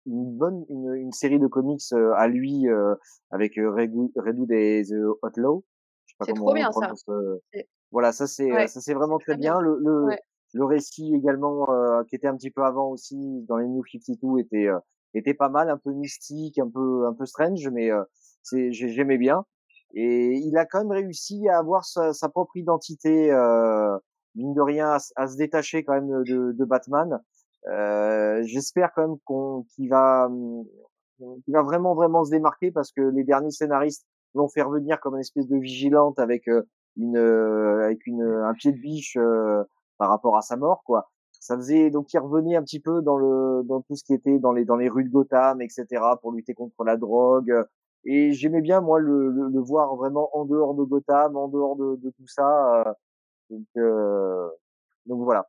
une 0.06 0.36
bonne 0.36 0.64
une, 0.70 0.94
une 0.94 1.12
série 1.12 1.38
de 1.38 1.46
comics 1.46 1.82
euh, 1.92 2.12
à 2.16 2.28
lui 2.28 2.68
euh, 2.68 2.94
avec 3.30 3.58
euh, 3.58 3.70
Red 3.70 3.92
Hood, 3.94 4.52
et 4.52 4.82
The 4.88 4.94
Outlaw. 5.22 5.64
C'est 6.22 6.34
trop 6.34 6.54
bien, 6.54 6.72
ça. 6.72 6.92
Voilà, 7.92 8.12
ça 8.12 8.26
c'est 8.26 8.50
Ouais, 8.52 8.68
ça 8.68 8.80
c'est 8.80 8.94
vraiment 8.94 9.18
très 9.18 9.36
bien. 9.36 9.60
Le 9.60 9.78
le, 9.80 10.04
Ouais. 10.06 10.20
le 10.54 10.64
récit 10.64 11.14
également 11.14 11.70
euh, 11.70 12.02
qui 12.04 12.16
était 12.16 12.28
un 12.28 12.36
petit 12.36 12.50
peu 12.50 12.62
avant 12.64 12.88
aussi 12.90 13.44
dans 13.48 13.56
les 13.56 13.66
New 13.66 13.82
52 13.84 14.38
était 14.40 14.66
euh, 14.68 14.78
était 15.14 15.34
pas 15.34 15.48
mal, 15.48 15.70
un 15.70 15.76
peu 15.76 15.92
mystique, 15.92 16.58
un 16.58 16.68
peu 16.68 17.06
un 17.06 17.14
peu 17.14 17.26
strange, 17.26 17.68
mais 17.72 17.90
euh, 17.90 18.02
c'est 18.42 18.72
j'aimais 18.72 19.18
bien. 19.18 19.44
Et 19.94 20.34
il 20.36 20.56
a 20.56 20.66
quand 20.66 20.78
même 20.78 20.92
réussi 20.92 21.48
à 21.48 21.58
avoir 21.58 21.84
sa, 21.84 22.12
sa 22.12 22.28
propre 22.28 22.56
identité, 22.56 23.32
euh, 23.32 23.98
mine 24.36 24.54
de 24.54 24.60
rien, 24.60 24.96
à, 25.16 25.26
se 25.26 25.36
détacher 25.36 25.82
quand 25.82 25.94
même 25.94 26.22
de, 26.24 26.52
de 26.52 26.64
Batman. 26.64 27.20
Euh, 27.68 28.40
J'espère 28.44 28.92
quand 28.94 29.02
même 29.08 29.18
qu'on 29.24 29.64
qu'il 29.74 29.88
va 29.90 30.28
qu'il 31.44 31.52
va 31.54 31.62
vraiment 31.62 31.94
vraiment 31.94 32.24
se 32.24 32.30
démarquer 32.30 32.70
parce 32.70 32.92
que 32.92 33.02
les 33.02 33.24
derniers 33.24 33.50
scénaristes 33.50 34.06
l'ont 34.34 34.48
fait 34.48 34.62
revenir 34.62 35.00
comme 35.00 35.14
une 35.14 35.20
espèce 35.20 35.48
de 35.48 35.56
vigilante 35.58 36.18
avec 36.18 36.48
euh, 36.48 36.62
une 36.96 37.16
euh, 37.16 37.84
avec 37.84 38.06
une 38.06 38.22
un 38.22 38.54
pied 38.54 38.72
de 38.72 38.78
biche 38.78 39.16
euh, 39.16 39.62
par 39.98 40.10
rapport 40.10 40.36
à 40.36 40.42
sa 40.42 40.56
mort 40.56 40.82
quoi. 40.84 41.10
Ça 41.32 41.56
faisait 41.56 41.90
donc 41.90 42.12
il 42.12 42.18
revenait 42.18 42.56
un 42.56 42.62
petit 42.62 42.80
peu 42.80 43.02
dans 43.02 43.16
le 43.16 43.62
dans 43.64 43.80
tout 43.80 43.96
ce 43.96 44.04
qui 44.04 44.14
était 44.14 44.38
dans 44.38 44.52
les 44.52 44.64
dans 44.64 44.76
les 44.76 44.88
rues 44.88 45.04
de 45.04 45.10
Gotham 45.10 45.62
etc 45.62 45.86
pour 46.20 46.32
lutter 46.32 46.52
contre 46.54 46.84
la 46.84 46.96
drogue 46.96 47.54
et 48.04 48.32
j'aimais 48.32 48.60
bien 48.60 48.80
moi 48.80 48.98
le, 48.98 49.30
le, 49.30 49.60
voir 49.60 49.96
vraiment 49.96 50.28
en 50.36 50.44
dehors 50.44 50.74
de 50.74 50.84
Gotham 50.84 51.36
en 51.36 51.48
dehors 51.48 51.76
de, 51.76 51.96
de 51.96 52.10
tout 52.10 52.26
ça 52.26 52.94
donc 53.48 53.66
donc 55.06 55.24
voilà. 55.24 55.48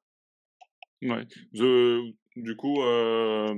Ouais. 1.01 1.25
Du 2.35 2.55
coup, 2.55 2.81
euh, 2.83 3.53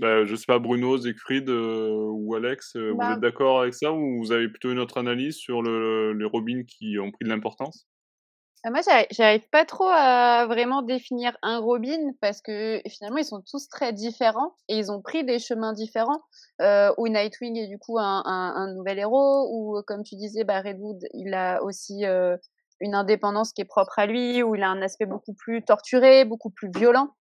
bah, 0.00 0.24
je 0.24 0.34
sais 0.34 0.46
pas, 0.46 0.58
Bruno, 0.58 0.98
Siegfried 0.98 1.48
euh, 1.48 2.08
ou 2.10 2.34
Alex, 2.34 2.76
euh, 2.76 2.90
vous 2.92 3.08
Bah 3.08 3.10
êtes 3.10 3.20
d'accord 3.20 3.60
avec 3.62 3.74
ça 3.74 3.92
ou 3.92 4.18
vous 4.18 4.32
avez 4.32 4.48
plutôt 4.48 4.72
une 4.72 4.78
autre 4.80 4.98
analyse 4.98 5.36
sur 5.36 5.62
le, 5.62 6.12
les 6.12 6.24
Robins 6.24 6.62
qui 6.66 6.98
ont 6.98 7.10
pris 7.12 7.24
de 7.24 7.28
l'importance? 7.30 7.88
Ah, 8.62 8.70
moi, 8.70 8.80
j'arrive 9.10 9.48
pas 9.48 9.64
trop 9.64 9.88
à 9.88 10.44
vraiment 10.46 10.82
définir 10.82 11.34
un 11.40 11.60
Robin 11.60 12.10
parce 12.20 12.42
que 12.42 12.82
finalement, 12.90 13.16
ils 13.16 13.24
sont 13.24 13.40
tous 13.50 13.68
très 13.70 13.94
différents 13.94 14.54
et 14.68 14.76
ils 14.76 14.92
ont 14.92 15.00
pris 15.00 15.24
des 15.24 15.38
chemins 15.38 15.72
différents. 15.72 16.20
Euh, 16.60 16.92
où 16.98 17.08
Nightwing 17.08 17.56
est 17.56 17.68
du 17.68 17.78
coup 17.78 17.98
un, 17.98 18.22
un, 18.26 18.54
un 18.56 18.74
nouvel 18.74 18.98
héros, 18.98 19.48
ou 19.50 19.82
comme 19.86 20.02
tu 20.02 20.14
disais, 20.16 20.44
bah, 20.44 20.60
Redwood, 20.60 20.98
il 21.14 21.32
a 21.32 21.62
aussi 21.62 22.04
euh, 22.04 22.36
une 22.80 22.94
indépendance 22.94 23.52
qui 23.54 23.62
est 23.62 23.64
propre 23.64 23.98
à 23.98 24.04
lui, 24.04 24.42
où 24.42 24.54
il 24.54 24.62
a 24.62 24.68
un 24.68 24.82
aspect 24.82 25.06
beaucoup 25.06 25.32
plus 25.32 25.64
torturé, 25.64 26.26
beaucoup 26.26 26.50
plus 26.50 26.70
violent 26.74 27.14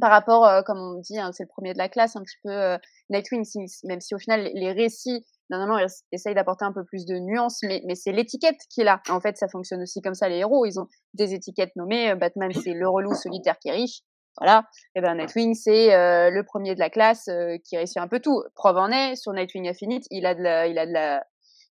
par 0.00 0.10
rapport, 0.10 0.46
euh, 0.46 0.62
comme 0.62 0.78
on 0.78 1.00
dit, 1.00 1.18
hein, 1.18 1.30
c'est 1.32 1.44
le 1.44 1.48
premier 1.48 1.72
de 1.72 1.78
la 1.78 1.88
classe, 1.88 2.16
un 2.16 2.22
petit 2.22 2.38
peu 2.42 2.50
euh, 2.50 2.78
Nightwing, 3.10 3.44
même 3.84 4.00
si 4.00 4.14
au 4.14 4.18
final 4.18 4.50
les 4.54 4.72
récits, 4.72 5.24
normalement, 5.50 5.78
ils 5.78 5.86
essayent 6.12 6.34
d'apporter 6.34 6.64
un 6.64 6.72
peu 6.72 6.84
plus 6.84 7.06
de 7.06 7.16
nuances, 7.18 7.60
mais, 7.62 7.82
mais 7.86 7.94
c'est 7.94 8.12
l'étiquette 8.12 8.58
qu'il 8.70 8.88
a. 8.88 9.00
En 9.08 9.20
fait, 9.20 9.36
ça 9.36 9.48
fonctionne 9.48 9.82
aussi 9.82 10.00
comme 10.00 10.14
ça, 10.14 10.28
les 10.28 10.38
héros, 10.38 10.66
ils 10.66 10.80
ont 10.80 10.88
des 11.14 11.34
étiquettes 11.34 11.76
nommées. 11.76 12.10
Euh, 12.10 12.16
Batman, 12.16 12.50
c'est 12.52 12.72
le 12.74 12.88
relou 12.88 13.14
solitaire 13.14 13.58
qui 13.58 13.68
est 13.68 13.72
riche. 13.72 14.00
Voilà. 14.38 14.64
Et 14.96 15.00
ben 15.00 15.14
Nightwing, 15.14 15.54
c'est 15.54 15.94
euh, 15.94 16.30
le 16.30 16.42
premier 16.44 16.74
de 16.74 16.80
la 16.80 16.90
classe 16.90 17.28
euh, 17.28 17.56
qui 17.64 17.76
réussit 17.76 17.98
un 17.98 18.08
peu 18.08 18.18
tout. 18.18 18.42
Preuve 18.56 18.78
en 18.78 18.90
est, 18.90 19.14
sur 19.14 19.32
Nightwing 19.32 19.68
Infinite, 19.68 20.06
il 20.10 20.26
a 20.26 20.34
de 20.34 20.42
la, 20.42 20.66
il 20.66 20.78
a 20.78 20.86
de 20.86 20.92
la, 20.92 21.24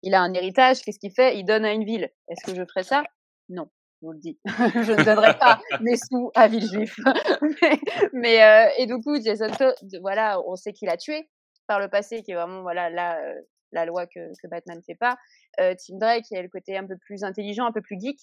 il 0.02 0.14
a 0.14 0.20
un 0.20 0.32
héritage. 0.32 0.82
Qu'est-ce 0.82 1.00
qu'il 1.00 1.12
fait? 1.12 1.36
Il 1.38 1.44
donne 1.44 1.64
à 1.64 1.72
une 1.72 1.84
ville. 1.84 2.08
Est-ce 2.28 2.44
que 2.46 2.54
je 2.56 2.64
ferais 2.64 2.84
ça? 2.84 3.02
Non 3.48 3.68
je 4.02 4.06
vous 4.06 4.12
le 4.12 4.18
dis. 4.18 4.38
je 4.44 4.92
ne 4.92 5.04
donnerai 5.04 5.38
pas 5.38 5.60
mes 5.80 5.96
sous 5.96 6.30
à 6.34 6.48
Villejuif. 6.48 6.98
mais, 8.12 8.42
euh, 8.42 8.68
et 8.78 8.86
du 8.86 8.98
coup, 9.00 9.20
Jason 9.22 9.50
Todd, 9.50 9.74
voilà, 10.00 10.40
on 10.46 10.56
sait 10.56 10.72
qu'il 10.72 10.88
a 10.88 10.96
tué 10.96 11.28
par 11.68 11.78
le 11.78 11.88
passé, 11.88 12.22
qui 12.22 12.32
est 12.32 12.34
vraiment 12.34 12.62
voilà 12.62 12.90
là 12.90 13.18
euh, 13.20 13.40
la 13.70 13.86
loi 13.86 14.06
que, 14.06 14.20
Batman 14.48 14.78
ne 14.78 14.82
fait 14.82 14.96
pas. 14.96 15.16
Euh, 15.60 15.74
Tim 15.74 15.98
Drake, 15.98 16.24
qui 16.24 16.36
a 16.36 16.42
le 16.42 16.48
côté 16.48 16.76
un 16.76 16.86
peu 16.86 16.96
plus 16.98 17.22
intelligent, 17.22 17.64
un 17.64 17.72
peu 17.72 17.80
plus 17.80 17.98
geek. 18.00 18.18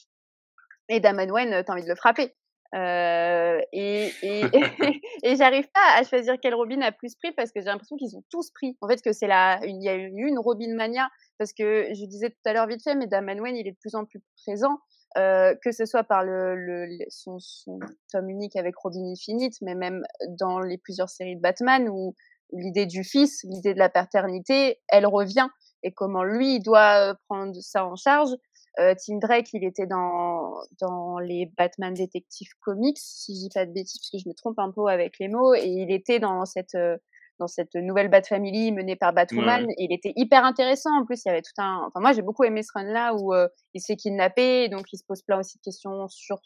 Et 0.89 0.99
Damon 0.99 1.29
Wayne, 1.29 1.63
t'as 1.65 1.73
envie 1.73 1.83
de 1.83 1.89
le 1.89 1.95
frapper. 1.95 2.35
Euh, 2.75 3.59
et, 3.73 4.11
et, 4.21 4.43
et, 5.23 5.35
j'arrive 5.35 5.67
pas 5.73 5.95
à 5.95 6.03
choisir 6.03 6.35
quel 6.39 6.53
Robin 6.53 6.81
a 6.81 6.91
plus 6.91 7.15
pris 7.15 7.31
parce 7.31 7.51
que 7.51 7.61
j'ai 7.61 7.65
l'impression 7.65 7.97
qu'ils 7.97 8.15
ont 8.15 8.23
tous 8.29 8.51
pris. 8.51 8.77
En 8.81 8.87
fait, 8.87 9.01
que 9.01 9.11
c'est 9.11 9.27
la, 9.27 9.59
il 9.63 9.81
y 9.81 9.89
a 9.89 9.95
eu 9.95 10.27
une 10.27 10.37
Robin 10.37 10.75
mania 10.75 11.09
parce 11.39 11.53
que 11.53 11.87
je 11.93 12.05
disais 12.05 12.29
tout 12.29 12.37
à 12.45 12.53
l'heure 12.53 12.67
vite 12.67 12.83
fait, 12.83 12.95
mais 12.95 13.07
Damon 13.07 13.39
Wayne, 13.39 13.55
il 13.55 13.67
est 13.67 13.71
de 13.71 13.77
plus 13.79 13.95
en 13.95 14.05
plus 14.05 14.21
présent. 14.45 14.77
Euh, 15.17 15.55
que 15.63 15.71
ce 15.71 15.85
soit 15.85 16.03
par 16.03 16.23
le, 16.23 16.55
le, 16.55 16.87
son, 17.09 17.39
son, 17.39 17.79
tome 18.11 18.29
unique 18.29 18.55
avec 18.55 18.75
Robin 18.75 19.11
Infinite, 19.11 19.55
mais 19.61 19.73
même 19.73 20.03
dans 20.27 20.59
les 20.59 20.77
plusieurs 20.77 21.09
séries 21.09 21.35
de 21.35 21.41
Batman 21.41 21.89
où 21.89 22.13
l'idée 22.53 22.85
du 22.85 23.03
fils, 23.03 23.43
l'idée 23.43 23.73
de 23.73 23.79
la 23.79 23.89
paternité, 23.89 24.79
elle 24.87 25.07
revient 25.07 25.47
et 25.81 25.91
comment 25.91 26.23
lui 26.23 26.59
doit 26.59 27.15
prendre 27.27 27.55
ça 27.59 27.85
en 27.85 27.95
charge. 27.95 28.29
Euh, 28.79 28.93
Tim 29.03 29.17
Drake, 29.17 29.49
il 29.53 29.63
était 29.65 29.87
dans 29.87 30.53
dans 30.79 31.17
les 31.17 31.51
Batman 31.57 31.93
Detective 31.93 32.49
Comics, 32.61 32.99
si 32.99 33.35
je 33.35 33.39
dis 33.41 33.49
pas 33.53 33.65
de 33.65 33.71
bêtises, 33.71 33.99
parce 33.99 34.11
que 34.11 34.17
je 34.19 34.29
me 34.29 34.33
trompe 34.33 34.59
un 34.59 34.71
peu 34.71 34.85
avec 34.87 35.17
les 35.19 35.27
mots, 35.27 35.55
et 35.55 35.65
il 35.65 35.91
était 35.91 36.19
dans 36.19 36.45
cette 36.45 36.75
euh, 36.75 36.97
dans 37.39 37.47
cette 37.47 37.75
nouvelle 37.75 38.09
Bat 38.09 38.23
Family 38.23 38.71
menée 38.71 38.95
par 38.95 39.13
Batwoman. 39.13 39.65
Ouais. 39.65 39.75
il 39.77 39.93
était 39.93 40.13
hyper 40.15 40.45
intéressant. 40.45 40.91
En 40.99 41.05
plus, 41.05 41.21
il 41.25 41.29
y 41.29 41.31
avait 41.31 41.41
tout 41.41 41.59
un. 41.59 41.83
Enfin, 41.87 41.99
moi, 41.99 42.13
j'ai 42.13 42.21
beaucoup 42.21 42.43
aimé 42.43 42.61
ce 42.63 42.71
run-là 42.73 43.15
où 43.15 43.33
euh, 43.33 43.47
il 43.73 43.81
se 43.81 43.87
fait 43.87 43.95
kidnapper, 43.95 44.69
donc 44.69 44.85
il 44.93 44.97
se 44.97 45.03
pose 45.07 45.21
plein 45.23 45.39
aussi 45.39 45.57
de 45.57 45.63
questions 45.63 46.07
sur, 46.09 46.39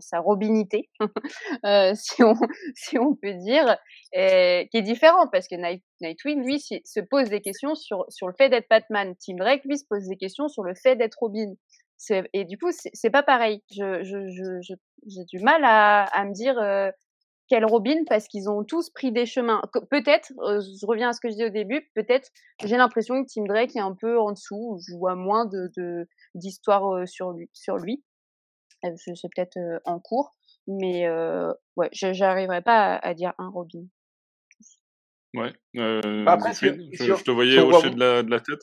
sa 0.00 0.18
robinité, 0.18 0.90
euh, 1.64 1.92
si 1.94 2.24
on 2.24 2.34
si 2.74 2.98
on 2.98 3.14
peut 3.14 3.34
dire, 3.34 3.76
et, 4.12 4.68
qui 4.72 4.78
est 4.78 4.82
différent 4.82 5.28
parce 5.30 5.46
que 5.46 5.54
Night, 5.54 5.84
Nightwing, 6.00 6.44
lui, 6.44 6.58
se 6.58 7.00
pose 7.00 7.28
des 7.28 7.40
questions 7.40 7.74
sur 7.76 8.04
sur 8.08 8.26
le 8.26 8.34
fait 8.36 8.48
d'être 8.48 8.66
Batman. 8.68 9.14
Tim 9.24 9.36
Drake, 9.36 9.62
lui, 9.64 9.78
se 9.78 9.84
pose 9.88 10.08
des 10.08 10.16
questions 10.16 10.48
sur 10.48 10.64
le 10.64 10.74
fait 10.74 10.96
d'être 10.96 11.18
Robin. 11.20 11.54
Et 12.32 12.44
du 12.44 12.58
coup, 12.58 12.70
c'est 12.72 13.10
pas 13.10 13.22
pareil. 13.22 13.62
Je 13.70 14.02
j'ai 14.02 14.18
je, 14.30 14.74
je, 15.06 15.22
du 15.30 15.38
mal 15.42 15.62
à, 15.64 16.04
à 16.04 16.24
me 16.24 16.32
dire. 16.32 16.58
Euh, 16.58 16.90
quel 17.48 17.64
Robin 17.64 18.04
parce 18.08 18.26
qu'ils 18.28 18.48
ont 18.50 18.64
tous 18.64 18.90
pris 18.90 19.12
des 19.12 19.26
chemins. 19.26 19.62
Peut-être, 19.90 20.32
euh, 20.38 20.60
je 20.60 20.86
reviens 20.86 21.10
à 21.10 21.12
ce 21.12 21.20
que 21.20 21.30
je 21.30 21.36
dis 21.36 21.44
au 21.44 21.50
début, 21.50 21.88
peut-être 21.94 22.30
j'ai 22.64 22.76
l'impression 22.76 23.22
que 23.22 23.28
Tim 23.32 23.44
Drake 23.44 23.76
est 23.76 23.80
un 23.80 23.94
peu 23.94 24.18
en 24.18 24.32
dessous, 24.32 24.78
je 24.86 24.96
vois 24.96 25.14
moins 25.14 25.46
de 25.46 26.06
d'histoire 26.34 26.88
euh, 26.94 27.06
sur 27.06 27.32
lui. 27.32 27.48
Sur 27.52 27.76
lui. 27.76 28.02
Euh, 28.84 28.90
c'est 28.96 29.28
peut-être 29.34 29.56
euh, 29.56 29.78
en 29.84 29.98
cours, 30.00 30.34
mais 30.66 31.06
euh, 31.06 31.52
ouais, 31.76 31.88
j'arriverai 31.92 32.62
pas 32.62 32.96
à, 32.96 33.08
à, 33.08 33.14
dire 33.14 33.32
un 33.38 33.48
Robin. 33.48 33.86
Ouais. 35.34 35.52
Bah 35.74 36.32
après, 36.32 36.54
si, 36.54 36.66
je, 36.66 37.04
si 37.04 37.12
on, 37.12 37.16
je, 37.16 37.24
te 37.24 37.30
voyais 37.30 37.58
si 37.58 37.58
hocher 37.58 37.90
de 37.90 37.98
la, 37.98 38.22
de 38.22 38.30
la 38.30 38.40
tête. 38.40 38.60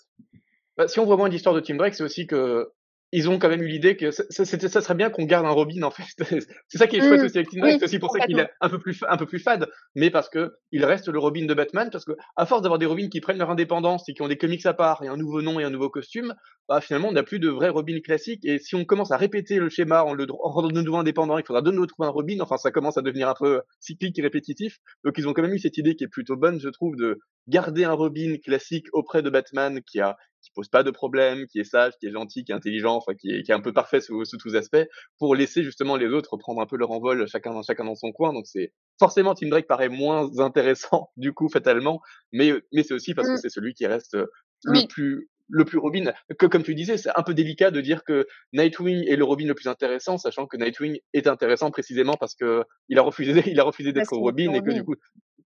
Bah, 0.78 0.88
si 0.88 1.00
on 1.00 1.06
voit 1.06 1.18
moins 1.18 1.30
l'histoire 1.30 1.54
de 1.54 1.60
Tim 1.60 1.76
Drake, 1.76 1.94
c'est 1.94 2.04
aussi 2.04 2.26
que 2.26 2.72
ils 3.16 3.30
ont 3.30 3.38
quand 3.38 3.48
même 3.48 3.62
eu 3.62 3.68
l'idée 3.68 3.96
que 3.96 4.10
ça, 4.10 4.24
ça, 4.30 4.44
ça 4.46 4.82
serait 4.82 4.96
bien 4.96 5.12
qu'on 5.12 5.26
garde 5.26 5.46
un 5.46 5.52
Robin 5.52 5.84
en 5.84 5.92
fait. 5.92 6.04
c'est 6.68 6.78
ça 6.80 6.88
qui 6.88 6.98
est 6.98 7.00
chouette 7.00 7.22
mmh, 7.22 7.26
aussi 7.26 7.38
avec 7.38 7.50
Tim 7.52 7.60
Drake, 7.60 7.74
oui, 7.74 7.80
c'est 7.80 7.86
aussi 7.86 8.00
pour 8.00 8.12
ça 8.12 8.26
qu'il 8.26 8.40
est 8.40 8.50
un 8.60 8.70
peu 8.70 8.80
plus 8.80 9.00
un 9.08 9.18
peu 9.18 9.28
plus 9.28 9.38
fade, 9.38 9.70
mais 9.94 10.10
parce 10.10 10.30
que 10.30 10.54
il 10.72 10.84
reste 10.84 11.08
le 11.10 11.20
Robin 11.20 11.46
de 11.46 11.54
Batman 11.54 11.90
parce 11.92 12.06
que 12.06 12.14
à 12.36 12.48
force 12.48 12.64
d'avoir 12.64 12.80
des 12.80 12.88
Robins 12.88 13.10
qui 13.10 13.22
prennent 13.22 13.38
leur 13.38 13.52
indépendance 13.52 14.10
et 14.10 14.14
qui 14.14 14.24
ont 14.24 14.28
des 14.28 14.38
comics 14.38 14.66
à 14.66 14.74
part 14.74 15.04
et 15.04 15.08
un 15.08 15.16
nouveau 15.16 15.44
nom 15.44 15.60
et 15.60 15.64
un 15.64 15.70
nouveau 15.70 15.90
costume, 15.90 16.34
bah 16.68 16.82
finalement 16.82 17.10
on 17.10 17.12
n'a 17.12 17.22
plus 17.22 17.38
de 17.38 17.50
vrais 17.50 17.70
Robin 17.70 18.00
classiques 18.04 18.46
et 18.46 18.58
si 18.58 18.74
on 18.74 18.84
commence 18.84 19.12
à 19.12 19.18
répéter 19.18 19.60
le 19.60 19.70
schéma 19.70 20.04
en 20.04 20.16
le 20.16 20.26
en 20.32 20.50
rendant 20.50 20.70
de 20.70 20.82
nouveau 20.82 20.98
indépendant, 20.98 21.38
il 21.38 21.46
faudra 21.46 21.62
de 21.62 21.70
nouveau 21.70 21.86
trouver 21.86 22.08
un 22.08 22.12
Robin, 22.12 22.40
enfin 22.42 22.58
ça 22.58 22.72
commence 22.72 22.98
à 22.98 23.04
devenir 23.04 23.30
un 23.30 23.36
peu 23.38 23.62
cyclique 23.80 24.18
et 24.18 24.24
répétitif. 24.24 24.80
Donc 25.04 25.20
ils 25.20 25.28
ont 25.28 25.34
quand 25.34 25.44
même 25.44 25.54
eu 25.54 25.60
cette 25.60 25.78
idée 25.78 25.96
qui 25.96 26.04
est 26.04 26.08
plutôt 26.08 26.36
bonne, 26.36 26.60
je 26.60 26.70
trouve, 26.70 26.96
de 26.96 27.20
garder 27.48 27.84
un 27.84 27.94
Robin 27.94 28.38
classique 28.44 28.88
auprès 28.92 29.22
de 29.22 29.30
Batman 29.30 29.82
qui 29.86 30.00
a 30.00 30.18
qui 30.44 30.52
pose 30.52 30.68
pas 30.68 30.84
de 30.84 30.92
problème, 30.92 31.48
qui 31.48 31.60
est 31.60 31.64
sage, 31.64 31.94
qui 32.00 32.08
est 32.08 32.12
gentil, 32.12 32.44
qui 32.44 32.52
est 32.52 32.56
intelligent, 32.56 32.96
enfin 32.96 33.14
qui 33.16 33.32
est, 33.32 33.44
qui 33.44 33.52
est 33.52 33.56
un 33.56 33.62
peu 33.62 33.74
parfait 33.74 34.02
sous, 34.02 34.26
sous 34.26 34.38
tous 34.38 34.56
aspects, 34.56 34.86
pour 35.18 35.36
laisser 35.36 35.64
justement 35.64 35.96
les 35.96 36.08
autres 36.08 36.38
prendre 36.38 36.62
un 36.62 36.66
peu 36.66 36.78
leur 36.78 36.92
envol 36.92 37.28
chacun 37.28 37.62
chacun 37.64 37.86
dans 37.86 37.96
son 37.96 38.12
coin. 38.12 38.34
Donc 38.34 38.46
c'est 38.46 38.74
forcément 39.00 39.34
Tim 39.34 39.48
Drake 39.48 39.68
paraît 39.68 39.90
moins 39.90 40.30
intéressant 40.40 41.10
du 41.18 41.34
coup 41.34 41.50
fatalement, 41.50 42.02
mais 42.32 42.52
mais 42.72 42.84
c'est 42.84 42.94
aussi 42.94 43.14
parce 43.14 43.28
que 43.28 43.38
c'est 43.38 43.50
celui 43.50 43.74
qui 43.74 43.88
reste 43.88 44.18
oui. 44.66 44.82
le 44.82 44.88
plus 44.88 45.30
le 45.50 45.66
plus 45.66 45.78
Robin, 45.78 46.12
que 46.40 46.46
comme 46.46 46.64
tu 46.64 46.74
disais, 46.74 46.98
c'est 46.98 47.12
un 47.16 47.22
peu 47.22 47.34
délicat 47.34 47.70
de 47.70 47.82
dire 47.82 48.04
que 48.04 48.26
Nightwing 48.54 49.06
est 49.08 49.16
le 49.16 49.24
Robin 49.24 49.46
le 49.46 49.54
plus 49.54 49.68
intéressant, 49.68 50.18
sachant 50.18 50.48
que 50.48 50.58
Nightwing 50.58 51.00
est 51.14 51.28
intéressant 51.28 51.70
précisément 51.70 52.16
parce 52.20 52.34
que 52.34 52.64
il 52.90 52.98
a 52.98 53.02
refusé, 53.02 53.34
il 53.56 53.60
a 53.60 53.64
refusé 53.64 53.94
d'être 53.94 54.16
Robin 54.16 54.54
et 54.54 54.62
que 54.62 54.72
du 54.72 54.84
coup, 54.84 54.96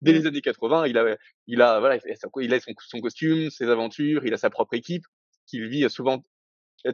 dès 0.03 0.13
les 0.13 0.27
années 0.27 0.41
80, 0.41 0.87
il 0.87 0.97
a, 0.97 1.17
il 1.47 1.61
a, 1.61 1.79
voilà, 1.79 1.97
il 2.41 2.53
a 2.53 2.59
son, 2.59 2.71
son 2.77 2.99
costume, 2.99 3.49
ses 3.49 3.69
aventures, 3.69 4.25
il 4.25 4.33
a 4.33 4.37
sa 4.37 4.49
propre 4.49 4.73
équipe, 4.75 5.03
qu'il 5.47 5.67
vit 5.67 5.89
souvent, 5.89 6.23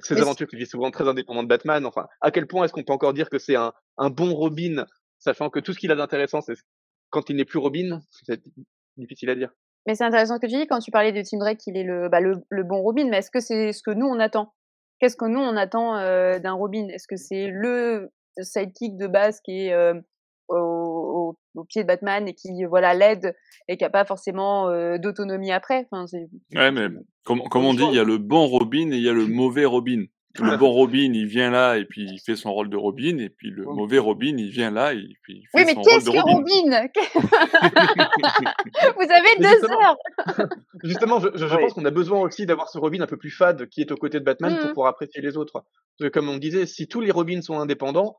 ses 0.01 0.21
aventures 0.21 0.47
qu'il 0.47 0.59
vit 0.59 0.67
souvent 0.67 0.91
très 0.91 1.07
indépendant 1.07 1.43
de 1.43 1.47
Batman. 1.47 1.85
Enfin, 1.85 2.07
à 2.21 2.31
quel 2.31 2.47
point 2.47 2.65
est-ce 2.65 2.73
qu'on 2.73 2.83
peut 2.83 2.93
encore 2.93 3.13
dire 3.13 3.29
que 3.29 3.39
c'est 3.39 3.55
un, 3.55 3.73
un 3.97 4.09
bon 4.09 4.33
Robin, 4.33 4.85
sachant 5.17 5.49
que 5.49 5.59
tout 5.59 5.73
ce 5.73 5.79
qu'il 5.79 5.91
a 5.91 5.95
d'intéressant, 5.95 6.41
c'est 6.41 6.55
quand 7.09 7.29
il 7.29 7.35
n'est 7.35 7.45
plus 7.45 7.59
Robin, 7.59 7.99
c'est 8.25 8.41
difficile 8.97 9.29
à 9.29 9.35
dire. 9.35 9.51
Mais 9.87 9.95
c'est 9.95 10.03
intéressant 10.03 10.35
ce 10.35 10.41
que 10.41 10.47
tu 10.47 10.57
dis 10.57 10.67
quand 10.67 10.79
tu 10.79 10.91
parlais 10.91 11.11
de 11.11 11.21
Tim 11.21 11.39
Drake, 11.39 11.57
qu'il 11.57 11.77
est 11.77 11.83
le, 11.83 12.09
bah, 12.09 12.19
le, 12.19 12.35
le, 12.49 12.63
bon 12.63 12.81
Robin. 12.81 13.07
Mais 13.09 13.17
est-ce 13.17 13.31
que 13.31 13.39
c'est 13.39 13.73
ce 13.73 13.81
que 13.81 13.91
nous 13.91 14.05
on 14.05 14.19
attend? 14.19 14.53
Qu'est-ce 14.99 15.15
que 15.15 15.25
nous 15.25 15.39
on 15.39 15.55
attend 15.55 15.97
euh, 15.97 16.39
d'un 16.39 16.53
Robin? 16.53 16.87
Est-ce 16.89 17.07
que 17.07 17.15
c'est 17.15 17.47
le 17.47 18.11
sidekick 18.41 18.97
de 18.97 19.07
base 19.07 19.39
qui 19.41 19.65
est 19.65 19.73
euh, 19.73 19.95
au, 20.49 20.55
au, 21.09 21.63
pied 21.67 21.83
de 21.83 21.87
Batman 21.87 22.27
et 22.27 22.33
qui 22.33 22.63
voilà 22.65 22.93
l'aide 22.93 23.35
et 23.67 23.75
qui 23.77 23.83
a 23.83 23.89
pas 23.89 24.05
forcément 24.05 24.69
euh, 24.69 24.97
d'autonomie 24.97 25.51
après. 25.51 25.87
Enfin, 25.91 26.05
ouais, 26.55 26.71
mais 26.71 26.87
comme, 27.25 27.41
comme 27.49 27.65
on 27.65 27.73
dit, 27.73 27.83
il 27.89 27.95
y 27.95 27.99
a 27.99 28.03
le 28.03 28.17
bon 28.17 28.45
Robin 28.47 28.91
et 28.91 28.95
il 28.97 29.03
y 29.03 29.09
a 29.09 29.13
le 29.13 29.25
mauvais 29.27 29.65
Robin. 29.65 30.05
le 30.39 30.57
bon 30.57 30.69
Robin, 30.69 31.11
il 31.13 31.25
vient 31.25 31.49
là 31.49 31.77
et 31.77 31.85
puis 31.85 32.03
il 32.05 32.19
fait 32.19 32.35
son 32.35 32.53
rôle 32.53 32.69
de 32.69 32.77
Robin, 32.77 33.17
et 33.17 33.29
puis 33.29 33.49
le 33.49 33.65
mauvais 33.65 33.97
Robin, 33.97 34.35
il 34.37 34.51
vient 34.51 34.69
là 34.71 34.93
et 34.93 35.03
puis 35.23 35.41
il 35.41 35.47
fait 35.51 35.57
Oui, 35.57 35.63
mais 35.65 35.73
son 35.73 35.81
rôle 35.81 35.91
qu'est-ce 35.91 36.05
de 36.05 36.11
que 36.11 36.19
Robin. 36.19 36.33
Robin? 36.35 36.87
Vous 38.95 39.01
avez 39.11 39.29
Mais 39.39 39.45
deux 39.45 39.49
justement, 39.49 39.79
heures 39.81 39.97
justement, 40.83 41.19
je, 41.19 41.27
je- 41.33 41.47
je 41.47 41.55
Oui. 41.55 41.61
pense 41.61 41.73
qu'on 41.73 41.83
a 41.85 41.91
besoin 41.91 42.21
aussi 42.21 42.45
d'avoir 42.45 42.69
ce 42.69 42.77
Robin 42.77 43.01
un 43.01 43.07
peu 43.07 43.17
plus 43.17 43.31
fade 43.31 43.67
qui 43.69 43.81
est 43.81 43.91
aux 43.91 43.97
côtés 43.97 44.19
de 44.19 44.25
Batman 44.25 44.53
pour 44.55 44.65
Mhm. 44.65 44.73
pouvoir 44.73 44.89
apprécier 44.89 45.21
les 45.21 45.35
autres. 45.35 45.53
Parce 45.53 45.65
que 46.01 46.07
comme 46.07 46.29
on 46.29 46.37
disait, 46.37 46.65
si 46.67 46.87
tous 46.87 47.01
les 47.01 47.11
Robins 47.11 47.41
sont 47.41 47.59
indépendants, 47.59 48.17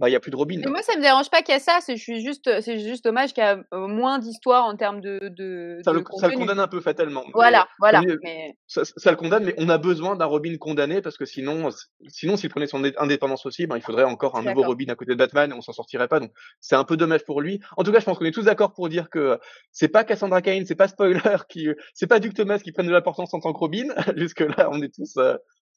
bah 0.00 0.08
il 0.08 0.12
y 0.12 0.16
a 0.16 0.20
plus 0.20 0.30
de 0.32 0.36
Robin. 0.36 0.60
Mais 0.64 0.70
moi, 0.70 0.82
ça 0.82 0.96
me 0.96 1.02
dérange 1.02 1.30
pas 1.30 1.42
qu'il 1.42 1.54
y 1.54 1.56
ait 1.56 1.60
ça. 1.60 1.78
C'est 1.80 1.96
juste, 1.96 2.50
c'est 2.62 2.78
juste 2.80 3.04
dommage 3.04 3.32
qu'il 3.34 3.44
y 3.44 3.46
a 3.46 3.58
euh, 3.74 3.86
moins 3.86 4.18
d'histoire 4.18 4.64
en 4.64 4.74
termes 4.76 5.00
de, 5.00 5.20
de, 5.28 5.78
Ça 5.84 5.92
de 5.92 5.98
le, 5.98 6.04
ça 6.18 6.28
le 6.28 6.36
condamne 6.36 6.58
un 6.58 6.66
peu 6.68 6.80
fatalement. 6.80 7.22
mais- 7.26 7.32
Voilà, 7.34 7.68
voilà. 7.78 8.00
mais- 8.24 8.56
ça, 8.66 8.82
ça 8.84 9.10
le 9.10 9.16
condamne, 9.16 9.44
mais 9.44 9.54
on 9.58 9.68
a 9.68 9.78
besoin 9.78 10.16
d'un 10.16 10.24
Robin 10.24 10.56
condamné 10.58 11.00
parce 11.02 11.16
que 11.16 11.24
sinon, 11.24 11.68
sinon 12.08 12.36
s'il 12.36 12.50
prenait 12.50 12.66
son 12.66 12.82
indépendance 12.98 13.46
aussi, 13.46 13.66
ben, 13.66 13.76
il 13.76 13.82
faudrait 13.82 14.04
encore 14.04 14.36
un 14.36 14.42
nouveau. 14.54 14.62
Robin 14.68 14.86
à 14.88 14.94
côté 14.94 15.12
de 15.12 15.16
Batman 15.18 15.50
et 15.50 15.54
on 15.54 15.60
s'en 15.60 15.72
sortirait 15.72 16.08
pas. 16.08 16.18
Donc 16.20 16.32
c'est 16.60 16.76
un 16.76 16.84
peu 16.84 16.96
dommage 16.96 17.24
pour 17.24 17.40
lui. 17.40 17.60
En 17.76 17.84
tout 17.84 17.92
cas, 17.92 18.00
je 18.00 18.04
pense 18.06 18.18
qu'on 18.18 18.24
est 18.24 18.30
tous 18.32 18.44
d'accord 18.44 18.72
pour 18.72 18.88
dire 18.88 19.10
que 19.10 19.38
c'est 19.72 19.88
pas 19.88 20.04
Cassandra 20.04 20.40
Cain, 20.42 20.64
c'est 20.66 20.74
pas 20.74 20.88
Spoiler 20.88 21.20
qui, 21.50 21.68
c'est 21.94 22.06
pas 22.06 22.20
Duke 22.20 22.34
Thomas 22.34 22.58
qui 22.58 22.72
prennent 22.72 22.86
de 22.86 22.92
l'importance 22.92 23.34
en 23.34 23.40
tant 23.40 23.52
que 23.52 23.58
Robin. 23.58 23.88
Jusque 24.16 24.40
là, 24.40 24.68
on 24.72 24.80
est 24.80 24.94
tous. 24.94 25.16
euh, 25.18 25.36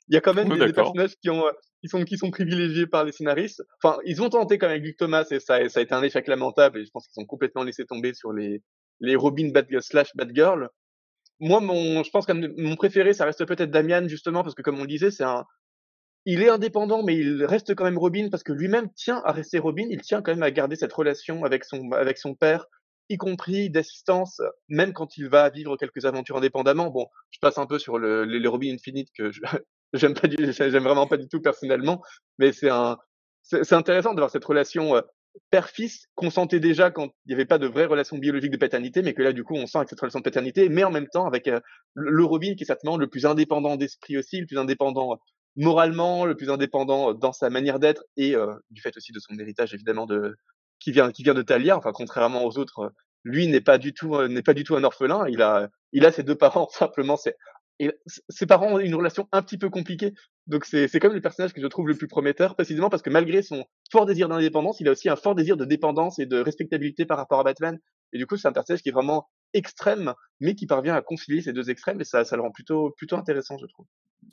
Il 0.09 0.15
y 0.15 0.17
a 0.17 0.21
quand 0.21 0.33
même 0.33 0.49
Ouais, 0.49 0.65
des, 0.67 0.73
personnages 0.73 1.15
qui 1.21 1.29
ont, 1.29 1.47
euh, 1.47 1.51
qui 1.81 1.87
sont, 1.87 2.03
qui 2.03 2.17
sont 2.17 2.29
privilégiés 2.29 2.87
par 2.87 3.05
les 3.05 3.11
scénaristes. 3.11 3.63
Enfin, 3.81 3.97
ils 4.05 4.21
ont 4.21 4.29
tenté 4.29 4.57
quand 4.57 4.67
même 4.67 4.73
avec 4.73 4.83
Duke 4.83 4.97
Thomas 4.97 5.25
et 5.31 5.39
ça, 5.39 5.67
ça 5.69 5.79
a 5.79 5.83
été 5.83 5.93
un 5.93 6.03
échec 6.03 6.27
lamentable 6.27 6.79
et 6.79 6.85
je 6.85 6.91
pense 6.91 7.07
qu'ils 7.07 7.21
ont 7.21 7.25
complètement 7.25 7.63
laissé 7.63 7.85
tomber 7.85 8.13
sur 8.13 8.33
les, 8.33 8.61
les 8.99 9.15
Robin 9.15 9.49
Bad, 9.51 9.67
slash 9.81 10.09
Batgirl 10.15 10.69
moi, 11.39 11.59
mon, 11.59 12.03
je 12.03 12.09
pense 12.09 12.25
que 12.25 12.31
mon 12.31 12.75
préféré, 12.75 13.13
ça 13.13 13.25
reste 13.25 13.45
peut-être 13.45 13.71
Damian, 13.71 14.07
justement, 14.07 14.43
parce 14.43 14.55
que 14.55 14.61
comme 14.61 14.77
on 14.77 14.83
le 14.83 14.87
disait, 14.87 15.11
c'est 15.11 15.23
un, 15.23 15.45
il 16.25 16.41
est 16.41 16.49
indépendant, 16.49 17.03
mais 17.03 17.17
il 17.17 17.43
reste 17.45 17.75
quand 17.75 17.83
même 17.83 17.97
Robin, 17.97 18.29
parce 18.29 18.43
que 18.43 18.53
lui-même 18.53 18.89
tient 18.93 19.21
à 19.25 19.31
rester 19.31 19.59
Robin, 19.59 19.85
il 19.89 20.01
tient 20.01 20.21
quand 20.21 20.31
même 20.31 20.43
à 20.43 20.51
garder 20.51 20.75
cette 20.75 20.93
relation 20.93 21.43
avec 21.43 21.65
son, 21.65 21.91
avec 21.91 22.17
son 22.17 22.33
père, 22.33 22.65
y 23.09 23.17
compris 23.17 23.69
d'assistance, 23.69 24.41
même 24.69 24.93
quand 24.93 25.17
il 25.17 25.27
va 25.27 25.49
vivre 25.49 25.75
quelques 25.75 26.05
aventures 26.05 26.37
indépendamment. 26.37 26.89
Bon, 26.89 27.07
je 27.31 27.39
passe 27.39 27.57
un 27.57 27.65
peu 27.65 27.77
sur 27.77 27.97
le, 27.97 28.23
les, 28.23 28.39
les 28.39 28.47
Robin 28.47 28.73
Infinite 28.73 29.09
que 29.17 29.31
je- 29.31 29.41
j'aime 29.93 30.13
pas 30.13 30.27
du, 30.27 30.35
j'aime 30.51 30.83
vraiment 30.83 31.07
pas 31.07 31.17
du 31.17 31.27
tout 31.27 31.41
personnellement, 31.41 32.01
mais 32.37 32.51
c'est 32.51 32.69
un, 32.69 32.97
c'est 33.43 33.73
intéressant 33.73 34.13
d'avoir 34.13 34.29
cette 34.29 34.45
relation 34.45 34.95
euh, 34.95 35.01
père-fils 35.49 36.07
qu'on 36.15 36.29
sentait 36.29 36.59
déjà 36.59 36.91
quand 36.91 37.09
il 37.25 37.29
n'y 37.29 37.33
avait 37.33 37.45
pas 37.45 37.57
de 37.57 37.67
vraie 37.67 37.85
relation 37.85 38.17
biologique 38.17 38.51
de 38.51 38.57
paternité, 38.57 39.01
mais 39.01 39.13
que 39.13 39.21
là, 39.21 39.33
du 39.33 39.43
coup, 39.43 39.55
on 39.55 39.65
sent 39.65 39.79
avec 39.79 39.89
cette 39.89 39.99
relation 39.99 40.19
de 40.19 40.23
paternité, 40.23 40.69
mais 40.69 40.83
en 40.83 40.91
même 40.91 41.07
temps 41.07 41.25
avec 41.25 41.47
euh, 41.47 41.59
le 41.95 42.23
Robin 42.23 42.55
qui 42.55 42.63
est 42.63 42.67
certainement 42.67 42.97
le 42.97 43.07
plus 43.07 43.25
indépendant 43.25 43.75
d'esprit 43.75 44.17
aussi, 44.17 44.39
le 44.39 44.45
plus 44.45 44.57
indépendant 44.57 45.13
euh, 45.13 45.17
moralement, 45.55 46.25
le 46.25 46.35
plus 46.35 46.49
indépendant 46.49 47.13
dans 47.13 47.33
sa 47.33 47.49
manière 47.49 47.79
d'être 47.79 48.03
et 48.17 48.35
euh, 48.35 48.53
du 48.71 48.81
fait 48.81 48.95
aussi 48.97 49.11
de 49.11 49.19
son 49.19 49.37
héritage 49.39 49.73
évidemment 49.73 50.05
de 50.05 50.35
qui 50.79 50.91
vient 50.91 51.11
qui 51.11 51.23
vient 51.23 51.33
de 51.33 51.41
Talia. 51.41 51.77
Enfin, 51.77 51.91
contrairement 51.93 52.45
aux 52.45 52.57
autres, 52.57 52.93
lui 53.23 53.47
n'est 53.47 53.61
pas 53.61 53.77
du 53.77 53.93
tout 53.93 54.15
euh, 54.15 54.27
n'est 54.27 54.43
pas 54.43 54.53
du 54.53 54.63
tout 54.63 54.75
un 54.75 54.83
orphelin. 54.83 55.25
Il 55.29 55.41
a 55.41 55.69
il 55.91 56.05
a 56.05 56.11
ses 56.11 56.23
deux 56.23 56.35
parents 56.35 56.69
simplement. 56.71 57.17
C'est 57.17 57.35
et 57.79 57.91
ses 58.29 58.45
parents 58.45 58.73
ont 58.73 58.79
une 58.79 58.95
relation 58.95 59.27
un 59.31 59.41
petit 59.41 59.57
peu 59.57 59.69
compliquée. 59.69 60.13
Donc 60.47 60.65
c'est 60.65 60.87
c'est 60.87 60.99
comme 60.99 61.13
le 61.13 61.21
personnage 61.21 61.53
que 61.53 61.61
je 61.61 61.67
trouve 61.67 61.87
le 61.87 61.95
plus 61.95 62.07
prometteur, 62.07 62.55
précisément 62.55 62.89
parce 62.89 63.01
que 63.01 63.09
malgré 63.09 63.41
son 63.41 63.65
fort 63.91 64.05
désir 64.05 64.29
d'indépendance, 64.29 64.79
il 64.79 64.87
a 64.87 64.91
aussi 64.91 65.09
un 65.09 65.15
fort 65.15 65.35
désir 65.35 65.57
de 65.57 65.65
dépendance 65.65 66.19
et 66.19 66.25
de 66.25 66.39
respectabilité 66.39 67.05
par 67.05 67.17
rapport 67.17 67.39
à 67.39 67.43
Batman. 67.43 67.79
Et 68.13 68.17
du 68.17 68.27
coup, 68.27 68.37
c'est 68.37 68.47
un 68.47 68.53
personnage 68.53 68.81
qui 68.81 68.89
est 68.89 68.93
vraiment 68.93 69.29
extrême, 69.53 70.13
mais 70.39 70.55
qui 70.55 70.67
parvient 70.67 70.95
à 70.95 71.01
concilier 71.01 71.41
ces 71.41 71.53
deux 71.53 71.69
extrêmes, 71.69 71.99
et 72.01 72.03
ça, 72.03 72.23
ça 72.25 72.35
le 72.35 72.43
rend 72.43 72.51
plutôt, 72.51 72.91
plutôt 72.97 73.17
intéressant, 73.17 73.57
je 73.57 73.65
trouve. 73.65 73.85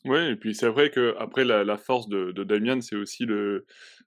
Ouais, 0.04 0.32
et 0.32 0.36
puis 0.36 0.54
c'est 0.54 0.68
vrai 0.68 0.90
que 0.90 1.14
après 1.18 1.44
la, 1.44 1.76
force 1.76 2.08
de, 2.08 2.32
Damian, 2.44 2.80
c'est 2.80 2.96
aussi 2.96 3.24
le, 3.24 3.66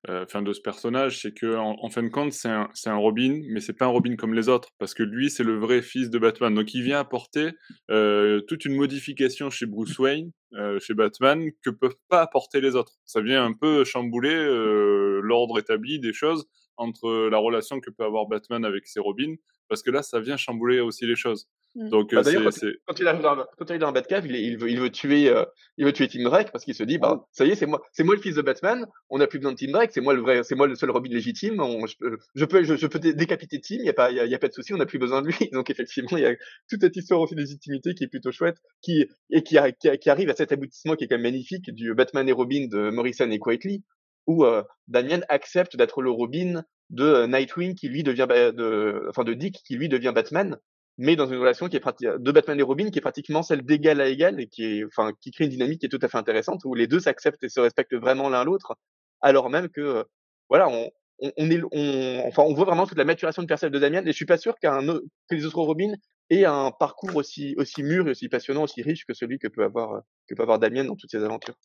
euh, 0.09 0.25
fin 0.25 0.41
de 0.41 0.51
ce 0.51 0.61
personnage, 0.61 1.21
c'est 1.21 1.33
que 1.33 1.55
en, 1.55 1.89
fin 1.89 2.03
de 2.03 2.09
compte, 2.09 2.33
c'est 2.33 2.49
un, 2.49 2.69
c'est 2.73 2.89
un 2.89 2.95
Robin, 2.95 3.41
mais 3.49 3.59
c'est 3.59 3.73
pas 3.73 3.85
un 3.85 3.89
Robin 3.89 4.15
comme 4.15 4.33
les 4.33 4.49
autres, 4.49 4.69
parce 4.79 4.93
que 4.93 5.03
lui, 5.03 5.29
c'est 5.29 5.43
le 5.43 5.57
vrai 5.57 5.81
fils 5.81 6.09
de 6.09 6.17
Batman. 6.17 6.53
Donc 6.53 6.73
il 6.73 6.81
vient 6.81 6.99
apporter 6.99 7.51
euh, 7.91 8.41
toute 8.41 8.65
une 8.65 8.75
modification 8.75 9.49
chez 9.49 9.65
Bruce 9.65 9.97
Wayne, 9.99 10.31
euh, 10.53 10.79
chez 10.79 10.93
Batman, 10.93 11.49
que 11.63 11.69
peuvent 11.69 11.95
pas 12.09 12.21
apporter 12.21 12.59
les 12.59 12.75
autres. 12.75 12.93
Ça 13.05 13.21
vient 13.21 13.45
un 13.45 13.53
peu 13.53 13.83
chambouler 13.83 14.35
euh, 14.35 15.21
l'ordre 15.23 15.59
établi 15.59 15.99
des 15.99 16.13
choses 16.13 16.45
entre 16.77 17.29
la 17.29 17.37
relation 17.37 17.79
que 17.79 17.91
peut 17.91 18.03
avoir 18.03 18.27
Batman 18.27 18.65
avec 18.65 18.87
ses 18.87 18.99
Robins, 18.99 19.35
parce 19.69 19.83
que 19.83 19.91
là, 19.91 20.01
ça 20.01 20.19
vient 20.19 20.37
chambouler 20.37 20.79
aussi 20.79 21.05
les 21.05 21.15
choses. 21.15 21.47
Mm. 21.75 21.89
Donc 21.89 22.13
Bah, 22.13 22.19
euh, 22.19 22.23
d'ailleurs. 22.23 22.43
Quand 22.85 22.99
il 22.99 23.07
arrive 23.07 23.21
dans, 23.21 23.35
quand 23.35 23.65
il 23.65 23.69
arrive 23.69 23.81
dans 23.81 23.91
Batcave, 23.91 24.25
il, 24.27 24.35
est- 24.35 24.43
il 24.43 24.57
veut, 24.57 24.69
il 24.69 24.79
veut 24.79 24.91
tuer, 24.91 25.29
euh, 25.29 25.43
il 25.77 25.85
veut 25.85 25.93
tuer 25.93 26.07
Tim 26.07 26.23
Drake 26.23 26.51
parce 26.51 26.63
qu'il 26.65 26.75
se 26.75 26.83
dit, 26.83 26.97
bah, 26.99 27.25
ça 27.31 27.45
y 27.45 27.49
est, 27.49 27.55
c'est 27.55 27.65
moi, 27.65 27.81
c'est 27.91 28.03
moi 28.03 28.13
le 28.15 28.21
fils 28.21 28.35
de 28.35 28.41
Batman. 28.43 28.85
On 29.09 29.17
n'a 29.17 29.25
plus 29.27 29.39
besoin 29.39 29.53
de 29.53 29.57
Tim 29.57 29.71
Drake, 29.71 29.91
c'est 29.91 30.01
moi 30.01 30.13
le 30.13 30.21
vrai, 30.21 30.43
c'est 30.43 30.53
moi 30.55 30.67
le 30.67 30.75
seul 30.75 30.91
Robin 30.91 31.09
légitime. 31.09 31.59
On- 31.59 31.87
je, 31.87 31.95
peux- 31.99 32.17
je 32.35 32.45
peux, 32.45 32.63
je, 32.63 32.75
je 32.75 32.87
peux 32.87 32.99
dé- 32.99 33.13
décapiter 33.13 33.59
Tim, 33.59 33.75
il 33.79 33.85
y 33.85 33.89
a 33.89 33.93
pas, 33.93 34.11
il 34.11 34.17
y 34.17 34.19
a, 34.19 34.25
il 34.25 34.31
y 34.31 34.35
a 34.35 34.39
pas 34.39 34.49
de 34.49 34.53
souci, 34.53 34.73
on 34.73 34.77
n'a 34.77 34.85
plus 34.85 34.99
besoin 34.99 35.21
de 35.23 35.27
lui. 35.27 35.35
Donc 35.53 35.69
effectivement, 35.71 36.17
il 36.17 36.21
y 36.23 36.25
a 36.27 36.35
toute 36.69 36.81
cette 36.81 36.95
histoire 36.95 37.21
aussi 37.21 37.33
de 37.35 37.39
légitimité 37.41 37.95
qui 37.95 38.03
est 38.03 38.07
plutôt 38.07 38.31
chouette, 38.31 38.57
qui 38.81 39.07
et 39.31 39.41
qui, 39.41 39.57
a- 39.57 39.71
qui, 39.71 39.89
a- 39.89 39.97
qui 39.97 40.09
arrive 40.11 40.29
à 40.29 40.35
cet 40.35 40.51
aboutissement 40.51 40.95
qui 40.95 41.05
est 41.05 41.07
quand 41.07 41.15
même 41.15 41.23
magnifique 41.23 41.71
du 41.73 41.95
Batman 41.95 42.27
et 42.29 42.33
Robin 42.33 42.67
de 42.69 42.91
Morrison 42.91 43.29
et 43.31 43.39
Quietly, 43.39 43.83
où 44.27 44.45
euh, 44.45 44.61
Damian 44.87 45.21
accepte 45.27 45.75
d'être 45.75 46.01
le 46.03 46.11
Robin 46.11 46.63
de 46.91 47.03
euh, 47.03 47.27
Nightwing 47.27 47.73
qui 47.73 47.89
lui 47.89 48.03
devient, 48.03 48.27
ba- 48.29 48.51
de, 48.51 49.07
enfin 49.09 49.23
de 49.23 49.33
Dick 49.33 49.55
qui 49.65 49.75
lui 49.75 49.89
devient 49.89 50.11
Batman 50.13 50.57
mais 50.97 51.15
dans 51.15 51.27
une 51.27 51.39
relation 51.39 51.67
qui 51.69 51.75
est 51.77 51.79
prati- 51.79 52.05
de 52.19 52.31
Batman 52.31 52.59
et 52.59 52.63
Robin 52.63 52.89
qui 52.89 52.99
est 52.99 53.01
pratiquement 53.01 53.41
celle 53.43 53.63
d'égal 53.63 53.99
à 54.01 54.07
égal 54.07 54.39
et 54.39 54.47
qui 54.47 54.63
est, 54.63 54.85
enfin, 54.85 55.11
qui 55.21 55.31
crée 55.31 55.45
une 55.45 55.49
dynamique 55.49 55.79
qui 55.79 55.87
est 55.87 55.89
tout 55.89 55.99
à 56.01 56.07
fait 56.07 56.17
intéressante 56.17 56.61
où 56.65 56.75
les 56.75 56.87
deux 56.87 56.99
s'acceptent 56.99 57.43
et 57.43 57.49
se 57.49 57.59
respectent 57.59 57.95
vraiment 57.95 58.29
l'un 58.29 58.43
l'autre, 58.43 58.75
alors 59.21 59.49
même 59.49 59.69
que, 59.69 59.81
euh, 59.81 60.03
voilà, 60.49 60.69
on, 60.69 60.91
on, 61.19 61.31
on 61.37 61.49
est, 61.51 61.61
on, 61.71 62.27
enfin, 62.27 62.43
on 62.43 62.53
voit 62.53 62.65
vraiment 62.65 62.85
toute 62.85 62.97
la 62.97 63.05
maturation 63.05 63.41
de 63.41 63.47
personnage 63.47 63.73
de 63.73 63.79
Damian 63.79 64.03
et 64.03 64.07
je 64.11 64.15
suis 64.15 64.25
pas 64.25 64.37
sûr 64.37 64.55
qu'un 64.59 64.85
que 64.85 65.35
les 65.35 65.45
autres 65.45 65.59
Robin 65.61 65.93
aient 66.29 66.45
un 66.45 66.71
parcours 66.71 67.15
aussi, 67.15 67.55
aussi 67.57 67.83
mûr 67.83 68.07
et 68.07 68.11
aussi 68.11 68.29
passionnant, 68.29 68.63
aussi 68.63 68.81
riche 68.81 69.05
que 69.05 69.13
celui 69.13 69.39
que 69.39 69.47
peut 69.47 69.63
avoir, 69.63 69.93
euh, 69.93 69.99
que 70.27 70.35
peut 70.35 70.43
avoir 70.43 70.59
Damian 70.59 70.85
dans 70.85 70.95
toutes 70.95 71.11
ses 71.11 71.23
aventures. 71.23 71.55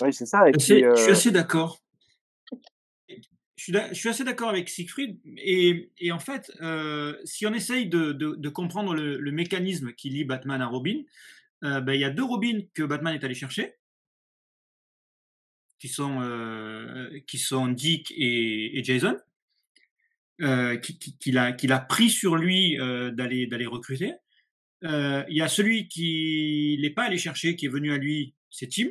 Oui, 0.00 0.12
c'est 0.12 0.26
ça. 0.26 0.48
Et 0.48 0.52
Je 0.54 0.58
suis 0.64 0.74
puis, 0.74 0.84
je 0.96 1.00
suis 1.00 1.10
euh, 1.10 1.12
assez 1.12 1.30
d'accord. 1.30 1.78
Je 3.56 3.62
suis, 3.64 3.72
d'a- 3.72 3.88
je 3.92 3.94
suis 3.98 4.08
assez 4.08 4.24
d'accord 4.24 4.48
avec 4.48 4.68
Siegfried. 4.68 5.18
Et, 5.38 5.90
et 5.98 6.10
en 6.12 6.18
fait, 6.18 6.50
euh, 6.60 7.16
si 7.24 7.46
on 7.46 7.54
essaye 7.54 7.86
de, 7.88 8.12
de- 8.12 8.34
de 8.34 8.48
comprendre 8.48 8.94
le, 8.94 9.16
le 9.18 9.30
mécanisme 9.32 9.92
qui 9.92 10.10
lie 10.10 10.24
Batman 10.24 10.60
à 10.60 10.66
Robin, 10.66 11.02
euh, 11.62 11.80
ben, 11.80 11.92
il 11.92 12.00
y 12.00 12.04
a 12.04 12.10
deux 12.10 12.24
Robins 12.24 12.60
que 12.74 12.82
Batman 12.82 13.14
est 13.14 13.22
allé 13.24 13.34
chercher, 13.34 13.74
qui 15.78 15.88
sont, 15.88 16.20
euh, 16.22 17.20
qui 17.26 17.38
sont 17.38 17.68
Dick 17.68 18.10
et, 18.16 18.78
et 18.78 18.82
Jason, 18.84 19.18
qui- 20.82 20.98
qui- 20.98 21.16
qu'il 21.18 21.38
a, 21.38 21.78
pris 21.80 22.10
sur 22.10 22.36
lui 22.36 22.76
d'aller 22.76 23.46
d'aller 23.46 23.66
recruter. 23.66 24.14
Il 24.82 25.24
y 25.28 25.40
a 25.42 25.48
celui 25.48 25.86
qui 25.88 26.76
n'est 26.82 26.90
pas 26.90 27.04
allé 27.04 27.18
chercher, 27.18 27.54
qui 27.54 27.66
est 27.66 27.70
venu 27.70 27.92
à 27.92 27.98
lui, 27.98 28.34
c'est 28.50 28.68
Tim. 28.68 28.88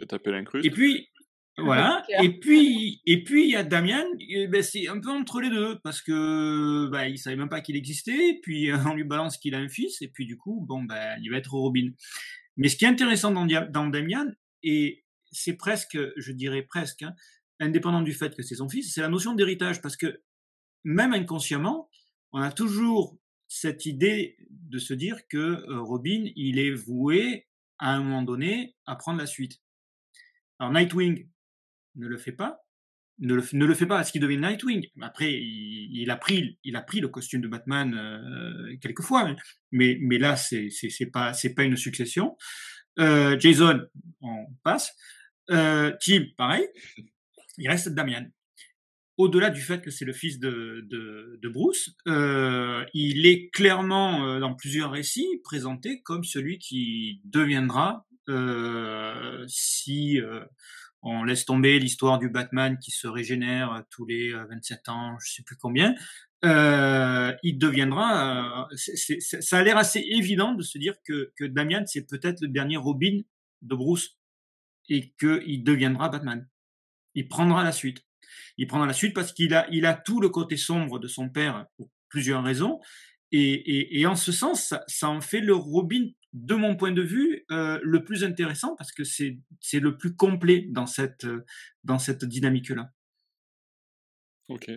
de 0.00 0.04
taper 0.06 0.30
l'incruste. 0.32 0.64
Et 0.66 0.70
puis, 0.70 1.10
voilà. 1.58 2.02
Claire. 2.06 2.22
Et 2.22 2.30
puis, 2.40 3.02
et 3.06 3.22
puis 3.22 3.44
il 3.44 3.50
y 3.50 3.56
a 3.56 3.62
Damien. 3.62 4.04
et 4.20 4.46
ben, 4.48 4.62
c'est 4.62 4.88
un 4.88 5.00
peu 5.00 5.10
entre 5.10 5.40
les 5.40 5.50
deux 5.50 5.78
parce 5.82 6.00
que 6.00 6.88
bah, 6.90 7.08
il 7.08 7.18
savait 7.18 7.36
même 7.36 7.48
pas 7.48 7.60
qu'il 7.60 7.76
existait. 7.76 8.38
Puis 8.42 8.70
euh, 8.70 8.76
on 8.86 8.94
lui 8.94 9.04
balance 9.04 9.38
qu'il 9.38 9.54
a 9.54 9.58
un 9.58 9.68
fils. 9.68 10.00
Et 10.02 10.08
puis 10.08 10.26
du 10.26 10.36
coup, 10.36 10.64
bon, 10.66 10.82
ben, 10.82 11.18
il 11.22 11.30
va 11.30 11.36
être 11.36 11.52
Robin. 11.52 11.90
Mais 12.56 12.68
ce 12.68 12.76
qui 12.76 12.84
est 12.84 12.88
intéressant 12.88 13.30
dans, 13.30 13.46
dans 13.46 13.86
Damien, 13.86 14.26
et 14.62 15.04
c'est 15.30 15.56
presque, 15.56 15.98
je 16.16 16.32
dirais 16.32 16.62
presque, 16.62 17.02
hein, 17.02 17.14
indépendant 17.60 18.02
du 18.02 18.12
fait 18.12 18.34
que 18.36 18.42
c'est 18.42 18.56
son 18.56 18.68
fils, 18.68 18.92
c'est 18.92 19.00
la 19.00 19.08
notion 19.08 19.34
d'héritage 19.34 19.80
parce 19.80 19.96
que 19.96 20.22
même 20.84 21.12
inconsciemment, 21.12 21.88
on 22.32 22.40
a 22.40 22.52
toujours 22.52 23.18
cette 23.48 23.86
idée 23.86 24.36
de 24.50 24.78
se 24.78 24.94
dire 24.94 25.28
que 25.28 25.36
euh, 25.38 25.80
Robin, 25.80 26.24
il 26.36 26.58
est 26.58 26.72
voué 26.72 27.46
à 27.78 27.94
un 27.94 28.02
moment 28.02 28.22
donné 28.22 28.74
à 28.86 28.96
prendre 28.96 29.18
la 29.18 29.26
suite. 29.26 29.60
Alors 30.58 30.72
Nightwing 30.72 31.28
ne 31.96 32.06
le 32.06 32.16
fait 32.16 32.32
pas, 32.32 32.60
ne 33.18 33.34
le, 33.34 33.44
ne 33.52 33.64
le 33.64 33.74
fait 33.74 33.86
pas 33.86 33.98
à 33.98 34.04
ce 34.04 34.12
qu'il 34.12 34.20
devient 34.20 34.38
Nightwing. 34.38 34.86
Après, 35.00 35.32
il, 35.32 36.10
a 36.10 36.16
pris, 36.16 36.58
il 36.64 36.76
a 36.76 36.82
pris 36.82 37.00
le 37.00 37.08
costume 37.08 37.40
de 37.40 37.48
Batman 37.48 37.94
euh, 37.94 38.76
quelquefois, 38.80 39.28
hein. 39.28 39.36
mais, 39.70 39.98
mais 40.00 40.18
là, 40.18 40.36
c'est 40.36 40.70
pas 41.12 41.32
pas 41.56 41.64
une 41.64 41.76
succession. 41.76 42.36
Euh, 42.98 43.38
Jason, 43.38 43.80
on 44.20 44.46
passe. 44.64 44.92
Euh, 45.50 45.92
Tim, 46.00 46.24
pareil. 46.36 46.66
Il 47.58 47.68
reste 47.68 47.88
Damian. 47.90 48.26
Au-delà 49.18 49.50
du 49.50 49.60
fait 49.60 49.82
que 49.82 49.90
c'est 49.90 50.06
le 50.06 50.14
fils 50.14 50.38
de, 50.38 50.86
de, 50.88 51.48
Bruce, 51.48 51.94
euh, 52.08 52.84
il 52.94 53.26
est 53.26 53.50
clairement 53.50 54.26
euh, 54.26 54.40
dans 54.40 54.54
plusieurs 54.54 54.90
récits 54.90 55.40
présenté 55.44 56.00
comme 56.02 56.24
celui 56.24 56.58
qui 56.58 57.20
deviendra 57.24 58.06
si 59.48 60.18
on 61.02 61.24
laisse 61.24 61.44
tomber 61.44 61.78
l'histoire 61.78 62.18
du 62.18 62.28
Batman 62.28 62.78
qui 62.78 62.90
se 62.90 63.06
régénère 63.06 63.84
tous 63.90 64.06
les 64.06 64.32
euh, 64.32 64.44
27 64.46 64.88
ans, 64.88 65.16
je 65.20 65.32
sais 65.32 65.42
plus 65.42 65.56
combien, 65.56 65.94
euh, 66.44 67.32
il 67.42 67.58
deviendra. 67.58 68.68
euh, 68.72 68.76
ça 68.76 69.58
a 69.58 69.62
l'air 69.62 69.76
assez 69.76 70.00
évident 70.00 70.54
de 70.54 70.62
se 70.62 70.78
dire 70.78 70.94
que, 71.04 71.32
que 71.36 71.44
Damian 71.44 71.84
c'est 71.86 72.06
peut-être 72.06 72.40
le 72.40 72.48
dernier 72.48 72.76
Robin 72.76 73.20
de 73.62 73.74
Bruce. 73.74 74.16
et 74.88 75.12
qu'il 75.18 75.64
deviendra 75.64 76.08
Batman. 76.08 76.48
Il 77.14 77.28
prendra 77.28 77.62
la 77.64 77.72
suite. 77.72 78.02
Il 78.56 78.66
prendra 78.66 78.86
la 78.86 78.92
suite 78.92 79.14
parce 79.14 79.32
qu'il 79.32 79.54
a, 79.54 79.66
il 79.70 79.86
a 79.86 79.94
tout 79.94 80.20
le 80.20 80.28
côté 80.28 80.56
sombre 80.56 80.98
de 80.98 81.08
son 81.08 81.28
père 81.28 81.66
pour 81.76 81.88
plusieurs 82.08 82.42
raisons. 82.42 82.80
Et, 83.30 83.98
et, 83.98 84.06
en 84.06 84.14
ce 84.14 84.30
sens, 84.30 84.74
ça, 84.86 85.08
en 85.08 85.22
fait 85.22 85.40
le 85.40 85.54
Robin, 85.54 86.10
de 86.32 86.54
mon 86.54 86.76
point 86.76 86.92
de 86.92 87.02
vue, 87.02 87.44
euh, 87.50 87.78
le 87.82 88.04
plus 88.04 88.24
intéressant 88.24 88.74
parce 88.76 88.92
que 88.92 89.04
c'est, 89.04 89.38
le 89.74 89.96
plus 89.96 90.14
complet 90.14 90.66
dans 90.70 90.86
cette, 90.86 91.26
dans 91.84 91.98
cette 91.98 92.24
dynamique-là. 92.24 92.90
Ok. 94.48 94.70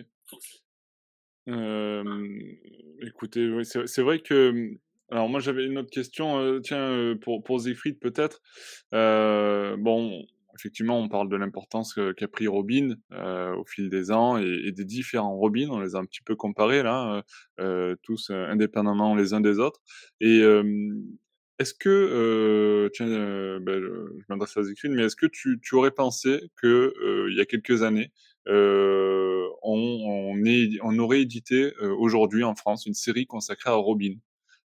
écoutez, 3.02 3.64
c'est, 3.64 4.02
vrai 4.02 4.20
que. 4.20 4.70
Alors, 5.10 5.28
moi, 5.28 5.38
j'avais 5.38 5.64
une 5.64 5.78
autre 5.78 5.90
question. 5.90 6.38
Euh, 6.40 6.60
tiens, 6.60 6.90
euh, 6.90 7.14
pour, 7.14 7.44
pour 7.44 7.60
Zéphrid, 7.60 7.98
peut-être. 8.00 8.42
bon, 8.92 10.26
effectivement, 10.56 10.98
on 10.98 11.08
parle 11.08 11.28
de 11.28 11.36
l'importance 11.36 11.98
qu'a 12.16 12.28
pris 12.28 12.48
Robin 12.48 12.96
euh, 13.12 13.54
au 13.54 13.64
fil 13.64 13.88
des 13.88 14.10
ans 14.10 14.38
et, 14.38 14.72
des 14.72 14.84
différents 14.84 15.36
Robin. 15.36 15.68
On 15.70 15.80
les 15.80 15.94
a 15.94 15.98
un 15.98 16.04
petit 16.04 16.22
peu 16.22 16.34
comparés 16.34 16.82
là, 16.82 17.22
euh, 17.60 17.94
tous 18.02 18.30
euh, 18.30 18.46
indépendamment 18.46 19.14
les 19.14 19.34
uns 19.34 19.40
des 19.40 19.58
autres. 19.58 19.80
Et 20.20 20.42
est-ce 21.58 21.74
que, 21.74 22.90
tiens, 22.94 23.06
ben, 23.60 23.82
je 23.82 24.24
m'adresse 24.28 24.56
à 24.56 24.62
Zikrin, 24.62 24.90
mais 24.90 25.04
est-ce 25.04 25.16
que 25.16 25.26
tu, 25.26 25.58
aurais 25.72 25.90
pensé 25.90 26.50
que 26.56 26.92
il 27.30 27.36
y 27.36 27.40
a 27.40 27.46
quelques 27.46 27.82
années, 27.82 28.12
on, 28.46 29.52
on, 29.62 30.98
aurait 30.98 31.20
édité 31.20 31.72
aujourd'hui 31.80 32.44
en 32.44 32.54
France 32.54 32.86
une 32.86 32.94
série 32.94 33.26
consacrée 33.26 33.70
à 33.70 33.74
Robin? 33.74 34.16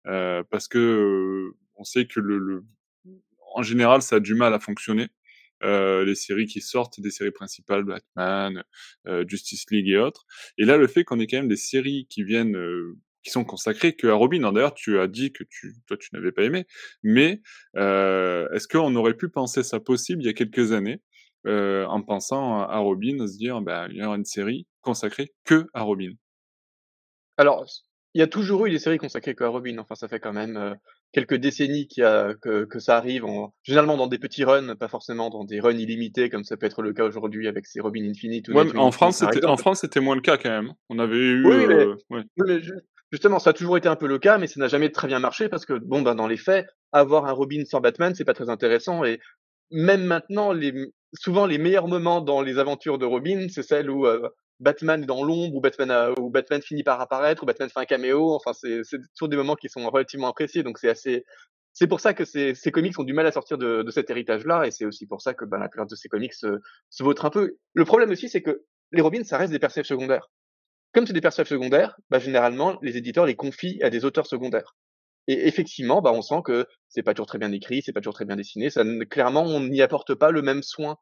Parce 0.03 0.67
que 0.67 1.51
on 1.75 1.83
sait 1.83 2.07
que 2.07 2.19
le, 2.19 2.63
en 3.53 3.63
général, 3.63 4.01
ça 4.01 4.17
a 4.17 4.19
du 4.19 4.35
mal 4.35 4.53
à 4.53 4.59
fonctionner. 4.59 5.07
Euh, 5.63 6.05
les 6.05 6.13
séries 6.13 6.45
qui 6.45 6.61
sortent, 6.61 6.99
des 7.01 7.09
séries 7.09 7.31
principales, 7.31 7.83
Batman, 7.83 8.63
euh, 9.07 9.25
Justice 9.27 9.65
League 9.71 9.89
et 9.89 9.97
autres. 9.97 10.25
Et 10.59 10.65
là, 10.65 10.77
le 10.77 10.85
fait 10.85 11.03
qu'on 11.03 11.19
ait 11.19 11.25
quand 11.25 11.37
même 11.37 11.47
des 11.47 11.55
séries 11.55 12.05
qui 12.09 12.23
viennent, 12.23 12.55
euh, 12.55 12.95
qui 13.27 13.31
sont 13.31 13.43
consacrées 13.43 13.93
que 13.93 14.07
à 14.07 14.13
Robin. 14.13 14.51
D'ailleurs, 14.51 14.73
tu 14.73 14.99
as 14.99 15.07
dit 15.07 15.33
que 15.33 15.43
tu, 15.43 15.73
toi, 15.85 15.97
tu 15.97 16.09
n'avais 16.13 16.31
pas 16.31 16.43
aimé, 16.43 16.65
mais 17.03 17.41
est-ce 17.75 18.67
qu'on 18.67 18.95
aurait 18.95 19.15
pu 19.15 19.29
penser 19.29 19.63
ça 19.63 19.79
possible 19.79 20.23
il 20.23 20.27
y 20.27 20.29
a 20.29 20.33
quelques 20.33 20.71
années, 20.71 21.01
en 21.45 22.01
pensant 22.01 22.61
à 22.61 22.77
Robin, 22.77 23.27
se 23.27 23.37
dire, 23.37 23.61
ben, 23.61 23.87
il 23.91 23.97
y 23.97 24.03
aura 24.03 24.15
une 24.15 24.25
série 24.25 24.65
consacrée 24.81 25.33
que 25.43 25.67
à 25.73 25.81
Robin? 25.81 26.11
Alors, 27.35 27.65
il 28.13 28.19
y 28.19 28.23
a 28.23 28.27
toujours 28.27 28.65
eu 28.65 28.71
des 28.71 28.79
séries 28.79 28.97
consacrées 28.97 29.35
que 29.35 29.43
à 29.43 29.49
Robin. 29.49 29.77
Enfin, 29.77 29.95
ça 29.95 30.07
fait 30.07 30.19
quand 30.19 30.33
même 30.33 30.77
quelques 31.11 31.35
décennies 31.35 31.87
qu'il 31.87 32.03
a, 32.03 32.33
que, 32.33 32.65
que, 32.65 32.79
ça 32.79 32.97
arrive, 32.97 33.25
en, 33.25 33.53
généralement 33.63 33.97
dans 33.97 34.07
des 34.07 34.19
petits 34.19 34.43
runs, 34.43 34.75
pas 34.75 34.87
forcément 34.87 35.29
dans 35.29 35.43
des 35.43 35.59
runs 35.59 35.77
illimités, 35.77 36.29
comme 36.29 36.43
ça 36.43 36.57
peut 36.57 36.65
être 36.65 36.81
le 36.81 36.93
cas 36.93 37.03
aujourd'hui 37.03 37.47
avec 37.47 37.65
ces 37.65 37.79
Robin 37.79 38.03
Infinite. 38.09 38.49
Ou 38.49 38.57
en, 38.57 38.91
France, 38.91 39.17
c'était, 39.17 39.45
en 39.45 39.57
France, 39.57 39.81
c'était 39.81 39.99
moins 39.99 40.15
le 40.15 40.21
cas 40.21 40.37
quand 40.37 40.49
même. 40.49 40.73
On 40.89 40.99
avait 40.99 41.17
eu. 41.17 41.45
Oui, 41.45 41.65
mais, 41.67 41.75
euh, 41.75 42.61
justement, 43.11 43.39
ça 43.39 43.51
a 43.51 43.53
toujours 43.53 43.77
été 43.77 43.87
un 43.87 43.95
peu 43.95 44.07
le 44.07 44.19
cas, 44.19 44.37
mais 44.37 44.47
ça 44.47 44.59
n'a 44.59 44.67
jamais 44.67 44.91
très 44.91 45.07
bien 45.07 45.19
marché 45.19 45.49
parce 45.49 45.65
que, 45.65 45.73
bon, 45.73 46.01
ben, 46.01 46.15
dans 46.15 46.27
les 46.27 46.37
faits, 46.37 46.67
avoir 46.91 47.25
un 47.25 47.31
Robin 47.31 47.63
sans 47.65 47.81
Batman, 47.81 48.13
c'est 48.15 48.25
pas 48.25 48.33
très 48.33 48.49
intéressant. 48.49 49.03
Et 49.03 49.19
même 49.71 50.03
maintenant, 50.03 50.51
les, 50.53 50.73
souvent, 51.13 51.45
les 51.45 51.57
meilleurs 51.57 51.87
moments 51.87 52.21
dans 52.21 52.41
les 52.41 52.57
aventures 52.59 52.97
de 52.97 53.05
Robin, 53.05 53.47
c'est 53.49 53.63
celles 53.63 53.89
où 53.89 54.05
euh, 54.05 54.29
Batman 54.59 55.05
dans 55.05 55.23
l'ombre 55.23 55.55
ou 55.55 55.61
Batman 55.61 56.13
ou 56.19 56.29
Batman 56.29 56.61
finit 56.61 56.83
par 56.83 56.99
apparaître 56.99 57.43
ou 57.43 57.45
Batman 57.45 57.69
fait 57.69 57.79
un 57.79 57.85
caméo. 57.85 58.33
Enfin, 58.33 58.53
c'est 58.53 58.81
toujours 59.15 59.29
des 59.29 59.37
moments 59.37 59.55
qui 59.55 59.69
sont 59.69 59.87
relativement 59.89 60.29
appréciés. 60.29 60.63
Donc 60.63 60.77
c'est 60.77 60.89
assez. 60.89 61.25
C'est 61.73 61.87
pour 61.87 61.99
ça 61.99 62.15
que 62.15 62.25
ces, 62.25 62.55
ces 62.55 62.71
comics 62.71 62.97
ont 62.97 63.03
du 63.03 63.13
mal 63.13 63.27
à 63.27 63.31
sortir 63.31 63.59
de, 63.59 63.83
de 63.83 63.91
cet 63.91 64.09
héritage-là, 64.09 64.65
et 64.65 64.71
c'est 64.71 64.85
aussi 64.85 65.05
pour 65.05 65.21
ça 65.21 65.35
que 65.35 65.45
ben, 65.45 65.59
la 65.59 65.69
plupart 65.69 65.85
de 65.85 65.93
ces 65.93 66.09
comics 66.09 66.33
se, 66.33 66.57
se 66.89 67.03
un 67.03 67.29
peu. 67.29 67.57
Le 67.75 67.85
problème 67.85 68.09
aussi, 68.09 68.29
c'est 68.29 68.41
que 68.41 68.63
les 68.91 69.01
Robins, 69.01 69.23
ça 69.23 69.37
reste 69.37 69.51
des 69.51 69.59
personnages 69.59 69.87
secondaires. 69.87 70.27
Comme 70.97 71.05
c'est 71.05 71.13
des 71.13 71.21
personnages 71.21 71.49
secondaires, 71.49 71.95
bah, 72.09 72.17
généralement, 72.17 72.79
les 72.81 72.97
éditeurs 72.97 73.27
les 73.27 73.35
confient 73.35 73.79
à 73.83 73.91
des 73.91 74.03
auteurs 74.03 74.25
secondaires. 74.25 74.75
Et 75.27 75.47
effectivement, 75.47 76.01
bah, 76.01 76.11
on 76.11 76.23
sent 76.23 76.41
que 76.43 76.65
c'est 76.89 77.03
pas 77.03 77.13
toujours 77.13 77.27
très 77.27 77.37
bien 77.37 77.51
écrit, 77.51 77.83
c'est 77.83 77.93
pas 77.93 78.01
toujours 78.01 78.15
très 78.15 78.25
bien 78.25 78.35
dessiné. 78.35 78.71
Ça, 78.71 78.83
clairement, 79.07 79.43
on 79.43 79.59
n'y 79.59 79.83
apporte 79.83 80.15
pas 80.15 80.31
le 80.31 80.41
même 80.41 80.63
soin 80.63 80.97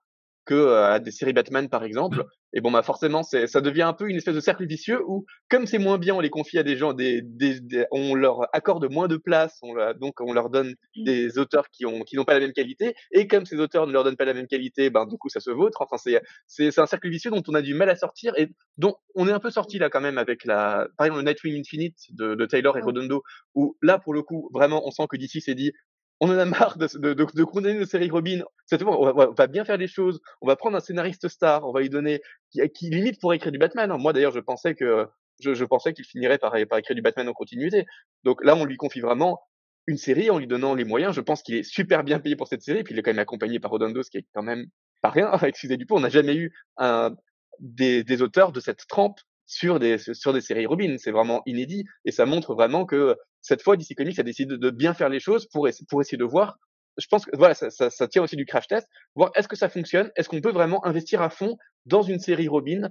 que 0.45 0.73
à 0.75 0.99
des 0.99 1.11
séries 1.11 1.33
Batman 1.33 1.69
par 1.69 1.83
exemple. 1.83 2.25
Et 2.53 2.61
bon, 2.61 2.71
bah 2.71 2.83
forcément, 2.83 3.21
c'est, 3.21 3.47
ça 3.47 3.59
devient 3.59 3.81
un 3.81 3.93
peu 3.93 4.07
une 4.07 4.15
espèce 4.15 4.35
de 4.35 4.39
cercle 4.39 4.65
vicieux 4.65 5.01
où, 5.05 5.25
comme 5.49 5.67
c'est 5.67 5.77
moins 5.77 5.97
bien, 5.97 6.15
on 6.15 6.21
les 6.21 6.29
confie 6.29 6.57
à 6.57 6.63
des 6.63 6.77
gens, 6.77 6.93
des, 6.93 7.21
des, 7.21 7.59
on 7.91 8.15
leur 8.15 8.47
accorde 8.55 8.89
moins 8.89 9.09
de 9.09 9.17
place, 9.17 9.59
on 9.61 9.73
donc 9.99 10.21
on 10.21 10.31
leur 10.31 10.49
donne 10.49 10.73
mmh. 10.95 11.03
des 11.03 11.37
auteurs 11.37 11.69
qui 11.69 11.85
ont 11.85 12.01
qui 12.03 12.15
n'ont 12.15 12.23
pas 12.23 12.33
la 12.33 12.39
même 12.39 12.53
qualité. 12.53 12.95
Et 13.11 13.27
comme 13.27 13.45
ces 13.45 13.59
auteurs 13.59 13.87
ne 13.87 13.91
leur 13.91 14.05
donnent 14.05 14.15
pas 14.15 14.25
la 14.25 14.33
même 14.33 14.47
qualité, 14.47 14.89
ben 14.89 15.05
du 15.05 15.17
coup 15.17 15.27
ça 15.27 15.41
se 15.41 15.51
vautre. 15.51 15.81
Enfin, 15.81 15.97
c'est 15.97 16.21
c'est, 16.47 16.71
c'est 16.71 16.81
un 16.81 16.85
cercle 16.85 17.09
vicieux 17.09 17.29
dont 17.29 17.43
on 17.47 17.55
a 17.55 17.61
du 17.61 17.73
mal 17.73 17.89
à 17.89 17.95
sortir 17.95 18.33
et 18.37 18.49
dont 18.77 18.95
on 19.15 19.27
est 19.27 19.33
un 19.33 19.39
peu 19.39 19.51
sorti 19.51 19.77
là 19.77 19.89
quand 19.89 20.01
même 20.01 20.17
avec 20.17 20.45
la, 20.45 20.87
par 20.97 21.07
exemple 21.07 21.23
le 21.23 21.29
Nightwing 21.29 21.59
Infinite 21.59 21.97
de, 22.11 22.35
de 22.35 22.45
Taylor 22.45 22.77
et 22.77 22.81
Redondo, 22.81 23.23
où 23.53 23.75
là 23.81 23.99
pour 23.99 24.13
le 24.13 24.21
coup 24.21 24.49
vraiment 24.53 24.87
on 24.87 24.91
sent 24.91 25.07
que 25.09 25.17
d'ici 25.17 25.41
s'est 25.41 25.55
dit 25.55 25.73
on 26.19 26.29
en 26.29 26.37
a 26.37 26.45
marre 26.45 26.77
de, 26.77 26.87
de, 26.97 27.13
de, 27.13 27.43
condamner 27.43 27.79
nos 27.79 27.85
séries 27.85 28.09
Robin. 28.09 28.41
Cette 28.65 28.83
fois, 28.83 28.99
on 28.99 29.11
va, 29.11 29.29
on 29.29 29.33
va, 29.33 29.47
bien 29.47 29.65
faire 29.65 29.77
des 29.77 29.87
choses. 29.87 30.21
On 30.41 30.47
va 30.47 30.55
prendre 30.55 30.77
un 30.77 30.79
scénariste 30.79 31.27
star. 31.27 31.67
On 31.67 31.73
va 31.73 31.81
lui 31.81 31.89
donner 31.89 32.21
qui, 32.51 32.61
qui 32.69 32.89
limite 32.89 33.19
pour 33.19 33.33
écrire 33.33 33.51
du 33.51 33.57
Batman. 33.57 33.91
Moi, 33.97 34.13
d'ailleurs, 34.13 34.31
je 34.31 34.39
pensais 34.39 34.75
que 34.75 35.07
je, 35.41 35.53
je 35.53 35.65
pensais 35.65 35.93
qu'il 35.93 36.05
finirait 36.05 36.37
par, 36.37 36.55
par 36.69 36.79
écrire 36.79 36.95
du 36.95 37.01
Batman 37.01 37.27
en 37.27 37.33
continuité. 37.33 37.85
Donc 38.23 38.43
là, 38.43 38.55
on 38.55 38.65
lui 38.65 38.77
confie 38.77 39.01
vraiment 39.01 39.41
une 39.87 39.97
série 39.97 40.29
en 40.29 40.39
lui 40.39 40.47
donnant 40.47 40.73
les 40.73 40.85
moyens. 40.85 41.13
Je 41.13 41.21
pense 41.21 41.43
qu'il 41.43 41.55
est 41.55 41.63
super 41.63 42.03
bien 42.03 42.19
payé 42.19 42.35
pour 42.35 42.47
cette 42.47 42.61
série. 42.61 42.83
Puis 42.83 42.93
il 42.93 42.99
est 42.99 43.01
quand 43.01 43.11
même 43.11 43.19
accompagné 43.19 43.59
par 43.59 43.71
Redondo, 43.71 44.01
ce 44.01 44.09
qui 44.09 44.17
est 44.17 44.25
quand 44.33 44.43
même 44.43 44.65
pas 45.01 45.09
rien. 45.09 45.31
Excusez 45.43 45.77
du 45.77 45.85
peu, 45.85 45.95
on 45.95 45.99
n'a 45.99 46.09
jamais 46.09 46.35
eu 46.35 46.53
un, 46.77 47.15
des, 47.59 48.03
des 48.03 48.21
auteurs 48.21 48.51
de 48.51 48.59
cette 48.59 48.87
trempe 48.87 49.19
sur 49.47 49.79
des 49.79 49.97
sur 49.99 50.33
des 50.33 50.41
séries 50.41 50.65
Robin. 50.65 50.95
C'est 50.97 51.11
vraiment 51.11 51.41
inédit 51.45 51.85
et 52.03 52.11
ça 52.11 52.25
montre 52.25 52.55
vraiment 52.55 52.85
que 52.85 53.15
cette 53.45 53.61
fois 53.61 53.77
DC 53.77 53.95
Comics 53.95 54.17
a 54.17 54.23
décidé 54.23 54.57
de 54.57 54.69
bien 54.71 54.93
faire 54.95 55.09
les 55.09 55.19
choses 55.19 55.47
pour 55.47 55.67
essayer 55.67 56.17
de 56.17 56.23
voir. 56.23 56.57
Je 56.97 57.05
pense 57.07 57.25
que 57.25 57.35
voilà, 57.37 57.53
ça, 57.53 57.69
ça, 57.69 57.89
ça 57.89 58.07
tient 58.07 58.23
aussi 58.23 58.35
du 58.35 58.45
crash 58.45 58.67
test, 58.67 58.87
voir 59.15 59.31
est-ce 59.35 59.47
que 59.47 59.55
ça 59.55 59.69
fonctionne, 59.69 60.11
est-ce 60.15 60.29
qu'on 60.29 60.41
peut 60.41 60.51
vraiment 60.51 60.83
investir 60.85 61.21
à 61.21 61.29
fond 61.29 61.57
dans 61.85 62.01
une 62.01 62.19
série 62.19 62.47
Robin 62.47 62.89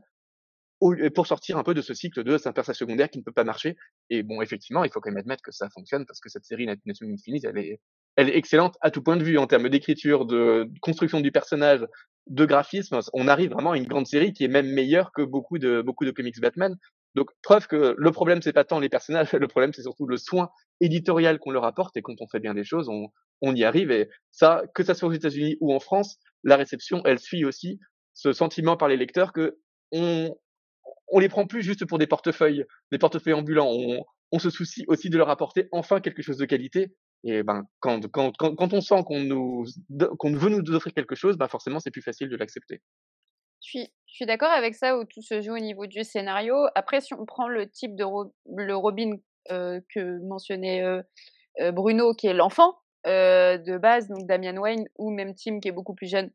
pour 1.14 1.27
sortir 1.27 1.57
un 1.57 1.62
peu 1.62 1.75
de 1.75 1.81
ce 1.81 1.95
cycle 1.95 2.23
de 2.23 2.37
c'est 2.37 2.49
un 2.49 2.53
personnage 2.53 2.79
secondaire 2.79 3.09
qui 3.09 3.19
ne 3.19 3.25
peut 3.25 3.33
pas 3.33 3.45
marcher. 3.45 3.77
Et 4.11 4.23
bon, 4.23 4.43
effectivement, 4.43 4.85
il 4.85 4.90
faut 4.90 5.01
quand 5.01 5.11
même 5.11 5.19
admettre 5.19 5.43
que 5.43 5.53
ça 5.53 5.69
fonctionne 5.71 6.05
parce 6.07 6.21
que 6.21 6.29
cette 6.29 6.45
série 6.45 6.67
Nation 6.67 7.07
Infinite, 7.07 7.45
elle 7.45 7.59
est, 7.59 7.81
elle 8.17 8.29
est 8.29 8.37
excellente 8.37 8.77
à 8.81 8.90
tout 8.90 9.03
point 9.03 9.17
de 9.17 9.25
vue 9.25 9.38
en 9.38 9.47
termes 9.47 9.69
d'écriture, 9.69 10.27
de 10.27 10.69
construction 10.83 11.21
du 11.21 11.33
personnage, 11.33 11.87
de 12.27 12.45
graphisme. 12.45 12.99
On 13.12 13.29
arrive 13.29 13.51
vraiment 13.53 13.73
à 13.73 13.77
une 13.77 13.87
grande 13.87 14.07
série 14.07 14.33
qui 14.33 14.45
est 14.45 14.49
même 14.49 14.71
meilleure 14.71 15.11
que 15.12 15.23
beaucoup 15.23 15.59
de 15.59 15.81
beaucoup 15.81 16.05
de 16.05 16.11
comics 16.11 16.38
Batman. 16.40 16.77
Donc 17.14 17.31
preuve 17.42 17.66
que 17.66 17.94
le 17.96 18.11
problème 18.11 18.42
c'est 18.42 18.53
pas 18.53 18.64
tant 18.64 18.81
les 18.81 18.88
personnages, 18.88 19.33
le 19.33 19.48
problème 19.48 19.72
c'est 19.72 19.83
surtout 19.83 20.07
le 20.07 20.16
soin 20.16 20.50
éditorial 20.81 21.38
qu'on 21.38 21.50
leur 21.50 21.64
apporte 21.64 21.96
et 21.96 22.03
quand 22.03 22.20
on 22.20 22.29
fait 22.29 22.40
bien 22.40 22.55
des 22.55 22.64
choses, 22.64 22.88
on, 22.88 23.09
on 23.40 23.55
y 23.55 23.64
arrive 23.64 23.90
et 23.90 24.09
ça 24.31 24.62
que 24.74 24.83
ça 24.83 24.94
soit 24.94 25.09
aux 25.09 25.12
États-Unis 25.12 25.57
ou 25.61 25.72
en 25.72 25.81
France, 25.81 26.18
la 26.42 26.57
réception 26.57 27.03
elle 27.05 27.18
suit 27.18 27.44
aussi 27.44 27.79
ce 28.14 28.33
sentiment 28.33 28.77
par 28.77 28.88
les 28.88 28.96
lecteurs 28.96 29.33
que 29.33 29.59
on 29.92 30.37
on 31.09 31.18
les 31.18 31.29
prend 31.29 31.46
plus 31.46 31.62
juste 31.62 31.85
pour 31.85 31.98
des 31.98 32.07
portefeuilles, 32.07 32.64
des 32.90 32.98
portefeuilles 32.98 33.35
ambulants. 33.35 33.70
On, 33.70 34.05
on 34.33 34.38
se 34.38 34.50
soucie 34.50 34.85
aussi 34.88 35.11
de 35.11 35.18
leur 35.18 35.29
apporter 35.29 35.68
enfin 35.70 36.00
quelque 36.00 36.22
chose 36.22 36.38
de 36.38 36.46
qualité 36.46 36.94
et 37.24 37.42
ben, 37.42 37.64
quand, 37.81 38.07
quand, 38.11 38.33
quand, 38.37 38.55
quand 38.55 38.72
on 38.74 38.81
sent 38.83 39.03
qu'on 39.07 39.20
nous, 39.20 39.64
qu'on 40.18 40.35
veut 40.35 40.50
nous 40.50 40.74
offrir 40.74 40.92
quelque 40.92 41.14
chose, 41.14 41.38
ben 41.38 41.48
forcément, 41.48 41.81
c'est 41.81 41.90
plus 41.90 42.03
facile 42.03 42.29
de 42.29 42.37
l'accepter. 42.37 42.83
Je 43.64 43.87
suis, 44.07 44.27
d'accord 44.27 44.50
avec 44.50 44.74
ça 44.74 44.96
où 44.96 45.05
tout 45.05 45.22
se 45.22 45.40
joue 45.40 45.55
au 45.55 45.59
niveau 45.59 45.87
du 45.87 46.05
scénario. 46.05 46.55
Après, 46.74 47.00
si 47.00 47.14
on 47.14 47.24
prend 47.24 47.48
le 47.48 47.68
type 47.68 47.96
de 47.96 48.05
le 48.46 48.77
Robin 48.77 49.16
euh, 49.50 49.81
que 49.94 50.20
mentionnait 50.27 50.83
euh, 50.83 51.03
euh, 51.61 51.72
Bruno, 51.72 52.14
qui 52.14 52.27
est 52.27 52.35
l'enfant 52.35 52.74
de 53.07 53.77
base, 53.77 54.09
donc 54.09 54.27
Damian 54.27 54.57
Wayne, 54.57 54.87
ou 54.98 55.11
même 55.11 55.35
Tim 55.35 55.61
qui 55.61 55.68
est 55.68 55.72
beaucoup 55.72 55.94
plus 55.94 56.09
jeune 56.09 56.31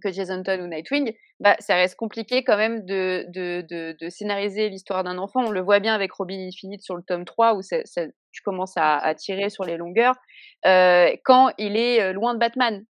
que 0.00 0.12
Jason 0.12 0.42
Todd 0.44 0.60
ou 0.60 0.68
Nightwing, 0.68 1.12
bah, 1.40 1.56
ça 1.58 1.74
reste 1.74 1.96
compliqué 1.96 2.44
quand 2.44 2.56
même 2.56 2.84
de, 2.86 3.26
de, 3.28 3.66
de, 3.98 4.08
scénariser 4.08 4.68
l'histoire 4.68 5.02
d'un 5.02 5.18
enfant. 5.18 5.40
On 5.46 5.50
le 5.50 5.60
voit 5.60 5.80
bien 5.80 5.92
avec 5.92 6.12
Robin 6.12 6.38
Infinite 6.46 6.82
sur 6.82 6.94
le 6.96 7.02
tome 7.02 7.24
3 7.24 7.54
où 7.54 7.62
c'est 7.62 7.84
tu 8.32 8.42
commences 8.42 8.74
à, 8.76 9.12
tirer 9.16 9.50
sur 9.50 9.64
les 9.64 9.76
longueurs. 9.76 10.14
Quand 10.62 11.50
il 11.58 11.76
est 11.76 12.12
loin 12.12 12.34
de 12.34 12.38
Batman, 12.38 12.84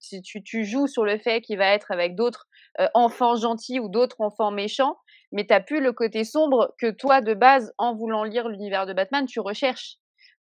tu, 0.00 0.42
tu, 0.42 0.64
joues 0.64 0.86
sur 0.86 1.04
le 1.04 1.18
fait 1.18 1.42
qu'il 1.42 1.58
va 1.58 1.74
être 1.74 1.90
avec 1.90 2.14
d'autres 2.14 2.47
euh, 2.80 2.88
enfants 2.94 3.36
gentils 3.36 3.80
ou 3.80 3.88
d'autres 3.88 4.20
enfants 4.20 4.50
méchants, 4.50 4.96
mais 5.32 5.46
tu 5.46 5.54
plus 5.66 5.80
le 5.80 5.92
côté 5.92 6.24
sombre 6.24 6.74
que 6.78 6.90
toi, 6.90 7.20
de 7.20 7.34
base, 7.34 7.72
en 7.76 7.94
voulant 7.94 8.24
lire 8.24 8.48
l'univers 8.48 8.86
de 8.86 8.92
Batman, 8.92 9.26
tu 9.26 9.40
recherches. 9.40 9.96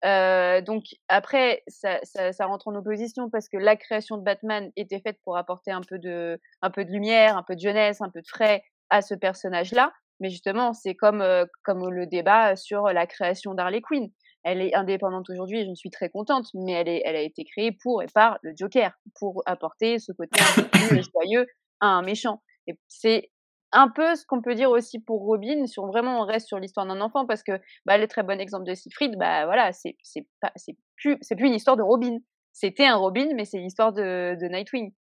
Euh, 0.04 0.60
donc 0.60 0.84
après, 1.08 1.62
ça, 1.66 1.98
ça, 2.02 2.32
ça, 2.32 2.46
rentre 2.46 2.68
en 2.68 2.74
opposition 2.74 3.30
parce 3.30 3.48
que 3.48 3.56
la 3.56 3.76
création 3.76 4.18
de 4.18 4.22
Batman 4.22 4.70
était 4.76 5.00
faite 5.00 5.18
pour 5.24 5.38
apporter 5.38 5.70
un 5.70 5.80
peu 5.80 5.98
de, 5.98 6.38
un 6.60 6.70
peu 6.70 6.84
de 6.84 6.90
lumière, 6.90 7.38
un 7.38 7.42
peu 7.42 7.54
de 7.54 7.60
jeunesse, 7.60 8.02
un 8.02 8.10
peu 8.10 8.20
de 8.20 8.26
frais 8.26 8.62
à 8.90 9.00
ce 9.00 9.14
personnage-là. 9.14 9.92
Mais 10.20 10.28
justement, 10.28 10.74
c'est 10.74 10.94
comme, 10.94 11.24
comme 11.62 11.88
le 11.88 12.06
débat 12.06 12.54
sur 12.56 12.84
la 12.88 13.06
création 13.06 13.54
d'Harley 13.54 13.80
Quinn. 13.80 14.10
Elle 14.42 14.60
est 14.60 14.74
indépendante 14.74 15.30
aujourd'hui 15.30 15.60
et 15.60 15.66
je 15.66 15.74
suis 15.74 15.90
très 15.90 16.10
contente, 16.10 16.48
mais 16.52 16.72
elle, 16.72 16.88
est, 16.88 17.02
elle 17.06 17.16
a 17.16 17.22
été 17.22 17.44
créée 17.44 17.72
pour 17.72 18.02
et 18.02 18.06
par 18.12 18.38
le 18.42 18.52
Joker, 18.54 18.92
pour 19.18 19.42
apporter 19.46 19.98
ce 19.98 20.12
côté 20.12 20.38
un 20.40 20.62
peu 20.62 20.68
plus 20.68 21.02
joyeux 21.14 21.46
à 21.84 21.88
un 21.88 22.02
méchant. 22.02 22.42
Et 22.66 22.78
c'est 22.88 23.30
un 23.72 23.88
peu 23.88 24.14
ce 24.14 24.24
qu'on 24.26 24.40
peut 24.40 24.54
dire 24.54 24.70
aussi 24.70 25.00
pour 25.00 25.22
Robin, 25.22 25.66
si 25.66 25.78
on 25.80 25.86
vraiment 25.86 26.20
on 26.20 26.24
reste 26.24 26.46
sur 26.46 26.58
l'histoire 26.58 26.86
d'un 26.86 27.00
enfant, 27.00 27.26
parce 27.26 27.42
que 27.42 27.60
bah, 27.84 27.98
le 27.98 28.06
très 28.06 28.22
bon 28.22 28.40
exemple 28.40 28.64
de 28.64 28.74
Siegfried, 28.74 29.16
bah 29.18 29.46
voilà, 29.46 29.72
c'est 29.72 29.96
c'est 30.02 30.26
pas 30.40 30.52
c'est 30.56 30.76
plus 30.96 31.18
c'est 31.20 31.36
plus 31.36 31.48
une 31.48 31.54
histoire 31.54 31.76
de 31.76 31.82
Robin. 31.82 32.18
C'était 32.52 32.86
un 32.86 32.96
Robin, 32.96 33.28
mais 33.34 33.44
c'est 33.44 33.58
l'histoire 33.58 33.92
de, 33.92 34.36
de 34.40 34.46
Nightwing. 34.46 34.92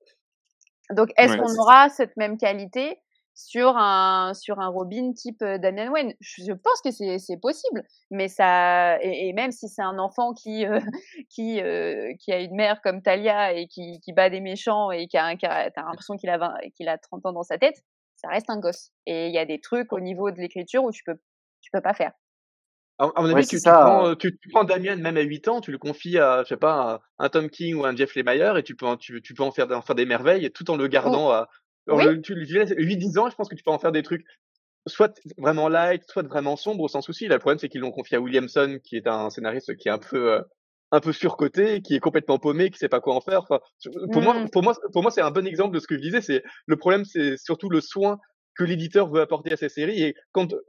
Donc 0.97 1.11
est-ce 1.19 1.37
qu'on 1.37 1.63
aura 1.63 1.91
cette 1.91 2.17
même 2.17 2.39
qualité? 2.39 3.02
Sur 3.35 3.77
un 3.77 4.35
sur 4.35 4.61
un 4.61 4.69
Robin 4.69 5.13
type 5.13 5.43
euh, 5.43 5.59
Damian 5.59 5.91
Wayne 5.91 6.15
je, 6.21 6.53
pense 6.53 6.81
que 6.85 6.91
c'est 6.91 7.19
c'est 7.19 7.39
possible 7.39 7.83
mais 8.11 8.29
ça 8.29 8.99
et, 9.03 9.33
même 9.33 9.53
si 9.53 9.69
c'est 9.69 9.83
un 9.83 9.99
enfant 9.99 10.35
qui 10.35 10.67
euh, 10.67 10.81
qui 11.31 11.61
euh, 11.61 12.13
qui 12.21 12.33
a 12.33 12.41
une 12.41 12.55
mère 12.55 12.83
comme 12.83 13.03
Talia 13.03 13.55
et 13.55 13.67
qui 13.69 14.01
qui 14.01 14.13
bat 14.13 14.29
des 14.29 14.41
méchants 14.41 14.91
et 14.91 15.07
qui 15.07 15.17
a, 15.17 15.35
qui 15.37 15.47
a 15.47 15.71
t'as 15.71 15.83
l'impression 15.83 16.17
qu'il 16.17 16.29
a 16.29 16.59
qu'il 16.77 16.89
a 16.89 16.99
30 16.99 17.27
ans 17.27 17.33
dans 17.33 17.43
sa 17.43 17.59
tête 17.59 17.83
ça 18.23 18.29
reste 18.29 18.51
un 18.51 18.59
gosse. 18.59 18.91
Et 19.07 19.27
il 19.27 19.35
y 19.35 19.39
a 19.39 19.45
des 19.45 19.61
trucs 19.61 19.93
au 19.93 20.01
niveau 20.01 20.31
de 20.31 20.39
l'écriture 20.39 20.85
où 20.85 20.93
tu 20.93 21.03
peux, 21.05 21.17
tu 21.61 21.71
peux 21.71 21.81
pas 21.81 21.95
faire. 21.95 22.13
À, 22.99 23.11
mon 23.21 23.35
avis, 23.35 23.47
tu, 23.47 23.59
prends, 23.61 24.11
euh, 24.11 24.15
tu, 24.15 24.39
prends, 24.53 24.63
Damien 24.63 24.95
même 24.95 25.17
à 25.17 25.23
8 25.23 25.49
ans, 25.49 25.61
tu 25.61 25.73
le 25.73 25.79
confies 25.79 26.19
à, 26.19 26.45
je 26.45 26.51
sais 26.51 26.57
pas, 26.57 27.01
un, 27.19 27.29
Tom 27.31 27.51
King 27.51 27.75
ou 27.75 27.85
un 27.85 27.97
Jeff 27.97 28.15
Lemire 28.15 28.57
et 28.57 28.63
tu 28.63 28.77
peux, 28.77 28.97
tu, 28.97 29.21
tu 29.23 29.35
peux 29.35 29.43
en 29.43 29.51
faire, 29.51 29.69
en 29.73 29.83
faire 29.83 29.97
des 29.97 30.05
merveilles 30.05 30.53
tout 30.53 30.71
en 30.71 30.77
le 30.77 30.87
gardant 30.87 31.31
à, 31.31 31.49
tu 32.23 32.35
lui 32.35 32.47
laisses 32.47 32.73
8-10 32.73 33.19
ans, 33.19 33.31
je 33.31 33.37
pense 33.37 33.49
que 33.49 33.55
tu 33.55 33.63
peux 33.63 33.71
en 33.71 33.79
faire 33.79 33.93
des 33.93 34.03
trucs 34.03 34.25
soit 34.87 35.21
vraiment 35.39 35.69
light, 35.69 36.03
soit 36.09 36.23
vraiment 36.23 36.57
sombre, 36.57 36.89
sans 36.89 37.01
souci. 37.01 37.29
Là, 37.29 37.37
le 37.37 37.41
problème, 37.41 37.59
c'est 37.59 37.69
qu'ils 37.69 37.81
l'ont 37.81 37.93
confié 37.93 38.17
à 38.17 38.21
Williamson, 38.21 38.79
qui 38.83 38.97
est 38.97 39.07
un 39.07 39.31
scénariste 39.31 39.77
qui 39.77 39.89
est 39.89 39.93
un 39.93 39.99
peu, 39.99 40.33
euh, 40.33 40.43
un 40.91 41.01
peu 41.01 41.13
surcoté, 41.13 41.83
qui 41.83 41.95
est 41.95 42.01
complètement 42.01 42.39
paumé, 42.39 42.71
qui 42.71 42.79
sait 42.79 42.89
pas 42.89 43.01
quoi 43.01 43.15
en 43.15 43.21
faire. 43.21 43.43
Enfin, 43.43 43.61
pour 44.13 44.23
moi, 44.23 44.35
mmh. 44.35 44.51
pour 44.51 44.63
moi, 44.63 44.75
pour 44.93 45.03
moi, 45.03 45.11
c'est 45.11 45.21
un 45.21 45.31
bon 45.31 45.47
exemple 45.47 45.75
de 45.75 45.81
ce 45.81 45.87
que 45.87 45.97
je 45.97 46.03
disais. 46.03 46.21
C'est 46.21 46.43
le 46.67 46.77
problème, 46.77 47.05
c'est 47.05 47.37
surtout 47.37 47.69
le 47.69 47.81
soin 47.81 48.19
que 48.55 48.65
l'éditeur 48.65 49.11
veut 49.11 49.21
apporter 49.21 49.53
à 49.53 49.57
sa 49.57 49.69
série. 49.69 50.03
Et 50.03 50.15
quand 50.33 50.53
euh, 50.53 50.61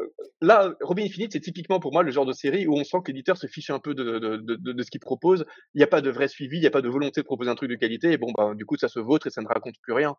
là, 0.42 0.74
Robin 0.82 1.04
Infinite, 1.04 1.34
c'est 1.34 1.42
typiquement 1.42 1.80
pour 1.80 1.92
moi 1.92 2.04
le 2.04 2.12
genre 2.12 2.26
de 2.26 2.32
série 2.32 2.68
où 2.68 2.76
on 2.76 2.84
sent 2.84 2.98
que 3.04 3.12
l'éditeur 3.12 3.36
se 3.36 3.48
fiche 3.48 3.72
un 3.72 3.80
peu 3.80 3.94
de, 3.94 4.20
de, 4.20 4.38
de, 4.38 4.72
de 4.72 4.84
ce 4.84 4.90
qu'il 4.90 5.02
propose. 5.02 5.46
Il 5.74 5.80
n'y 5.80 5.84
a 5.84 5.88
pas 5.88 6.02
de 6.02 6.10
vrai 6.10 6.28
suivi, 6.28 6.58
il 6.58 6.62
n'y 6.62 6.68
a 6.68 6.72
pas 6.72 6.82
de 6.82 6.88
volonté 6.88 7.20
de 7.20 7.26
proposer 7.26 7.50
un 7.50 7.56
truc 7.56 7.70
de 7.70 7.76
qualité. 7.76 8.12
Et 8.12 8.18
bon, 8.18 8.32
bah, 8.38 8.54
du 8.56 8.66
coup, 8.66 8.78
ça 8.78 8.88
se 8.88 9.00
vautre 9.00 9.28
et 9.28 9.32
ça 9.32 9.42
ne 9.42 9.48
raconte 9.48 9.76
plus 9.82 9.94
rien. 9.94 10.16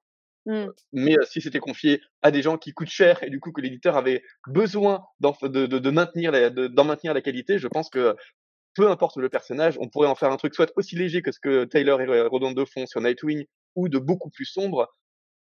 Mmh. 0.46 0.66
Mais 0.92 1.18
euh, 1.18 1.24
si 1.24 1.40
c'était 1.40 1.58
confié 1.58 2.02
à 2.22 2.30
des 2.30 2.42
gens 2.42 2.58
qui 2.58 2.72
coûtent 2.72 2.88
cher 2.88 3.22
et 3.22 3.30
du 3.30 3.40
coup 3.40 3.50
que 3.50 3.62
l'éditeur 3.62 3.96
avait 3.96 4.22
besoin 4.46 5.04
de, 5.20 5.66
de, 5.66 5.90
maintenir 5.90 6.32
la, 6.32 6.50
d'en 6.50 6.84
maintenir 6.84 7.14
la 7.14 7.22
qualité, 7.22 7.58
je 7.58 7.68
pense 7.68 7.88
que 7.88 8.14
peu 8.74 8.90
importe 8.90 9.16
le 9.16 9.28
personnage, 9.28 9.78
on 9.80 9.88
pourrait 9.88 10.08
en 10.08 10.14
faire 10.14 10.30
un 10.30 10.36
truc 10.36 10.54
soit 10.54 10.72
aussi 10.76 10.96
léger 10.96 11.22
que 11.22 11.32
ce 11.32 11.38
que 11.40 11.64
Taylor 11.64 12.00
et 12.00 12.20
Redondo 12.22 12.66
font 12.66 12.86
sur 12.86 13.00
Nightwing, 13.00 13.44
ou 13.76 13.88
de 13.88 13.98
beaucoup 13.98 14.30
plus 14.30 14.44
sombre, 14.44 14.92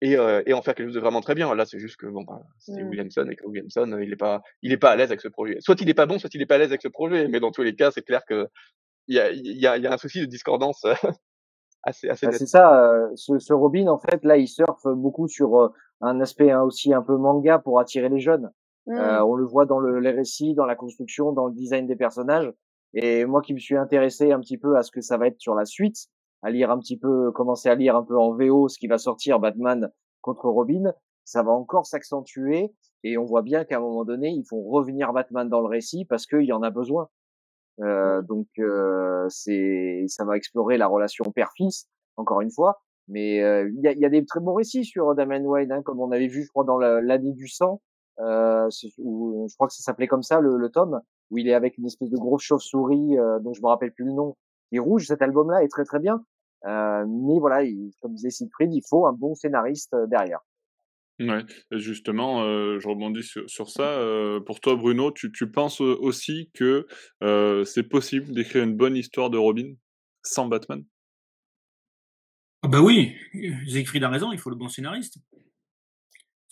et, 0.02 0.16
euh, 0.16 0.42
et 0.46 0.52
en 0.52 0.62
faire 0.62 0.74
quelque 0.74 0.88
chose 0.88 0.94
de 0.94 1.00
vraiment 1.00 1.20
très 1.20 1.34
bien. 1.34 1.54
Là, 1.54 1.64
c'est 1.64 1.78
juste 1.78 1.96
que 1.96 2.06
bon, 2.06 2.22
bah, 2.22 2.40
c'est 2.58 2.72
mmh. 2.72 2.88
Williamson 2.88 3.28
et 3.30 3.36
que 3.36 3.46
Williamson, 3.46 3.98
il 4.02 4.12
est 4.12 4.16
pas, 4.16 4.42
il 4.60 4.72
est 4.72 4.76
pas 4.76 4.90
à 4.90 4.96
l'aise 4.96 5.10
avec 5.10 5.20
ce 5.20 5.28
projet. 5.28 5.56
Soit 5.60 5.80
il 5.80 5.88
est 5.88 5.94
pas 5.94 6.06
bon, 6.06 6.18
soit 6.18 6.34
il 6.34 6.42
est 6.42 6.46
pas 6.46 6.56
à 6.56 6.58
l'aise 6.58 6.68
avec 6.68 6.82
ce 6.82 6.88
projet. 6.88 7.28
Mais 7.28 7.40
dans 7.40 7.52
tous 7.52 7.62
les 7.62 7.74
cas, 7.74 7.90
c'est 7.90 8.02
clair 8.02 8.22
que 8.28 8.48
il 9.08 9.16
y 9.16 9.20
a, 9.20 9.30
y, 9.32 9.66
a, 9.66 9.78
y 9.78 9.86
a 9.86 9.92
un 9.92 9.98
souci 9.98 10.20
de 10.20 10.26
discordance 10.26 10.84
assez, 11.82 12.08
assez. 12.08 12.26
Bah, 12.26 12.32
c'est 12.32 12.46
ça. 12.46 12.84
Euh, 12.84 13.10
ce, 13.14 13.38
ce, 13.38 13.52
Robin, 13.52 13.88
en 13.88 13.98
fait, 13.98 14.24
là, 14.24 14.36
il 14.36 14.48
surfe 14.48 14.86
beaucoup 14.86 15.28
sur 15.28 15.56
euh, 15.60 15.68
un 16.00 16.20
aspect 16.20 16.50
hein, 16.50 16.62
aussi 16.62 16.92
un 16.92 17.02
peu 17.02 17.16
manga 17.16 17.58
pour 17.58 17.80
attirer 17.80 18.08
les 18.08 18.20
jeunes. 18.20 18.50
Mmh. 18.86 18.98
on 18.98 19.36
le 19.36 19.44
voit 19.44 19.64
dans 19.64 19.78
le, 19.78 20.00
les 20.00 20.10
récits, 20.10 20.54
dans 20.54 20.64
la 20.64 20.74
construction, 20.74 21.30
dans 21.30 21.46
le 21.46 21.54
design 21.54 21.86
des 21.86 21.94
personnages. 21.94 22.52
Et 22.94 23.24
moi 23.24 23.40
qui 23.40 23.54
me 23.54 23.60
suis 23.60 23.76
intéressé 23.76 24.32
un 24.32 24.40
petit 24.40 24.58
peu 24.58 24.76
à 24.76 24.82
ce 24.82 24.90
que 24.90 25.00
ça 25.00 25.16
va 25.16 25.28
être 25.28 25.40
sur 25.40 25.54
la 25.54 25.64
suite, 25.64 26.08
à 26.42 26.50
lire 26.50 26.70
un 26.72 26.80
petit 26.80 26.98
peu, 26.98 27.30
commencer 27.30 27.68
à 27.68 27.76
lire 27.76 27.94
un 27.94 28.02
peu 28.02 28.18
en 28.18 28.32
VO 28.32 28.66
ce 28.66 28.78
qui 28.78 28.88
va 28.88 28.98
sortir 28.98 29.38
Batman 29.38 29.92
contre 30.20 30.48
Robin, 30.48 30.92
ça 31.24 31.44
va 31.44 31.52
encore 31.52 31.86
s'accentuer 31.86 32.72
et 33.04 33.18
on 33.18 33.24
voit 33.24 33.42
bien 33.42 33.64
qu'à 33.64 33.76
un 33.76 33.80
moment 33.80 34.04
donné, 34.04 34.30
ils 34.30 34.44
font 34.44 34.62
revenir 34.62 35.12
Batman 35.12 35.48
dans 35.48 35.60
le 35.60 35.68
récit 35.68 36.04
parce 36.04 36.26
qu'il 36.26 36.44
y 36.44 36.52
en 36.52 36.62
a 36.62 36.70
besoin. 36.70 37.08
Euh, 37.80 38.22
donc 38.22 38.46
euh, 38.58 39.26
c'est, 39.28 40.04
ça 40.08 40.24
va 40.24 40.36
explorer 40.36 40.76
la 40.76 40.86
relation 40.86 41.24
père-fils 41.34 41.86
encore 42.16 42.40
une 42.40 42.50
fois. 42.50 42.80
Mais 43.08 43.42
euh, 43.42 43.68
il 43.74 43.80
y, 43.82 43.88
a, 43.88 43.92
y, 43.92 44.04
a, 44.04 44.08
des 44.08 44.24
très 44.24 44.40
bons 44.40 44.54
récits 44.54 44.84
sur 44.84 45.14
Damian 45.14 45.42
Wayne, 45.44 45.72
hein, 45.72 45.82
comme 45.82 46.00
on 46.00 46.12
avait 46.12 46.28
vu, 46.28 46.44
je 46.44 46.48
crois, 46.48 46.64
dans 46.64 46.78
l'année 46.78 47.32
du 47.32 47.48
sang, 47.48 47.80
euh, 48.20 48.68
où, 48.98 49.46
je 49.50 49.54
crois 49.56 49.66
que 49.66 49.74
ça 49.74 49.82
s'appelait 49.82 50.06
comme 50.06 50.22
ça 50.22 50.40
le, 50.40 50.56
le, 50.56 50.68
tome, 50.70 51.00
où 51.30 51.38
il 51.38 51.48
est 51.48 51.54
avec 51.54 51.78
une 51.78 51.86
espèce 51.86 52.10
de 52.10 52.16
grosse 52.16 52.42
chauve-souris 52.42 53.16
dont 53.40 53.52
je 53.54 53.60
me 53.60 53.66
rappelle 53.66 53.92
plus 53.92 54.04
le 54.04 54.12
nom, 54.12 54.36
qui 54.68 54.76
est 54.76 54.78
rouge. 54.78 55.06
Cet 55.06 55.20
album-là 55.20 55.64
est 55.64 55.68
très 55.68 55.84
très 55.84 55.98
bien. 55.98 56.24
Euh, 56.66 57.04
mais 57.06 57.38
voilà, 57.40 57.64
il, 57.64 57.92
comme 58.00 58.14
disait 58.14 58.30
Siegfried, 58.30 58.72
il 58.72 58.82
faut 58.88 59.06
un 59.06 59.12
bon 59.12 59.34
scénariste 59.34 59.94
euh, 59.94 60.06
derrière. 60.06 60.40
Ouais, 61.30 61.44
justement, 61.72 62.42
euh, 62.44 62.78
je 62.78 62.88
rebondis 62.88 63.22
sur, 63.22 63.70
ça. 63.70 63.82
Euh, 63.82 64.40
pour 64.40 64.60
toi, 64.60 64.76
Bruno, 64.76 65.10
tu, 65.12 65.30
penses 65.50 65.80
aussi 65.80 66.50
que 66.54 66.86
euh, 67.22 67.64
c'est 67.64 67.84
possible 67.84 68.32
d'écrire 68.32 68.64
une 68.64 68.76
bonne 68.76 68.96
histoire 68.96 69.30
de 69.30 69.38
Robin 69.38 69.74
sans 70.22 70.46
Batman? 70.46 70.84
Bah 72.62 72.80
oui, 72.80 73.16
Siegfried 73.66 74.04
a 74.04 74.08
raison, 74.08 74.32
il 74.32 74.38
faut 74.38 74.50
le 74.50 74.56
bon 74.56 74.68
scénariste. 74.68 75.18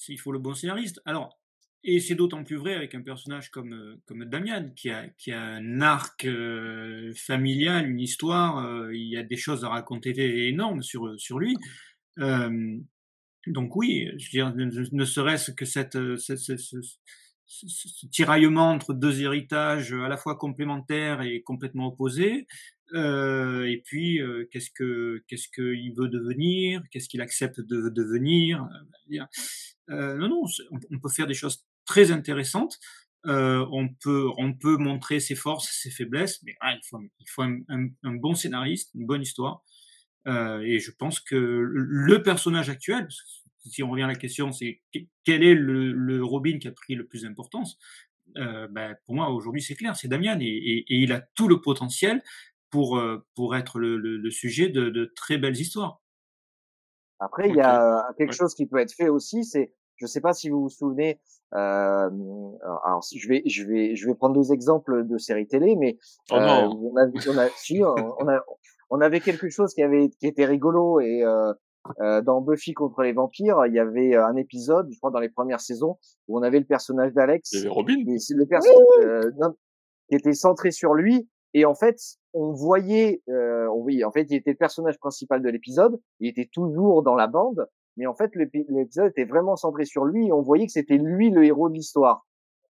Il 0.08 0.18
faut 0.18 0.32
le 0.32 0.38
bon 0.38 0.54
scénariste. 0.54 1.00
Alors, 1.04 1.40
et 1.82 2.00
c'est 2.00 2.14
d'autant 2.14 2.44
plus 2.44 2.56
vrai 2.56 2.74
avec 2.74 2.94
un 2.94 3.00
personnage 3.00 3.50
comme, 3.50 3.72
euh, 3.72 3.96
comme 4.06 4.24
Damian, 4.26 4.70
qui 4.76 4.90
a, 4.90 5.08
qui 5.08 5.32
a 5.32 5.40
un 5.40 5.80
arc 5.80 6.26
euh, 6.26 7.12
familial, 7.14 7.88
une 7.88 8.00
histoire, 8.00 8.58
euh, 8.66 8.94
il 8.94 9.08
y 9.08 9.16
a 9.16 9.22
des 9.22 9.36
choses 9.36 9.64
à 9.64 9.70
raconter 9.70 10.48
énormes 10.48 10.82
sur, 10.82 11.18
sur 11.18 11.38
lui. 11.38 11.56
Donc 13.46 13.76
oui, 13.76 14.08
je 14.18 14.26
veux 14.26 14.30
dire, 14.30 14.54
ne, 14.54 15.04
serait-ce 15.04 15.50
que 15.50 15.64
cette, 15.64 15.98
cette, 16.16 16.38
ce 16.38 18.06
tiraillement 18.12 18.70
entre 18.70 18.94
deux 18.94 19.22
héritages 19.22 19.92
à 19.92 20.08
la 20.08 20.16
fois 20.16 20.36
complémentaires 20.36 21.22
et 21.22 21.42
complètement 21.42 21.88
opposés. 21.88 22.46
Euh, 22.94 23.64
et 23.64 23.82
puis, 23.84 24.20
qu'est-ce 24.50 24.70
que 24.70 25.22
qu'est-ce 25.28 25.48
qu'il 25.48 25.94
veut 25.96 26.08
devenir 26.08 26.82
Qu'est-ce 26.90 27.08
qu'il 27.08 27.20
accepte 27.20 27.60
de 27.60 27.88
devenir 27.88 28.66
euh, 29.90 30.16
Non, 30.16 30.28
non, 30.28 30.42
on 30.90 30.98
peut 30.98 31.08
faire 31.08 31.26
des 31.26 31.34
choses 31.34 31.64
très 31.86 32.12
intéressante. 32.12 32.78
Euh, 33.26 33.66
on 33.70 33.88
peut 33.88 34.28
on 34.38 34.54
peut 34.54 34.76
montrer 34.78 35.20
ses 35.20 35.34
forces, 35.34 35.68
ses 35.82 35.90
faiblesses, 35.90 36.40
mais 36.42 36.54
ah, 36.60 36.72
il 36.72 36.80
faut 36.88 37.00
il 37.00 37.26
faut 37.28 37.42
un, 37.42 38.14
bon 38.14 38.34
scénariste, 38.34 38.90
une 38.94 39.06
bonne 39.06 39.22
histoire. 39.22 39.62
Euh, 40.26 40.60
et 40.60 40.78
je 40.78 40.90
pense 40.90 41.20
que 41.20 41.36
le 41.36 42.22
personnage 42.22 42.68
actuel, 42.68 43.08
si 43.64 43.82
on 43.82 43.90
revient 43.90 44.04
à 44.04 44.08
la 44.08 44.14
question, 44.14 44.52
c'est 44.52 44.80
quel 45.24 45.42
est 45.42 45.54
le, 45.54 45.92
le, 45.92 46.24
Robin 46.24 46.58
qui 46.58 46.68
a 46.68 46.72
pris 46.72 46.94
le 46.94 47.06
plus 47.06 47.22
d'importance 47.22 47.78
euh, 48.36 48.68
ben, 48.68 48.96
Pour 49.06 49.14
moi, 49.14 49.30
aujourd'hui, 49.30 49.62
c'est 49.62 49.74
clair, 49.74 49.96
c'est 49.96 50.08
Damian, 50.08 50.38
et, 50.40 50.44
et, 50.44 50.78
et, 50.88 50.96
il 50.96 51.12
a 51.12 51.20
tout 51.34 51.48
le 51.48 51.60
potentiel 51.60 52.22
pour 52.70 52.98
euh, 52.98 53.24
pour 53.34 53.56
être 53.56 53.78
le, 53.78 53.96
le, 53.96 54.16
le 54.16 54.30
sujet 54.30 54.68
de, 54.68 54.90
de, 54.90 55.12
très 55.16 55.38
belles 55.38 55.56
histoires. 55.56 56.00
Après, 57.18 57.48
il 57.48 57.56
y 57.56 57.60
a 57.60 58.14
quelque 58.16 58.34
chose 58.34 58.54
qui 58.54 58.66
peut 58.66 58.78
être 58.78 58.94
fait 58.94 59.08
aussi, 59.08 59.44
c'est 59.44 59.72
je 59.96 60.06
ne 60.06 60.08
sais 60.08 60.20
pas 60.22 60.32
si 60.32 60.48
vous 60.48 60.62
vous 60.62 60.70
souvenez. 60.70 61.20
Euh, 61.54 62.08
alors, 62.84 63.04
je 63.14 63.28
vais, 63.28 63.42
je 63.44 63.64
vais, 63.64 63.96
je 63.96 64.06
vais 64.06 64.14
prendre 64.14 64.34
deux 64.34 64.52
exemples 64.52 65.06
de 65.06 65.18
séries 65.18 65.46
télé, 65.46 65.76
mais 65.76 65.98
oh 66.30 66.36
euh, 66.36 66.38
on, 66.38 66.96
a, 66.96 67.06
on, 67.06 67.38
a, 67.38 67.48
si, 67.56 67.82
on, 67.82 68.28
a, 68.28 68.42
on 68.90 69.00
avait 69.00 69.20
quelque 69.20 69.48
chose 69.48 69.72
qui 69.74 69.82
avait, 69.82 70.10
qui 70.20 70.26
était 70.26 70.44
rigolo 70.44 71.00
et 71.00 71.22
euh, 71.24 71.52
euh, 72.00 72.20
dans 72.22 72.40
Buffy 72.40 72.74
contre 72.74 73.02
les 73.02 73.12
vampires, 73.12 73.64
il 73.66 73.74
y 73.74 73.78
avait 73.78 74.14
un 74.14 74.36
épisode, 74.36 74.88
je 74.90 74.98
crois 74.98 75.10
dans 75.10 75.20
les 75.20 75.30
premières 75.30 75.60
saisons, 75.60 75.98
où 76.28 76.38
on 76.38 76.42
avait 76.42 76.58
le 76.58 76.66
personnage 76.66 77.12
d'Alex. 77.12 77.52
Et 77.54 77.68
Robin. 77.68 77.96
C'est 78.18 78.34
le 78.34 78.46
personnage 78.46 78.76
euh, 79.04 79.30
qui 80.08 80.16
était 80.16 80.34
centré 80.34 80.70
sur 80.70 80.94
lui. 80.94 81.28
Et 81.54 81.64
en 81.64 81.74
fait, 81.74 81.96
on 82.32 82.52
voyait, 82.52 83.22
euh, 83.28 83.66
oui, 83.68 84.04
en 84.04 84.12
fait, 84.12 84.26
il 84.30 84.36
était 84.36 84.52
le 84.52 84.56
personnage 84.56 84.98
principal 84.98 85.42
de 85.42 85.48
l'épisode. 85.48 86.00
Il 86.20 86.28
était 86.28 86.48
toujours 86.52 87.02
dans 87.02 87.16
la 87.16 87.26
bande, 87.26 87.66
mais 87.96 88.06
en 88.06 88.14
fait 88.14 88.30
l'épisode 88.34 89.10
était 89.10 89.24
vraiment 89.24 89.56
centré 89.56 89.84
sur 89.84 90.04
lui 90.04 90.28
et 90.28 90.32
on 90.32 90.42
voyait 90.42 90.66
que 90.66 90.72
c'était 90.72 90.96
lui 90.96 91.30
le 91.30 91.44
héros 91.44 91.68
de 91.68 91.74
l'histoire. 91.74 92.26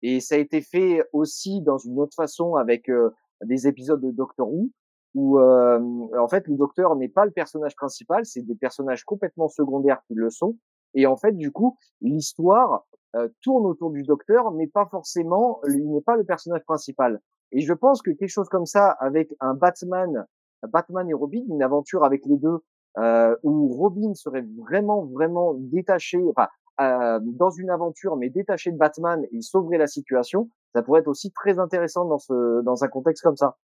Et 0.01 0.21
ça 0.21 0.37
a 0.37 0.39
été 0.39 0.63
fait 0.63 1.03
aussi 1.13 1.61
dans 1.61 1.79
une 1.79 1.99
autre 2.01 2.15
façon 2.17 2.55
avec 2.55 2.89
euh, 2.89 3.11
des 3.45 3.67
épisodes 3.67 4.01
de 4.01 4.11
Doctor 4.11 4.51
Who 4.51 4.71
où 5.15 5.39
euh, 5.39 5.79
en 6.19 6.29
fait 6.29 6.47
le 6.49 6.57
docteur 6.57 6.97
n'est 6.97 7.09
pas 7.09 7.25
le 7.25 7.31
personnage 7.31 7.77
principal, 7.77 8.25
c'est 8.25 8.43
des 8.43 8.55
personnages 8.55 9.05
complètement 9.05 9.49
secondaires 9.49 10.01
qui 10.07 10.15
le 10.15 10.31
sont. 10.31 10.57
Et 10.95 11.07
en 11.07 11.17
fait 11.17 11.33
du 11.33 11.53
coup 11.53 11.77
l'histoire 12.01 12.87
euh, 13.15 13.29
tourne 13.43 13.67
autour 13.67 13.91
du 13.91 14.03
docteur, 14.03 14.53
mais 14.53 14.67
pas 14.67 14.87
forcément, 14.87 15.61
il 15.69 15.91
n'est 15.91 16.01
pas 16.01 16.17
le 16.17 16.25
personnage 16.25 16.65
principal. 16.65 17.21
Et 17.51 17.61
je 17.61 17.75
pense 17.75 18.01
que 18.01 18.11
quelque 18.11 18.31
chose 18.31 18.49
comme 18.49 18.67
ça 18.67 18.91
avec 18.91 19.35
un 19.41 19.55
Batman, 19.55 20.27
Batman 20.67 21.09
et 21.11 21.15
Robin, 21.15 21.43
une 21.49 21.63
aventure 21.63 22.05
avec 22.05 22.25
les 22.25 22.39
deux, 22.39 22.61
euh, 22.99 23.37
où 23.43 23.69
Robin 23.69 24.15
serait 24.15 24.45
vraiment, 24.59 25.05
vraiment 25.05 25.55
détaché, 25.55 26.19
enfin, 26.31 26.49
euh, 26.81 27.21
dans 27.23 27.51
une 27.51 27.71
aventure, 27.71 28.17
mais 28.17 28.31
détaché 28.31 28.73
de 28.73 28.77
Batman, 28.77 29.27
il 29.33 29.43
sauverait 29.43 29.79
la 29.79 29.87
situation, 29.87 30.49
ça 30.75 30.83
pourrait 30.83 31.01
être 31.01 31.09
aussi 31.09 31.31
très 31.33 31.59
intéressant 31.59 32.07
dans 32.07 32.19
ce 32.19 32.63
dans 32.63 32.83
un 32.83 32.89
contexte 32.89 33.23
comme 33.23 33.37
ça, 33.37 33.57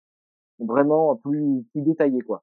vraiment 0.59 1.16
plus 1.16 1.64
plus 1.72 1.82
détaillé 1.82 2.20
quoi. 2.20 2.42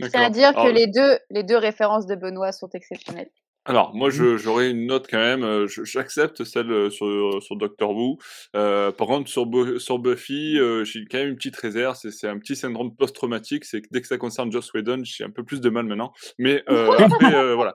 C'est-à-dire 0.00 0.54
que 0.54 0.70
les 0.70 0.86
deux 0.86 1.18
les 1.30 1.42
deux 1.42 1.56
références 1.56 2.06
de 2.06 2.14
Benoît 2.14 2.52
sont 2.52 2.68
exceptionnelles. 2.74 3.30
Alors, 3.68 3.94
moi, 3.94 4.10
mmh. 4.10 4.36
j'aurais 4.36 4.70
une 4.70 4.86
note 4.86 5.08
quand 5.10 5.18
même. 5.18 5.42
Euh, 5.42 5.66
j'accepte 5.66 6.44
celle 6.44 6.70
euh, 6.70 6.88
sur, 6.88 7.06
euh, 7.06 7.40
sur 7.40 7.56
Doctor 7.56 7.90
Who. 7.90 8.18
Euh, 8.54 8.92
par 8.92 9.08
contre, 9.08 9.28
sur, 9.28 9.44
sur 9.78 9.98
Buffy, 9.98 10.58
j'ai 10.84 11.04
quand 11.10 11.18
même 11.18 11.30
une 11.30 11.36
petite 11.36 11.56
réserve. 11.56 11.96
C'est 11.96 12.28
un 12.28 12.38
petit 12.38 12.54
syndrome 12.54 12.94
post-traumatique. 12.94 13.64
C'est 13.64 13.82
que 13.82 13.88
dès 13.90 14.00
que 14.00 14.06
ça 14.06 14.18
concerne 14.18 14.52
Joss 14.52 14.72
Whedon, 14.72 15.02
j'ai 15.02 15.24
un 15.24 15.30
peu 15.30 15.42
plus 15.42 15.60
de 15.60 15.68
mal 15.68 15.84
maintenant. 15.84 16.12
Mais 16.38 16.62
après, 16.68 17.54
voilà. 17.54 17.74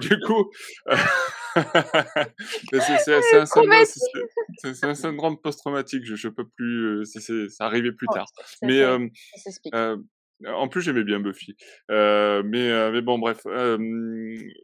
du 0.00 0.18
coup, 0.26 0.50
c'est 2.72 3.34
un, 3.34 4.90
un, 4.90 4.94
syndrome 4.94 5.40
post-traumatique. 5.40 6.04
Je, 6.04 6.14
je 6.14 6.28
peux 6.28 6.46
plus. 6.46 7.04
c'est 7.04 7.48
ça 7.48 7.66
arrivait 7.66 7.92
plus 7.92 8.08
tard. 8.08 8.26
Mais 8.62 8.82
en 10.46 10.68
plus, 10.68 10.80
j'aimais 10.80 11.04
bien 11.04 11.20
Buffy. 11.20 11.54
Euh, 11.90 12.42
mais, 12.44 12.70
euh, 12.70 12.90
mais 12.92 13.02
bon, 13.02 13.18
bref. 13.18 13.42
Euh, 13.46 13.76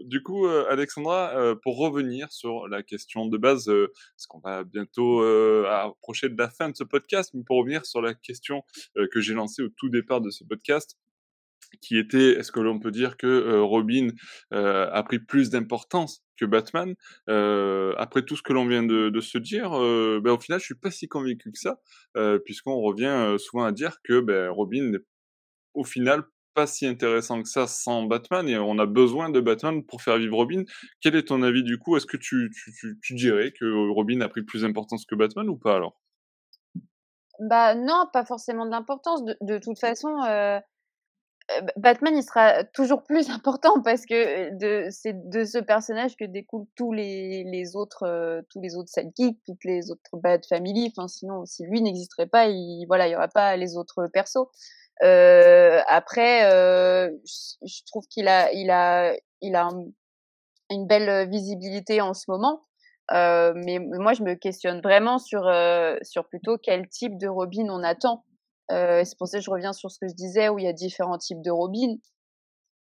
du 0.05 0.22
coup, 0.22 0.47
Alexandra, 0.47 1.55
pour 1.62 1.78
revenir 1.78 2.32
sur 2.32 2.68
la 2.68 2.82
question 2.82 3.26
de 3.26 3.37
base, 3.37 3.66
parce 3.66 4.26
qu'on 4.28 4.41
va 4.41 4.64
bientôt 4.64 5.22
approcher 5.66 6.28
de 6.28 6.39
la 6.39 6.49
fin 6.49 6.70
de 6.70 6.76
ce 6.76 6.84
podcast, 6.84 7.32
mais 7.34 7.43
pour 7.45 7.59
revenir 7.59 7.84
sur 7.84 8.01
la 8.01 8.14
question 8.14 8.62
que 8.95 9.20
j'ai 9.20 9.34
lancée 9.34 9.62
au 9.62 9.68
tout 9.68 9.89
départ 9.89 10.20
de 10.20 10.30
ce 10.30 10.45
podcast, 10.45 10.97
qui 11.81 11.99
était, 11.99 12.39
est-ce 12.39 12.53
que 12.53 12.61
l'on 12.61 12.79
peut 12.79 12.91
dire 12.91 13.16
que 13.16 13.61
Robin 13.61 14.09
a 14.51 15.03
pris 15.03 15.18
plus 15.18 15.51
d'importance 15.51 16.22
que 16.37 16.45
Batman 16.45 16.95
Après 17.27 18.22
tout 18.22 18.37
ce 18.37 18.43
que 18.43 18.53
l'on 18.53 18.66
vient 18.66 18.83
de, 18.83 19.20
se 19.20 19.39
dire, 19.39 19.70
ben, 19.70 20.33
au 20.33 20.39
final, 20.39 20.61
je 20.61 20.64
suis 20.64 20.74
pas 20.74 20.91
si 20.91 21.09
convaincu 21.09 21.53
que 21.53 21.59
ça, 21.59 21.81
puisqu'on 22.45 22.81
revient 22.81 23.37
souvent 23.39 23.64
à 23.64 23.72
dire 23.72 23.99
que 24.05 24.20
ben, 24.20 24.51
Robin 24.51 24.91
n'est 24.91 25.05
au 25.74 25.85
final 25.85 26.24
pas 26.57 26.66
si 26.66 26.87
intéressant 26.87 27.43
que 27.43 27.49
ça 27.49 27.66
sans 27.66 28.05
Batman 28.05 28.49
et 28.49 28.59
on 28.59 28.79
a 28.79 28.87
besoin 28.87 29.29
de 29.29 29.41
Batman 29.41 29.85
pour 29.85 30.01
faire 30.03 30.16
vivre 30.16 30.39
Robin. 30.39 30.64
Quel 31.03 31.14
est 31.14 31.29
ton 31.29 31.43
avis 31.43 31.62
du 31.62 31.79
coup? 31.79 31.97
Est-ce 31.97 32.07
que 32.07 32.16
tu, 32.16 32.51
dirais 33.11 33.53
que 33.53 33.91
Robin 33.93 34.20
a 34.22 34.29
pris 34.29 34.43
plus 34.43 34.62
d'importance 34.62 35.05
que 35.05 35.14
Batman 35.14 35.49
ou 35.49 35.57
pas 35.57 35.77
alors? 35.77 36.01
Bah 37.39 37.74
non, 37.74 38.07
pas 38.11 38.24
forcément 38.24 38.64
d'importance. 38.64 39.22
De, 39.22 39.37
de, 39.43 39.59
toute 39.59 39.79
façon, 39.79 40.09
euh, 40.27 40.59
Batman 41.76 42.16
il 42.16 42.22
sera 42.22 42.64
toujours 42.64 43.03
plus 43.03 43.30
important 43.30 43.80
parce 43.82 44.05
que 44.05 44.51
de, 44.59 44.88
c'est 44.90 45.28
de 45.28 45.44
ce 45.44 45.59
personnage 45.59 46.16
que 46.16 46.24
découlent 46.24 46.66
tous 46.74 46.92
les, 46.92 47.44
les 47.44 47.76
autres 47.76 48.05
euh, 48.05 48.42
tous 48.51 48.61
les 48.61 48.76
autres 48.76 48.88
sidekicks, 48.88 49.38
toutes 49.44 49.64
les 49.64 49.90
autres 49.90 50.03
Bat 50.14 50.40
Family. 50.49 50.92
Enfin 50.94 51.09
sinon, 51.09 51.44
si 51.47 51.64
lui 51.64 51.82
n'existerait 51.82 52.26
pas, 52.26 52.47
il 52.49 52.84
voilà, 52.86 53.07
il 53.09 53.12
y 53.12 53.16
aurait 53.16 53.28
pas 53.28 53.57
les 53.57 53.76
autres 53.76 54.07
persos. 54.12 54.49
Euh, 55.03 55.80
après, 55.88 56.51
euh, 56.53 57.11
je 57.62 57.82
trouve 57.86 58.07
qu'il 58.09 58.28
a, 58.28 58.51
il 58.53 58.70
a, 58.70 59.14
il 59.42 59.55
a 59.55 59.68
une 60.70 60.86
belle 60.86 61.28
visibilité 61.28 62.01
en 62.01 62.14
ce 62.14 62.30
moment. 62.30 62.62
Euh, 63.12 63.53
mais 63.55 63.78
moi, 63.78 64.12
je 64.14 64.22
me 64.22 64.34
questionne 64.34 64.80
vraiment 64.80 65.18
sur, 65.18 65.47
euh, 65.47 65.97
sur 66.03 66.26
plutôt 66.28 66.59
quel 66.59 66.88
type 66.88 67.18
de 67.18 67.28
Robin 67.28 67.68
on 67.68 67.82
attend. 67.82 68.24
Euh, 68.71 69.03
c'est 69.05 69.17
pour 69.19 69.29
ça 69.29 69.39
que 69.39 69.45
je 69.45 69.51
reviens 69.51 69.73
sur 69.73 69.91
ce 69.91 69.99
que 69.99 70.09
je 70.09 70.14
disais 70.14 70.49
où 70.49 70.59
il 70.59 70.64
y 70.64 70.69
a 70.69 70.73
différents 70.73 71.19
types 71.19 71.43
de 71.43 71.51
Robin. 71.51 71.97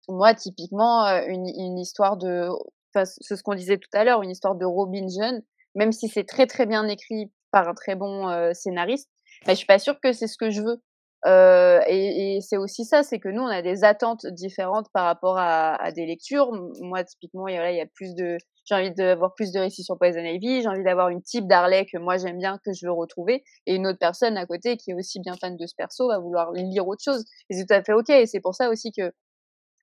Moi, 0.10 0.34
typiquement, 0.34 1.06
une, 1.28 1.48
une 1.48 1.78
histoire 1.78 2.18
de, 2.18 2.50
enfin, 2.94 3.06
c'est 3.06 3.36
ce 3.36 3.44
qu'on 3.44 3.56
disait 3.56 3.78
tout 3.78 3.90
à 3.94 4.04
l'heure, 4.04 4.22
une 4.24 4.32
histoire 4.32 4.56
de 4.56 4.66
Robin 4.66 5.08
jeune, 5.10 5.42
même 5.76 5.92
si 5.92 6.08
c'est 6.08 6.24
très 6.24 6.48
très 6.48 6.66
bien 6.66 6.88
écrit 6.88 7.32
par 7.52 7.68
un 7.68 7.74
très 7.74 7.96
bon 7.96 8.54
scénariste, 8.54 9.10
bah, 9.46 9.54
je 9.54 9.58
suis 9.58 9.66
pas 9.66 9.80
sûre 9.80 10.00
que 10.02 10.14
c'est 10.14 10.28
ce 10.28 10.38
que 10.38 10.50
je 10.50 10.62
veux. 10.62 10.82
Euh, 11.26 11.82
et, 11.88 12.38
et 12.38 12.42
c'est 12.42 12.58
aussi 12.58 12.86
ça, 12.86 13.04
c'est 13.04 13.20
que 13.20 13.28
nous, 13.28 13.42
on 13.42 13.48
a 13.48 13.62
des 13.62 13.84
attentes 13.84 14.26
différentes 14.28 14.88
par 14.94 15.06
rapport 15.06 15.38
à, 15.38 15.76
à 15.76 15.92
des 15.92 16.06
lectures. 16.06 16.52
Moi, 16.82 17.04
typiquement, 17.04 17.48
il 17.48 17.56
y 17.56 17.58
il 17.58 17.76
y 17.76 17.82
a 17.82 17.88
plus 17.88 18.16
de, 18.16 18.38
j'ai 18.68 18.76
envie 18.76 18.92
d'avoir 18.92 19.34
plus 19.34 19.52
de 19.52 19.60
récits 19.60 19.84
sur 19.84 19.98
Poison 19.98 20.20
Ivy, 20.20 20.62
j'ai 20.62 20.68
envie 20.68 20.84
d'avoir 20.84 21.08
une 21.10 21.22
type 21.22 21.48
d'Harley 21.48 21.86
que 21.86 21.98
moi 21.98 22.18
j'aime 22.18 22.38
bien, 22.38 22.60
que 22.66 22.74
je 22.74 22.86
veux 22.86 22.92
retrouver, 22.92 23.44
et 23.66 23.76
une 23.76 23.88
autre 23.88 24.00
personne 24.00 24.38
à 24.38 24.46
côté 24.46 24.76
qui 24.76 24.92
est 24.92 24.94
aussi 24.94 25.20
bien 25.22 25.36
fan 25.40 25.56
de 25.56 25.66
ce 25.66 25.74
perso 25.76 26.10
va 26.10 26.20
vouloir 26.20 26.52
lire 26.52 26.86
autre 26.88 27.02
chose. 27.04 27.24
Et 27.50 27.56
c'est 27.56 27.66
tout 27.66 27.74
à 27.74 27.82
fait 27.82 27.94
ok. 27.94 28.10
Et 28.10 28.26
c'est 28.26 28.42
pour 28.42 28.56
ça 28.56 28.70
aussi 28.70 28.92
que 28.92 29.14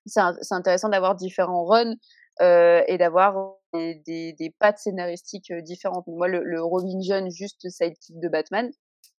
c'est 0.05 0.21
intéressant 0.51 0.89
d'avoir 0.89 1.15
différents 1.15 1.65
runs 1.65 1.95
euh, 2.41 2.83
et 2.87 2.97
d'avoir 2.99 3.55
des, 3.73 4.55
pattes 4.59 4.77
scénaristiques 4.77 5.49
euh, 5.51 5.61
différentes. 5.61 6.05
Moi, 6.07 6.27
le, 6.27 6.43
le 6.43 6.61
Robin 6.61 6.99
John, 7.01 7.29
juste 7.31 7.67
sidekick 7.67 8.19
de 8.19 8.29
Batman, 8.29 8.69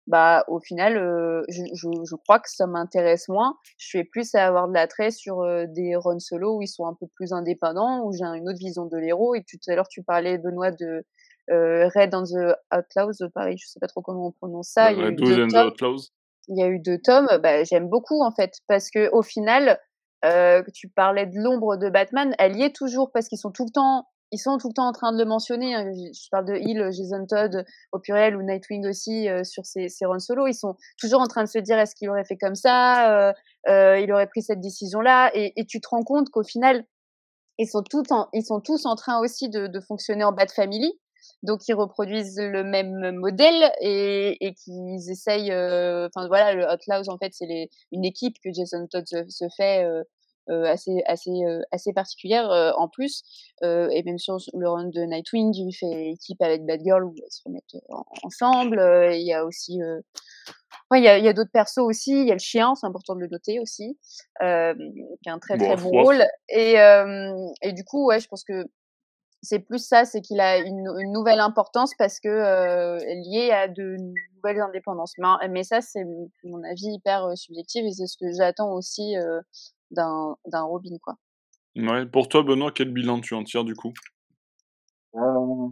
bah 0.08 0.44
au 0.48 0.60
final 0.60 0.98
euh, 0.98 1.44
je, 1.50 1.64
je, 1.74 1.88
je, 2.04 2.16
crois 2.16 2.40
que 2.40 2.50
ça 2.50 2.68
m'intéresse 2.68 3.28
moins. 3.28 3.58
Je 3.78 3.98
fais 3.98 4.04
plus 4.04 4.36
à 4.36 4.46
avoir 4.46 4.68
de 4.68 4.74
l'attrait 4.74 5.12
sur 5.12 5.42
euh, 5.42 5.66
des 5.68 5.96
runs 5.96 6.20
solo 6.20 6.58
où 6.58 6.62
ils 6.62 6.68
sont 6.68 6.86
un 6.86 6.94
peu 6.94 7.08
plus 7.16 7.34
indépendants 7.34 8.04
où 8.04 8.14
j'ai 8.14 8.24
une 8.24 8.48
autre 8.48 8.60
vision 8.60 8.86
de 8.86 8.98
l'héros. 8.98 9.36
Et 9.36 9.44
tout 9.44 9.58
à 9.68 9.76
l'heure 9.76 9.88
tu 9.88 10.04
parlais 10.04 10.38
Benoît 10.38 10.72
de 10.72 11.04
euh, 11.52 11.90
Red 11.96 12.14
and 12.14 12.24
the 12.24 12.56
Outlaws 12.74 13.30
pareil 13.34 13.58
je 13.58 13.68
sais 13.68 13.80
pas 13.80 13.88
trop 13.88 14.02
comment 14.02 14.28
on 14.28 14.32
prononce 14.32 14.70
ça. 14.70 14.92
Il 14.92 15.00
y 15.00 15.04
a 15.04 15.10
eu 15.10 15.16
deux 15.16 15.48
tomes. 15.48 15.98
Il 16.48 16.60
y 16.60 16.64
a 16.64 16.68
eu 16.68 16.80
deux 16.80 17.00
tomes. 17.00 17.28
Bah, 17.42 17.64
j'aime 17.64 17.90
beaucoup 17.90 18.24
en 18.24 18.32
fait 18.32 18.54
parce 18.68 18.92
que 18.92 19.10
au 19.12 19.24
final 19.24 19.80
euh, 20.24 20.64
tu 20.74 20.88
parlais 20.90 21.26
de 21.26 21.38
l'ombre 21.40 21.78
de 21.78 21.90
Batman. 21.90 22.34
Elle 22.40 22.56
y 22.58 22.64
est 22.64 22.76
toujours 22.76 23.12
parce 23.12 23.28
qu'ils 23.28 23.38
sont 23.38 23.52
tout 23.52 23.66
le 23.66 23.72
temps 23.72 24.08
ils 24.32 24.40
sont 24.40 24.58
tout 24.58 24.68
le 24.68 24.74
temps 24.74 24.88
en 24.88 24.92
train 24.92 25.12
de 25.12 25.18
le 25.18 25.26
mentionner. 25.26 25.76
Hein. 25.76 25.92
Je 25.94 26.30
parle 26.30 26.46
de 26.46 26.56
Hill, 26.56 26.90
Jason 26.92 27.26
Todd 27.26 27.66
au 27.92 28.00
pluriel 28.00 28.36
ou 28.36 28.42
Nightwing 28.42 28.88
aussi 28.88 29.30
euh, 29.30 29.44
sur 29.44 29.66
ses, 29.66 29.90
ses, 29.90 30.06
runs 30.06 30.20
solo. 30.20 30.48
Ils 30.48 30.54
sont 30.56 30.76
toujours 31.00 31.22
en 31.22 31.28
train 31.28 31.44
de 31.44 31.50
se 31.50 31.60
dire 31.60 31.78
est-ce 31.78 31.96
qu'il 31.96 32.10
aurait 32.10 32.26
fait 32.26 32.38
comme 32.38 32.56
ça, 32.56 33.30
euh, 33.30 33.34
euh, 33.68 34.00
il 34.00 34.12
aurait 34.12 34.28
pris 34.28 34.42
cette 34.42 34.62
décision-là? 34.62 35.32
Et, 35.34 35.54
et, 35.56 35.66
tu 35.66 35.80
te 35.80 35.88
rends 35.88 36.04
compte 36.04 36.30
qu'au 36.30 36.44
final, 36.44 36.86
ils 37.58 37.68
sont, 37.68 37.84
tout 37.84 38.04
en, 38.12 38.28
ils 38.34 38.46
sont 38.46 38.60
tous 38.60 38.86
en 38.86 38.96
train 38.96 39.20
aussi 39.20 39.50
de, 39.50 39.68
de 39.68 39.80
fonctionner 39.80 40.24
en 40.24 40.32
Bat 40.32 40.48
Family. 40.48 40.92
Donc 41.44 41.68
ils 41.68 41.74
reproduisent 41.74 42.40
le 42.40 42.64
même 42.64 43.18
modèle 43.18 43.72
et, 43.82 44.38
et 44.46 44.54
qu'ils 44.54 45.10
essayent. 45.10 45.52
Euh, 45.52 46.08
enfin 46.08 46.28
voilà, 46.28 46.54
le 46.54 46.66
Outlaws 46.72 47.10
en 47.10 47.18
fait 47.18 47.34
c'est 47.34 47.70
une 47.92 48.06
équipe 48.06 48.36
que 48.44 48.52
Jason 48.54 48.88
Todd 48.88 49.06
se, 49.08 49.28
se 49.30 49.46
fait 49.56 49.86
euh, 49.86 50.04
assez 50.48 51.02
assez 51.06 51.44
euh, 51.46 51.62
assez 51.72 51.94
particulière 51.94 52.52
euh, 52.52 52.72
en 52.78 52.88
plus 52.88 53.24
et 53.62 54.04
même 54.04 54.20
sur 54.20 54.38
le 54.54 54.70
run 54.70 54.90
de 54.90 55.02
Nightwing 55.02 55.54
il 55.56 55.74
fait 55.74 56.12
équipe 56.12 56.42
avec 56.42 56.66
Batgirl 56.66 57.04
où 57.04 57.16
ils 57.16 57.24
se 57.32 57.42
remettent 57.46 57.76
ensemble 58.24 58.80
il 59.14 59.26
y 59.26 59.34
a 59.34 59.46
aussi 59.46 59.80
Ouais, 60.92 61.00
il 61.00 61.04
y 61.04 61.08
a, 61.08 61.18
y 61.18 61.28
a 61.28 61.34
d'autres 61.34 61.52
persos 61.52 61.80
aussi. 61.80 62.12
Il 62.12 62.28
y 62.28 62.32
a 62.32 62.36
le 62.36 62.40
chien, 62.40 62.76
c'est 62.76 62.86
important 62.86 63.16
de 63.16 63.22
le 63.22 63.28
noter 63.28 63.60
aussi, 63.60 63.98
euh, 64.44 64.76
qui 65.24 65.30
a 65.30 65.34
un 65.34 65.40
très 65.40 65.58
très 65.58 65.76
bon, 65.78 65.90
bon 65.90 66.04
rôle. 66.04 66.24
Et, 66.50 66.80
euh, 66.80 67.48
et 67.64 67.74
du 67.74 67.84
coup, 67.84 68.06
ouais, 68.08 68.20
je 68.20 68.28
pense 68.28 68.44
que 68.44 68.66
c'est 69.42 69.60
plus 69.60 69.86
ça, 69.86 70.06
c'est 70.06 70.22
qu'il 70.22 70.40
a 70.40 70.58
une, 70.58 70.88
une, 71.00 71.12
nouvelle 71.12 71.40
importance 71.40 71.94
parce 71.98 72.20
que 72.20 72.30
euh, 72.30 72.98
lié 72.98 73.52
à 73.52 73.68
de 73.68 73.96
nouvelles 74.36 74.62
indépendances. 74.62 75.14
Mais, 75.18 75.48
mais 75.50 75.64
ça, 75.64 75.82
c'est 75.82 76.04
mon 76.44 76.64
avis 76.64 76.94
hyper 76.94 77.36
subjectif 77.36 77.84
et 77.86 77.92
c'est 77.92 78.08
ce 78.08 78.18
que 78.18 78.32
j'attends 78.32 78.72
aussi 78.74 79.18
euh, 79.18 79.42
d'un 79.96 80.62
Robin, 80.64 80.98
quoi. 81.02 81.16
Ouais, 81.76 82.06
pour 82.06 82.30
toi, 82.30 82.44
Benoît, 82.44 82.72
quel 82.74 82.92
bilan 82.92 83.20
tu 83.20 83.34
en 83.34 83.44
tires 83.44 83.66
du 83.66 83.76
coup? 83.76 83.92
Euh, 85.16 85.70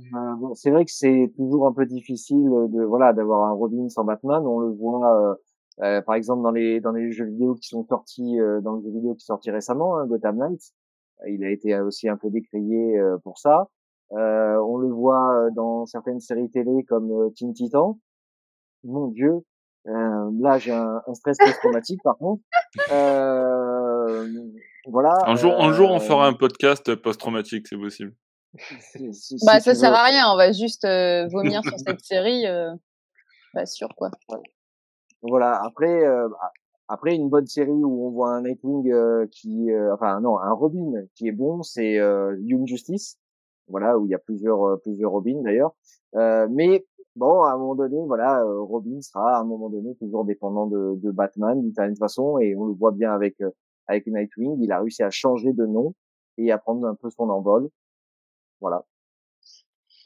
C'est 0.56 0.72
vrai 0.72 0.86
que 0.86 0.92
c'est 0.92 1.32
toujours 1.36 1.68
un 1.68 1.74
peu 1.74 1.86
difficile 1.86 2.44
de 2.44 2.84
voilà 2.84 3.14
d'avoir 3.14 3.50
un 3.50 3.54
Robin 3.54 3.90
sans 3.90 4.06
Batman. 4.06 4.46
On 4.46 4.60
le 4.60 4.72
voit 4.72 5.16
euh, 5.18 5.36
euh, 5.82 6.02
par 6.02 6.16
exemple 6.16 6.44
dans 6.44 6.52
les 6.52 6.80
dans 6.80 6.92
les 6.92 7.12
jeux 7.12 7.26
vidéo 7.26 7.56
qui 7.56 7.68
sont 7.68 7.86
sortis 7.86 8.40
euh, 8.40 8.62
dans 8.62 8.74
le 8.74 8.84
jeu 8.84 8.92
vidéo 8.92 9.16
qui 9.16 9.26
sorti 9.26 9.52
récemment, 9.52 9.98
hein, 9.98 10.08
Gotham 10.08 10.38
Knights. 10.38 10.74
Il 11.28 11.44
a 11.44 11.50
été 11.50 11.80
aussi 11.80 12.10
un 12.10 12.18
peu 12.18 12.30
décrié 12.30 12.98
euh, 13.00 13.18
pour 13.24 13.38
ça. 13.38 13.70
on 14.12 14.78
le 14.78 14.90
voit 14.90 15.50
dans 15.56 15.86
certaines 15.86 16.20
séries 16.20 16.50
télé 16.50 16.84
comme 16.84 17.32
Teen 17.36 17.54
Titan. 17.54 18.00
Mon 18.84 19.08
Dieu, 19.08 19.44
là 19.86 20.58
j'ai 20.58 20.72
un, 20.72 21.02
un, 21.08 21.14
stress 21.14 21.38
post-traumatique 21.38 22.02
par 22.04 22.18
contre. 22.18 22.44
Euh, 22.92 23.73
voilà. 24.88 25.18
Un 25.26 25.36
jour, 25.36 25.54
un 25.60 25.74
jour, 25.74 25.92
on 25.92 26.00
fera 26.00 26.28
un 26.28 26.34
podcast 26.34 26.96
post-traumatique, 26.96 27.68
c'est 27.68 27.78
possible. 27.78 28.14
Si, 29.14 29.38
bah, 29.46 29.60
ça 29.60 29.74
sert 29.74 29.94
à 29.94 30.04
rien. 30.04 30.32
On 30.32 30.38
va 30.38 30.52
juste 30.52 30.86
euh, 30.86 31.28
vomir 31.28 31.62
sur 31.64 31.74
cette 31.88 32.02
série. 32.02 32.46
Euh, 32.46 32.72
bah, 33.54 33.66
sûr, 33.66 33.90
quoi. 33.96 34.12
Voilà. 35.22 35.62
Après, 35.64 36.04
euh, 36.06 36.28
après, 36.88 37.16
une 37.16 37.30
bonne 37.30 37.48
série 37.48 37.72
où 37.72 38.08
on 38.08 38.12
voit 38.12 38.32
un 38.36 38.42
Nightwing 38.42 38.92
euh, 38.92 39.26
qui, 39.32 39.72
euh, 39.72 39.94
enfin, 39.94 40.20
non, 40.22 40.38
un 40.38 40.52
Robin 40.52 41.06
qui 41.16 41.28
est 41.28 41.32
bon, 41.32 41.64
c'est 41.64 41.96
Young 41.96 42.68
Justice. 42.68 43.18
Voilà, 43.70 43.98
où 43.98 44.06
il 44.06 44.10
y 44.10 44.14
a 44.14 44.20
plusieurs, 44.20 44.80
plusieurs 44.82 45.12
Robins 45.12 45.42
d'ailleurs. 45.42 45.74
mais 46.50 46.86
bon, 47.16 47.44
à 47.44 47.54
un 47.54 47.58
moment 47.58 47.76
donné, 47.76 47.98
voilà, 48.06 48.44
Robin 48.44 49.02
sera 49.02 49.38
à 49.38 49.40
un 49.40 49.46
moment 49.46 49.70
donné 49.70 49.96
toujours 49.96 50.26
dépendant 50.26 50.68
de, 50.68 51.00
de 51.02 51.12
Batman 51.12 51.62
d'une 51.62 51.74
certaine 51.74 51.96
façon, 51.96 52.38
et 52.40 52.56
on 52.58 52.66
le 52.66 52.74
voit 52.74 52.92
bien 52.92 53.14
avec 53.14 53.38
avec 53.88 54.08
Nightwing. 54.08 54.62
Il 54.62 54.72
a 54.72 54.80
réussi 54.80 55.04
à 55.04 55.10
changer 55.10 55.54
de 55.54 55.66
nom 55.66 55.96
et 56.38 56.52
à 56.52 56.58
prendre 56.58 56.86
un 56.88 56.96
peu 56.96 57.10
son 57.10 57.30
envol. 57.30 57.70
Voilà. 58.62 58.84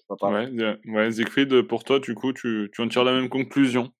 Ouais, 0.09 0.79
ouais, 0.85 1.11
Siegfried, 1.11 1.63
pour 1.63 1.83
toi, 1.83 1.99
du 1.99 2.15
coup, 2.15 2.31
tu, 2.31 2.69
tu 2.73 2.81
en 2.81 2.87
tires 2.87 3.03
la 3.03 3.11
même 3.11 3.27
conclusion? 3.29 3.91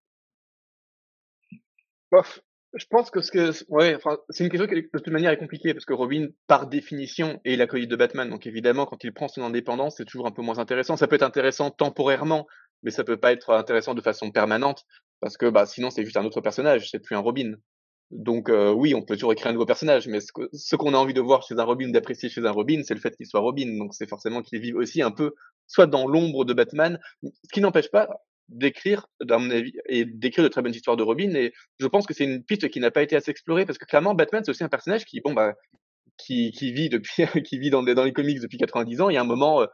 Bof, 2.11 2.39
je 2.73 2.85
pense 2.89 3.11
que 3.11 3.21
ce 3.21 3.31
que, 3.31 3.51
ouais, 3.69 3.95
enfin, 3.95 4.17
c'est 4.29 4.45
une 4.45 4.49
question 4.49 4.67
qui 4.67 4.75
de 4.75 4.87
toute 4.93 5.07
manière 5.09 5.31
est 5.31 5.37
compliquée 5.37 5.73
parce 5.73 5.85
que 5.85 5.93
Robin, 5.93 6.27
par 6.47 6.67
définition, 6.67 7.41
est 7.43 7.57
l'acolyte 7.57 7.89
de 7.89 7.95
Batman. 7.97 8.29
Donc 8.29 8.47
évidemment, 8.47 8.85
quand 8.85 9.03
il 9.03 9.13
prend 9.13 9.27
son 9.27 9.41
indépendance, 9.41 9.97
c'est 9.97 10.05
toujours 10.05 10.27
un 10.27 10.31
peu 10.31 10.41
moins 10.41 10.59
intéressant. 10.59 10.95
Ça 10.95 11.07
peut 11.07 11.15
être 11.15 11.23
intéressant 11.23 11.71
temporairement, 11.71 12.47
mais 12.83 12.91
ça 12.91 13.03
peut 13.03 13.17
pas 13.17 13.33
être 13.33 13.49
intéressant 13.49 13.93
de 13.93 14.01
façon 14.01 14.31
permanente 14.31 14.85
parce 15.19 15.35
que, 15.35 15.49
bah, 15.49 15.65
sinon 15.65 15.89
c'est 15.89 16.05
juste 16.05 16.17
un 16.17 16.23
autre 16.23 16.39
personnage, 16.39 16.89
c'est 16.89 16.99
plus 16.99 17.15
un 17.15 17.19
Robin. 17.19 17.55
Donc 18.11 18.49
euh, 18.49 18.71
oui, 18.71 18.95
on 18.95 19.01
peut 19.01 19.15
toujours 19.15 19.33
écrire 19.33 19.49
un 19.49 19.53
nouveau 19.53 19.65
personnage, 19.65 20.07
mais 20.07 20.19
ce 20.21 20.75
qu'on 20.75 20.93
a 20.93 20.97
envie 20.97 21.13
de 21.13 21.21
voir 21.21 21.43
chez 21.43 21.55
un 21.57 21.63
Robin, 21.63 21.89
d'apprécier 21.89 22.29
chez 22.29 22.45
un 22.45 22.51
Robin, 22.51 22.81
c'est 22.83 22.93
le 22.93 23.01
fait 23.01 23.15
qu'il 23.15 23.25
soit 23.25 23.41
Robin. 23.41 23.77
Donc 23.77 23.93
c'est 23.93 24.07
forcément 24.07 24.41
qu'il 24.41 24.61
vive 24.61 24.77
aussi 24.77 25.01
un 25.01 25.11
peu, 25.11 25.33
soit 25.67 25.87
dans 25.87 26.07
l'ombre 26.07 26.45
de 26.45 26.53
Batman, 26.53 26.99
ce 27.23 27.29
qui 27.51 27.59
n'empêche 27.59 27.91
pas 27.91 28.09
d'écrire, 28.47 29.07
à 29.29 29.37
mon 29.37 29.49
avis, 29.49 29.73
et 29.89 30.05
d'écrire 30.05 30.43
de 30.43 30.49
très 30.49 30.61
bonnes 30.61 30.73
histoires 30.73 30.95
de 30.95 31.03
Robin. 31.03 31.33
Et 31.35 31.53
je 31.79 31.87
pense 31.87 32.07
que 32.07 32.13
c'est 32.13 32.23
une 32.23 32.43
piste 32.43 32.69
qui 32.69 32.79
n'a 32.79 32.91
pas 32.91 33.03
été 33.03 33.15
assez 33.17 33.31
explorée 33.31 33.65
parce 33.65 33.77
que 33.77 33.85
clairement, 33.85 34.15
Batman, 34.15 34.41
c'est 34.43 34.51
aussi 34.51 34.63
un 34.63 34.69
personnage 34.69 35.03
qui, 35.03 35.19
bon, 35.19 35.33
bah, 35.33 35.55
qui, 36.17 36.51
qui 36.51 36.71
vit 36.71 36.87
depuis, 36.89 37.25
qui 37.43 37.59
vit 37.59 37.69
dans, 37.69 37.83
dans 37.83 38.03
les 38.03 38.13
comics 38.13 38.39
depuis 38.39 38.57
90 38.57 39.01
ans. 39.01 39.09
Il 39.09 39.15
y 39.15 39.17
a 39.17 39.21
un 39.21 39.25
moment, 39.25 39.61
euh, 39.61 39.65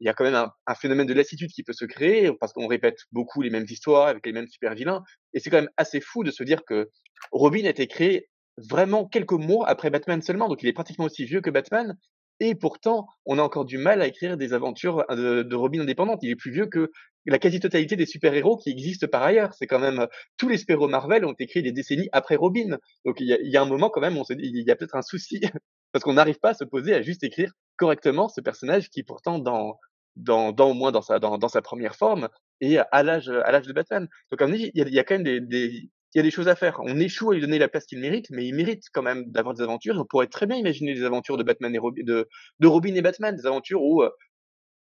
il 0.00 0.06
y 0.06 0.08
a 0.08 0.14
quand 0.14 0.24
même 0.24 0.34
un, 0.34 0.52
un, 0.66 0.74
phénomène 0.74 1.06
de 1.06 1.14
lassitude 1.14 1.50
qui 1.50 1.62
peut 1.62 1.72
se 1.72 1.84
créer 1.84 2.30
parce 2.40 2.52
qu'on 2.52 2.66
répète 2.66 2.98
beaucoup 3.12 3.42
les 3.42 3.50
mêmes 3.50 3.66
histoires 3.68 4.06
avec 4.06 4.24
les 4.24 4.32
mêmes 4.32 4.48
super 4.48 4.74
vilains. 4.74 5.02
Et 5.34 5.40
c'est 5.40 5.50
quand 5.50 5.60
même 5.60 5.70
assez 5.76 6.00
fou 6.00 6.24
de 6.24 6.30
se 6.30 6.42
dire 6.44 6.64
que 6.64 6.90
Robin 7.32 7.64
a 7.64 7.70
été 7.70 7.86
créé 7.86 8.28
vraiment 8.56 9.06
quelques 9.06 9.32
mois 9.32 9.68
après 9.68 9.90
Batman 9.90 10.22
seulement. 10.22 10.48
Donc 10.48 10.62
il 10.62 10.68
est 10.68 10.72
pratiquement 10.72 11.06
aussi 11.06 11.24
vieux 11.24 11.40
que 11.40 11.50
Batman. 11.50 11.96
Et 12.40 12.54
pourtant, 12.54 13.08
on 13.26 13.38
a 13.38 13.42
encore 13.42 13.64
du 13.64 13.78
mal 13.78 14.00
à 14.00 14.06
écrire 14.06 14.36
des 14.36 14.52
aventures 14.52 15.04
de, 15.10 15.42
de 15.42 15.56
Robin 15.56 15.80
indépendantes. 15.80 16.20
Il 16.22 16.30
est 16.30 16.36
plus 16.36 16.52
vieux 16.52 16.66
que 16.66 16.90
la 17.26 17.38
quasi-totalité 17.38 17.96
des 17.96 18.06
super-héros 18.06 18.56
qui 18.56 18.70
existent 18.70 19.08
par 19.08 19.22
ailleurs. 19.22 19.52
C'est 19.54 19.66
quand 19.66 19.80
même 19.80 20.06
tous 20.36 20.48
les 20.48 20.56
super-héros 20.56 20.88
Marvel 20.88 21.24
ont 21.24 21.32
été 21.32 21.46
créés 21.46 21.62
des 21.62 21.72
décennies 21.72 22.08
après 22.12 22.36
Robin. 22.36 22.78
Donc 23.04 23.20
il 23.20 23.26
y 23.26 23.32
a, 23.32 23.40
il 23.40 23.50
y 23.50 23.56
a 23.56 23.62
un 23.62 23.66
moment 23.66 23.90
quand 23.90 24.00
même, 24.00 24.16
on 24.16 24.24
se 24.24 24.34
il 24.34 24.64
y 24.64 24.70
a 24.70 24.76
peut-être 24.76 24.94
un 24.94 25.02
souci 25.02 25.40
parce 25.92 26.04
qu'on 26.04 26.14
n'arrive 26.14 26.38
pas 26.38 26.50
à 26.50 26.54
se 26.54 26.64
poser 26.64 26.94
à 26.94 27.02
juste 27.02 27.24
écrire 27.24 27.52
correctement 27.76 28.28
ce 28.28 28.40
personnage 28.40 28.88
qui 28.88 29.02
pourtant 29.02 29.38
dans 29.38 29.78
dans, 30.18 30.52
dans 30.52 30.70
au 30.70 30.74
moins 30.74 30.92
dans 30.92 31.02
sa 31.02 31.18
dans, 31.18 31.38
dans 31.38 31.48
sa 31.48 31.62
première 31.62 31.96
forme 31.96 32.28
et 32.60 32.78
à 32.78 33.02
l'âge 33.02 33.28
à 33.28 33.52
l'âge 33.52 33.66
de 33.66 33.72
Batman. 33.72 34.08
Donc 34.30 34.40
il 34.48 34.70
y 34.74 34.82
a, 34.82 34.86
il 34.86 34.94
y 34.94 34.98
a 34.98 35.04
quand 35.04 35.14
même 35.14 35.24
des, 35.24 35.40
des 35.40 35.90
il 36.14 36.18
y 36.18 36.20
a 36.20 36.22
des 36.22 36.30
choses 36.30 36.48
à 36.48 36.56
faire. 36.56 36.80
On 36.82 36.98
échoue 36.98 37.30
à 37.30 37.34
lui 37.34 37.40
donner 37.40 37.58
la 37.58 37.68
place 37.68 37.84
qu'il 37.84 37.98
mérite, 38.00 38.26
mais 38.30 38.46
il 38.46 38.54
mérite 38.54 38.84
quand 38.92 39.02
même 39.02 39.30
d'avoir 39.30 39.54
des 39.54 39.62
aventures. 39.62 39.96
On 39.98 40.04
pourrait 40.06 40.26
très 40.26 40.46
bien 40.46 40.56
imaginer 40.56 40.94
des 40.94 41.04
aventures 41.04 41.36
de 41.36 41.42
Batman 41.42 41.74
et 41.74 41.78
Robin, 41.78 42.02
de, 42.04 42.28
de 42.60 42.66
Robin 42.66 42.94
et 42.94 43.02
Batman, 43.02 43.36
des 43.36 43.46
aventures 43.46 43.82
où 43.82 44.02
euh, 44.02 44.10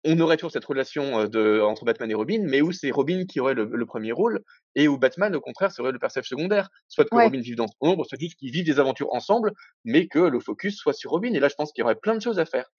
on 0.05 0.17
aurait 0.21 0.37
toujours 0.37 0.51
cette 0.51 0.65
relation 0.65 1.19
euh, 1.19 1.27
de, 1.27 1.61
entre 1.61 1.83
Batman 1.83 2.09
et 2.09 2.13
Robin, 2.13 2.41
mais 2.45 2.61
où 2.61 2.71
c'est 2.71 2.91
Robin 2.91 3.25
qui 3.25 3.39
aurait 3.41 3.53
le, 3.53 3.65
le, 3.65 3.85
premier 3.85 4.13
rôle 4.13 4.41
et 4.75 4.87
où 4.87 4.97
Batman, 4.97 5.35
au 5.35 5.41
contraire, 5.41 5.71
serait 5.71 5.91
le 5.91 5.99
personnage 5.99 6.29
secondaire. 6.29 6.69
Soit 6.87 7.03
que 7.05 7.13
Ouais. 7.15 7.25
Robin 7.25 7.41
vive 7.41 7.55
dans 7.55 7.67
son 7.67 7.75
ombre, 7.81 8.05
soit 8.05 8.17
qu'ils 8.17 8.51
vivent 8.51 8.65
des 8.65 8.79
aventures 8.79 9.13
ensemble, 9.13 9.51
mais 9.83 10.07
que 10.07 10.19
le 10.19 10.39
focus 10.39 10.77
soit 10.77 10.93
sur 10.93 11.11
Robin. 11.11 11.33
Et 11.33 11.39
là, 11.39 11.49
je 11.49 11.55
pense 11.55 11.73
qu'il 11.73 11.81
y 11.81 11.83
aurait 11.83 11.95
plein 11.95 12.15
de 12.15 12.21
choses 12.21 12.39
à 12.39 12.45
faire. 12.45 12.69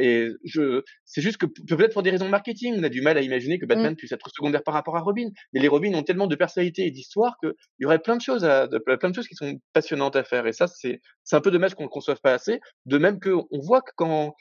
Et 0.00 0.28
je, 0.44 0.82
c'est 1.04 1.20
juste 1.20 1.36
que 1.36 1.46
pe- 1.46 1.76
peut-être 1.76 1.92
pour 1.92 2.02
des 2.02 2.10
raisons 2.10 2.24
de 2.24 2.30
marketing, 2.30 2.74
on 2.78 2.82
a 2.82 2.88
du 2.88 3.02
mal 3.02 3.18
à 3.18 3.20
imaginer 3.20 3.58
que 3.58 3.66
Batman 3.66 3.94
puisse 3.96 4.12
être 4.12 4.30
secondaire 4.30 4.62
par 4.62 4.74
rapport 4.74 4.96
à 4.96 5.00
Robin. 5.00 5.28
Mais 5.52 5.60
les 5.60 5.68
Robins 5.68 5.92
ont 5.94 6.02
tellement 6.02 6.26
de 6.26 6.34
personnalité 6.34 6.86
et 6.86 6.90
d'histoire 6.90 7.36
qu'il 7.40 7.52
y 7.80 7.84
aurait 7.84 7.98
plein 7.98 8.16
de 8.16 8.22
choses 8.22 8.44
à, 8.44 8.66
de- 8.66 8.78
plein 8.78 9.10
de 9.10 9.14
choses 9.14 9.28
qui 9.28 9.34
sont 9.34 9.60
passionnantes 9.72 10.16
à 10.16 10.24
faire. 10.24 10.46
Et 10.46 10.52
ça, 10.52 10.66
c'est, 10.66 11.00
c'est 11.24 11.36
un 11.36 11.40
peu 11.40 11.50
dommage 11.50 11.74
qu'on 11.74 11.84
ne 11.84 11.88
conçoive 11.88 12.20
pas 12.22 12.32
assez. 12.32 12.60
De 12.86 12.98
même 12.98 13.20
que 13.20 13.30
on 13.30 13.58
voit 13.60 13.82
que 13.82 13.92
quand, 13.96 14.34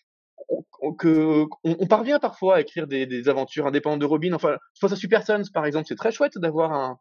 on, 0.81 0.93
que, 0.93 1.45
on, 1.63 1.75
on 1.79 1.87
parvient 1.87 2.19
parfois 2.19 2.55
à 2.55 2.61
écrire 2.61 2.87
des, 2.87 3.05
des 3.05 3.27
aventures 3.27 3.67
indépendantes 3.67 3.99
de 3.99 4.05
Robin. 4.05 4.33
Enfin, 4.33 4.57
je 4.75 4.79
pense 4.79 4.93
à 4.93 4.95
Super 4.95 5.25
Sons, 5.25 5.43
par 5.53 5.65
exemple. 5.65 5.85
C'est 5.87 5.95
très 5.95 6.11
chouette 6.11 6.37
d'avoir 6.37 6.71
un, 6.71 6.97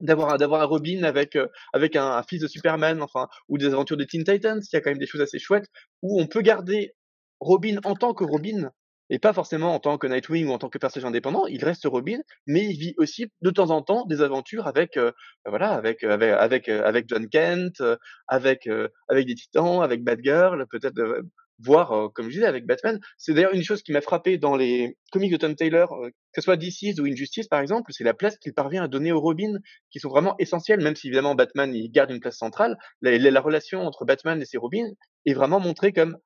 d'avoir 0.00 0.38
d'avoir 0.38 0.62
un 0.62 0.66
Robin 0.66 1.02
avec, 1.02 1.36
euh, 1.36 1.48
avec 1.72 1.96
un, 1.96 2.06
un 2.06 2.22
fils 2.22 2.40
de 2.40 2.46
Superman, 2.48 3.02
enfin, 3.02 3.28
ou 3.48 3.58
des 3.58 3.66
aventures 3.66 3.96
de 3.96 4.04
Teen 4.04 4.24
Titans. 4.24 4.60
Il 4.62 4.74
y 4.74 4.76
a 4.76 4.80
quand 4.80 4.90
même 4.90 4.98
des 4.98 5.06
choses 5.06 5.20
assez 5.22 5.38
chouettes 5.38 5.66
où 6.02 6.20
on 6.20 6.26
peut 6.26 6.42
garder 6.42 6.94
Robin 7.40 7.78
en 7.84 7.94
tant 7.94 8.14
que 8.14 8.24
Robin 8.24 8.70
et 9.10 9.18
pas 9.18 9.32
forcément 9.32 9.74
en 9.74 9.80
tant 9.80 9.98
que 9.98 10.06
Nightwing 10.06 10.46
ou 10.46 10.52
en 10.52 10.58
tant 10.58 10.68
que 10.68 10.78
personnage 10.78 11.06
indépendant. 11.06 11.46
Il 11.46 11.64
reste 11.64 11.84
Robin, 11.84 12.18
mais 12.46 12.64
il 12.64 12.78
vit 12.78 12.94
aussi 12.96 13.26
de 13.42 13.50
temps 13.50 13.70
en 13.70 13.82
temps 13.82 14.06
des 14.06 14.22
aventures 14.22 14.66
avec, 14.66 14.96
euh, 14.96 15.10
voilà, 15.44 15.72
avec, 15.72 16.04
euh, 16.04 16.12
avec, 16.12 16.30
avec, 16.32 16.68
euh, 16.68 16.84
avec 16.84 17.08
John 17.08 17.28
Kent, 17.28 17.80
euh, 17.80 17.96
avec, 18.28 18.66
euh, 18.68 18.88
avec 19.08 19.26
des 19.26 19.34
Titans, 19.34 19.82
avec 19.82 20.04
Batgirl, 20.04 20.64
peut-être, 20.70 20.98
euh, 21.00 21.22
voire, 21.58 21.92
euh, 21.92 22.08
comme 22.08 22.26
je 22.26 22.34
disais, 22.34 22.46
avec 22.46 22.66
Batman. 22.66 23.00
C'est 23.18 23.34
d'ailleurs 23.34 23.52
une 23.52 23.64
chose 23.64 23.82
qui 23.82 23.92
m'a 23.92 24.00
frappé 24.00 24.38
dans 24.38 24.56
les 24.56 24.96
comics 25.10 25.32
de 25.32 25.36
Tom 25.36 25.56
Taylor, 25.56 25.88
que 26.32 26.40
ce 26.40 26.42
soit 26.42 26.56
DC's 26.56 27.00
ou 27.00 27.04
Injustice 27.06 27.48
par 27.48 27.60
exemple, 27.60 27.92
c'est 27.92 28.04
la 28.04 28.14
place 28.14 28.38
qu'il 28.38 28.54
parvient 28.54 28.84
à 28.84 28.88
donner 28.88 29.10
aux 29.12 29.20
Robin, 29.20 29.58
qui 29.90 29.98
sont 29.98 30.08
vraiment 30.08 30.36
essentielles, 30.38 30.80
même 30.82 30.94
si 30.96 31.08
évidemment 31.08 31.34
Batman 31.34 31.74
il 31.74 31.90
garde 31.90 32.10
une 32.12 32.20
place 32.20 32.38
centrale. 32.38 32.78
La, 33.02 33.18
la, 33.18 33.30
la 33.32 33.40
relation 33.40 33.80
entre 33.82 34.04
Batman 34.04 34.40
et 34.40 34.44
ses 34.44 34.56
Robins 34.56 34.88
est 35.26 35.34
vraiment 35.34 35.58
montrée 35.60 35.92
comme 35.92 36.16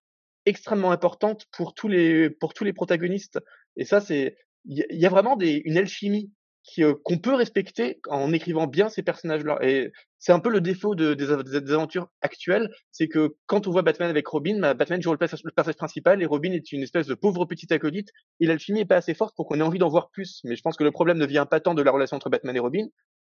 extrêmement 0.47 0.92
importante 0.92 1.47
pour 1.53 1.74
tous 1.74 1.88
les 1.88 2.30
pour 2.30 2.55
tous 2.55 2.64
les 2.64 2.72
protagonistes. 2.72 3.38
Et 3.76 3.84
ça, 3.84 4.01
c'est 4.01 4.36
il 4.66 4.84
y, 4.90 5.07
a- 5.07 5.11
vraiment 5.11 5.36
des, 5.36 5.61
une 5.66 5.76
alchimie 5.76 6.32
euh, 6.78 6.95
qu'on 7.05 7.18
peut 7.18 7.34
respecter 7.34 8.01
en 8.09 8.32
écrivant 8.32 8.66
bien 8.66 8.88
ces 8.88 9.03
personnages-là. 9.03 9.59
Et 9.61 9.92
c'est 10.18 10.32
un 10.32 10.40
peu 10.40 10.49
le 10.49 10.62
défaut 10.62 10.95
de, 10.95 11.12
des, 11.12 11.61
des 11.61 11.72
aventures 11.72 12.09
actuelles, 12.22 12.70
c'est 12.90 13.09
que 13.09 13.36
quand 13.47 13.66
on 13.66 13.70
voit 13.70 13.82
Batman 13.82 14.09
avec 14.09 14.26
Robin, 14.26 14.59
bah, 14.59 14.72
Batman 14.72 15.03
joue 15.03 15.12
le 15.12 15.18
personnage 15.18 15.76
principal 15.76 16.22
et 16.22 16.26
Robin 16.26 16.53
est 16.53 16.72
une 16.72 16.82
espèce 16.82 17.07
de 17.07 17.14
pauvre 17.14 17.45
petit 17.45 17.70
acolyte. 17.74 18.09
Et 18.40 18.47
l'alchimie 18.47 18.80
est 18.80 18.86
pas 18.86 18.97
assez 18.97 19.12
forte 19.12 19.36
pour 19.36 19.47
qu'on 19.47 19.61
ait 19.61 19.62
envie 19.62 19.78
d'en 19.78 19.90
voir 19.90 20.09
plus. 20.11 20.40
Mais 20.45 20.57
je 20.57 20.62
pense 20.62 20.76
que 20.78 20.84
le 20.84 20.90
problème 20.92 21.18
ne 21.18 21.26
vient 21.26 21.45
pas 21.45 21.61
tant 21.61 21.74
de 21.74 21.82
la 21.82 21.90
relation 21.90 22.16
entre 22.16 22.30
Batman 22.30 22.57
et 22.57 22.61
Robin 22.61 22.86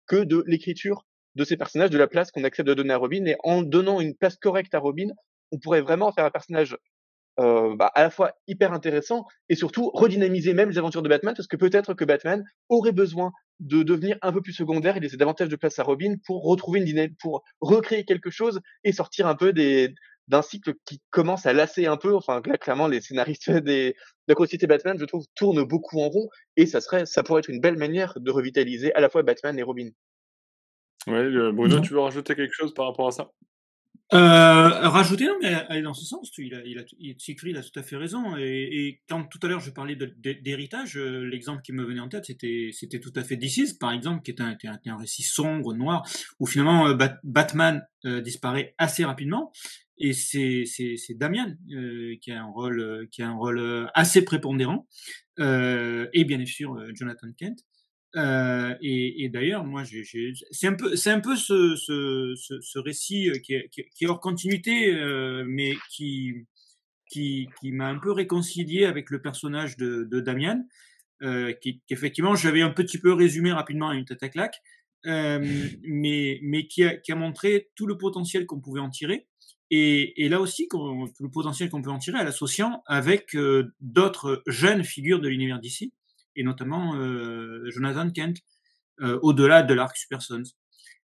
que 0.07 0.23
de 0.23 0.43
l'écriture 0.47 1.05
de 1.35 1.43
ces 1.43 1.57
personnages, 1.57 1.89
de 1.89 1.97
la 1.97 2.07
place 2.07 2.31
qu'on 2.31 2.45
accepte 2.45 2.69
de 2.69 2.73
donner 2.73 2.93
à 2.93 2.97
Robin. 2.97 3.25
Et 3.25 3.35
en 3.43 3.61
donnant 3.61 3.99
une 3.99 4.15
place 4.15 4.37
correcte 4.37 4.73
à 4.73 4.79
Robin, 4.79 5.09
on 5.51 5.59
pourrait 5.59 5.81
vraiment 5.81 6.13
faire 6.13 6.23
un 6.23 6.31
personnage 6.31 6.77
euh, 7.39 7.75
bah, 7.75 7.91
à 7.95 8.03
la 8.03 8.09
fois 8.09 8.33
hyper 8.47 8.71
intéressant 8.73 9.25
et 9.49 9.55
surtout 9.55 9.89
redynamiser 9.93 10.53
même 10.53 10.69
les 10.69 10.77
aventures 10.77 11.01
de 11.01 11.09
Batman 11.09 11.33
parce 11.35 11.47
que 11.47 11.57
peut-être 11.57 11.93
que 11.93 12.05
Batman 12.05 12.43
aurait 12.69 12.91
besoin 12.93 13.31
de 13.59 13.83
devenir 13.83 14.17
un 14.21 14.31
peu 14.31 14.41
plus 14.41 14.53
secondaire 14.53 14.97
et 14.97 14.99
laisser 14.99 15.17
davantage 15.17 15.49
de 15.49 15.55
place 15.55 15.77
à 15.79 15.83
Robin 15.83 16.15
pour 16.25 16.43
retrouver 16.43 16.79
une 16.79 16.85
dynamique, 16.85 17.17
pour 17.19 17.43
recréer 17.61 18.05
quelque 18.05 18.29
chose 18.29 18.61
et 18.83 18.91
sortir 18.91 19.27
un 19.27 19.35
peu 19.35 19.53
des 19.53 19.93
d'un 20.27 20.41
cycle 20.41 20.73
qui 20.85 21.01
commence 21.11 21.45
à 21.45 21.53
lasser 21.53 21.85
un 21.85 21.97
peu. 21.97 22.15
Enfin, 22.15 22.41
là, 22.45 22.57
clairement, 22.57 22.87
les 22.87 23.01
scénaristes 23.01 23.49
des, 23.51 23.91
de 23.91 23.95
la 24.27 24.35
Société 24.35 24.65
Batman, 24.67 24.97
je 24.99 25.05
trouve, 25.05 25.25
tournent 25.35 25.63
beaucoup 25.63 25.99
en 25.99 26.09
rond 26.09 26.29
et 26.57 26.65
ça 26.65 26.81
serait, 26.81 27.05
ça 27.05 27.21
pourrait 27.23 27.39
être 27.39 27.49
une 27.49 27.61
belle 27.61 27.77
manière 27.77 28.13
de 28.19 28.31
revitaliser 28.31 28.93
à 28.95 29.01
la 29.01 29.09
fois 29.09 29.23
Batman 29.23 29.57
et 29.59 29.63
Robin. 29.63 29.89
Ouais, 31.07 31.13
euh, 31.13 31.51
Bruno, 31.51 31.75
Non. 31.75 31.81
tu 31.81 31.93
veux 31.93 31.99
rajouter 31.99 32.35
quelque 32.35 32.53
chose 32.53 32.73
par 32.73 32.87
rapport 32.87 33.07
à 33.07 33.11
ça? 33.11 33.29
Euh, 34.13 34.87
rajouter, 34.87 35.25
non, 35.25 35.35
mais 35.41 35.47
aller 35.67 35.81
dans 35.81 35.95
ce 35.95 36.05
sens, 36.05 36.29
tu- 36.29 36.45
il 36.45 36.53
a, 36.53 36.61
il 36.63 36.77
a, 36.77 36.83
il, 36.99 37.57
a 37.57 37.61
tout 37.63 37.79
à 37.79 37.81
fait 37.83 37.95
raison. 37.97 38.37
Et, 38.37 38.43
et 38.87 39.01
quand 39.09 39.23
tout 39.23 39.39
à 39.41 39.47
l'heure 39.47 39.59
je 39.59 39.71
parlais 39.71 39.95
d'héritage, 39.95 40.95
euh, 40.97 41.25
l'exemple 41.25 41.63
qui 41.63 41.73
me 41.73 41.83
venait 41.83 41.99
en 42.01 42.07
tête, 42.07 42.25
c'était, 42.25 42.69
c'était 42.71 42.99
tout 42.99 43.11
à 43.15 43.23
fait 43.23 43.35
DC's, 43.35 43.73
par 43.73 43.91
exemple, 43.91 44.21
qui 44.21 44.29
est 44.31 44.41
un, 44.41 44.51
est 44.51 44.67
un, 44.67 44.79
est 44.85 44.89
un 44.89 44.97
récit 44.97 45.23
sombre, 45.23 45.73
noir, 45.73 46.07
où 46.39 46.45
finalement 46.45 46.87
euh, 46.87 46.93
Bat- 46.93 47.19
Batman 47.23 47.81
euh, 48.05 48.21
disparaît 48.21 48.75
assez 48.77 49.03
rapidement. 49.05 49.51
Et 49.97 50.13
c'est, 50.13 50.65
c'est, 50.67 50.97
c'est 50.97 51.15
Damian 51.15 51.55
euh, 51.71 52.15
qui 52.21 52.31
a 52.31 52.41
un 52.43 52.45
rôle, 52.51 53.07
qui 53.11 53.23
a 53.23 53.29
un 53.29 53.33
rôle 53.35 53.89
assez 53.95 54.23
prépondérant, 54.23 54.87
et 55.39 56.23
bien 56.25 56.45
sûr 56.45 56.77
Jonathan 56.93 57.27
Kent. 57.37 57.59
Euh, 58.15 58.73
et, 58.81 59.23
et 59.25 59.29
d'ailleurs, 59.29 59.65
moi, 59.65 59.83
j'ai, 59.83 60.03
j'ai- 60.03 60.31
c'est 60.51 60.67
un 60.67 60.73
peu, 60.73 60.95
c'est 60.95 61.11
un 61.11 61.19
peu 61.19 61.35
ce, 61.35 61.75
ce, 61.75 62.33
ce, 62.37 62.61
ce 62.61 62.79
récit 62.79 63.29
euh, 63.29 63.39
qui 63.39 63.53
est, 63.55 63.69
qui 63.69 64.05
hors 64.07 64.21
continuité, 64.21 64.93
euh, 64.95 65.43
mais 65.47 65.73
qui, 65.91 66.33
qui, 67.09 67.47
qui 67.59 67.71
m'a 67.71 67.87
un 67.87 67.99
peu 67.99 68.11
réconcilié 68.11 68.85
avec 68.85 69.09
le 69.09 69.21
personnage 69.21 69.77
de, 69.77 70.07
de 70.09 70.19
Damian, 70.21 70.65
euh, 71.23 71.53
qui, 71.53 71.81
qu'effectivement, 71.87 72.35
j'avais 72.35 72.61
un 72.61 72.69
petit 72.71 72.99
peu 72.99 73.13
résumé 73.13 73.51
rapidement 73.51 73.89
à 73.89 73.95
une 73.95 74.05
tête 74.05 74.23
à 74.23 74.29
claque, 74.29 74.61
mais, 75.05 76.39
mais 76.41 76.65
qui 76.67 76.83
a, 76.83 76.95
qui 76.97 77.11
a 77.11 77.15
montré 77.15 77.69
tout 77.75 77.85
le 77.85 77.95
potentiel 77.97 78.45
qu'on 78.47 78.59
pouvait 78.59 78.79
en 78.79 78.89
tirer. 78.89 79.27
Et, 79.71 80.23
et 80.25 80.29
là 80.29 80.41
aussi, 80.41 80.67
tout 80.67 81.07
le 81.19 81.29
potentiel 81.29 81.69
qu'on 81.69 81.81
peut 81.81 81.91
en 81.91 81.99
tirer, 81.99 82.17
à 82.19 82.23
l'associant 82.23 82.81
avec 82.87 83.35
d'autres 83.81 84.41
jeunes 84.47 84.83
figures 84.83 85.19
de 85.19 85.27
l'univers 85.27 85.59
d'ici, 85.59 85.93
et 86.35 86.43
notamment 86.43 86.95
euh, 86.95 87.69
Jonathan 87.69 88.09
Kent, 88.09 88.37
euh, 89.01 89.19
au-delà 89.21 89.63
de 89.63 89.73
l'arc 89.73 89.95
Super 89.97 90.21
Sons. 90.21 90.43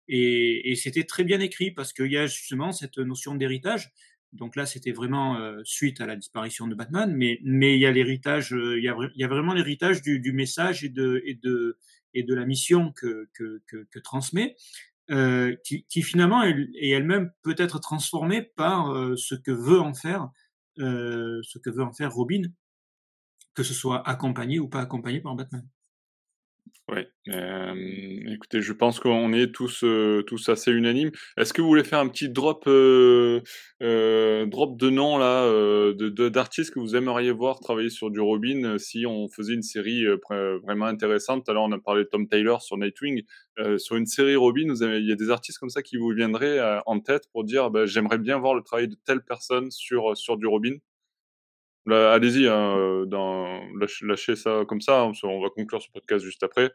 Et, 0.08 0.74
c'était 0.76 1.04
très 1.04 1.24
bien 1.24 1.40
écrit 1.40 1.72
parce 1.72 1.92
qu'il 1.92 2.12
y 2.12 2.16
a 2.16 2.26
justement 2.26 2.72
cette 2.72 2.98
notion 2.98 3.34
d'héritage. 3.34 3.90
Donc 4.32 4.54
là, 4.54 4.66
c'était 4.66 4.92
vraiment 4.92 5.36
euh, 5.36 5.60
suite 5.64 6.00
à 6.00 6.06
la 6.06 6.16
disparition 6.16 6.68
de 6.68 6.74
Batman, 6.74 7.12
mais 7.12 7.40
mais 7.42 7.74
il 7.74 7.80
y 7.80 7.86
a 7.86 7.92
l'héritage, 7.92 8.50
il 8.50 8.82
y 8.82 8.88
a 8.88 8.96
il 9.14 9.20
y 9.20 9.24
a 9.24 9.28
vraiment 9.28 9.54
l'héritage 9.54 10.02
du, 10.02 10.32
message 10.32 10.84
et 10.84 10.88
de 10.88 11.22
et 11.24 11.34
de 11.34 11.78
et 12.14 12.22
de 12.22 12.34
la 12.34 12.44
mission 12.44 12.92
que 12.92 13.28
que 13.34 13.98
transmet, 14.00 14.56
qui, 15.08 16.02
finalement 16.02 16.42
est, 16.44 16.90
elle-même 16.90 17.32
peut 17.42 17.54
être 17.58 17.80
transformée 17.80 18.42
par 18.42 18.92
ce 19.16 19.34
que 19.34 19.52
veut 19.52 19.80
en 19.80 19.94
faire 19.94 20.28
ce 20.76 21.58
que 21.58 21.70
veut 21.70 21.84
en 21.84 21.92
faire 21.92 22.12
Robin 22.12 22.42
que 23.56 23.62
ce 23.64 23.74
soit 23.74 24.08
accompagné 24.08 24.58
ou 24.60 24.68
pas 24.68 24.80
accompagné 24.82 25.20
par 25.20 25.34
Batman. 25.36 25.66
Oui, 26.88 27.00
écoutez, 28.32 28.60
je 28.62 28.72
pense 28.72 29.00
qu'on 29.00 29.32
est 29.32 29.52
tous, 29.52 29.84
tous 30.26 30.48
assez 30.48 30.70
unanimes. 30.70 31.10
Est-ce 31.36 31.52
que 31.52 31.60
vous 31.60 31.66
voulez 31.66 31.82
faire 31.82 31.98
un 31.98 32.06
petit 32.08 32.28
drop, 32.28 32.64
drop 32.64 34.78
de 34.78 34.90
nom 34.90 35.18
là, 35.18 35.46
de 35.92 36.28
d'artistes 36.28 36.72
que 36.72 36.78
vous 36.78 36.94
aimeriez 36.94 37.32
voir 37.32 37.58
travailler 37.58 37.90
sur 37.90 38.10
du 38.12 38.20
Robin, 38.20 38.78
si 38.78 39.04
on 39.04 39.26
faisait 39.28 39.54
une 39.54 39.62
série, 39.62 40.04
vraiment 40.62 40.86
intéressante? 40.86 41.48
Alors, 41.48 41.64
on 41.64 41.72
a 41.72 41.78
parlé 41.80 42.04
de 42.04 42.08
Tom 42.08 42.28
Taylor 42.28 42.62
sur 42.62 42.76
Nightwing, 42.76 43.22
sur 43.78 43.96
une 43.96 44.06
série 44.06 44.36
Robin, 44.36 44.72
il 44.80 45.08
y 45.08 45.12
a 45.12 45.16
des 45.16 45.30
artistes 45.30 45.58
comme 45.58 45.70
ça 45.70 45.82
qui 45.82 45.96
vous 45.96 46.10
viendraient, 46.10 46.60
en 46.86 47.00
tête 47.00 47.24
pour 47.32 47.42
dire: 47.42 47.70
«Bah, 47.70 47.86
j'aimerais 47.86 48.18
bien 48.18 48.38
voir 48.38 48.54
le 48.54 48.62
travail 48.62 48.86
de 48.86 48.96
telle 49.04 49.24
personne 49.24 49.72
sur, 49.72 50.16
sur 50.16 50.36
du 50.36 50.46
Robin»? 50.46 50.76
Allez-y, 51.88 52.48
hein, 52.48 53.04
dans 53.06 53.60
lâchez 54.02 54.36
ça 54.36 54.64
comme 54.68 54.80
ça, 54.80 55.02
hein, 55.02 55.12
on 55.22 55.40
va 55.40 55.50
conclure 55.50 55.80
ce 55.80 55.90
podcast 55.90 56.24
juste 56.24 56.42
après. 56.42 56.72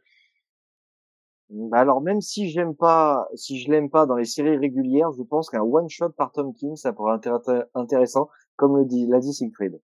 Bah, 1.50 1.80
alors 1.80 2.00
même 2.02 2.22
si 2.22 2.50
j'aime 2.50 2.76
pas, 2.76 3.28
si 3.36 3.60
je 3.60 3.70
l'aime 3.70 3.90
pas 3.90 4.06
dans 4.06 4.16
les 4.16 4.24
séries 4.24 4.56
régulières, 4.56 5.12
je 5.12 5.22
pense 5.22 5.50
qu'un 5.50 5.62
one 5.62 5.90
shot 5.90 6.12
par 6.12 6.32
Tom 6.32 6.54
King, 6.54 6.78
ça 6.78 6.94
pourrait 6.94 7.18
être 7.18 7.68
intéressant, 7.76 8.30
comme 8.56 8.78
le 8.78 8.86
dit, 8.86 9.06
l'a 9.06 9.20
dit 9.20 9.34
Siegfried. 9.34 9.82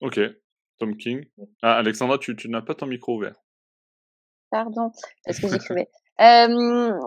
Ok, 0.00 0.20
Tom 0.78 0.96
King. 0.96 1.24
Ah, 1.62 1.76
Alexandra, 1.78 2.18
tu, 2.18 2.36
tu 2.36 2.48
n'as 2.48 2.62
pas 2.62 2.74
ton 2.74 2.86
micro 2.86 3.16
ouvert. 3.16 3.34
Pardon, 4.50 4.92
est-ce 5.26 5.40
que 5.40 5.48
j'écrivais? 5.52 5.88
Euh, 6.20 6.46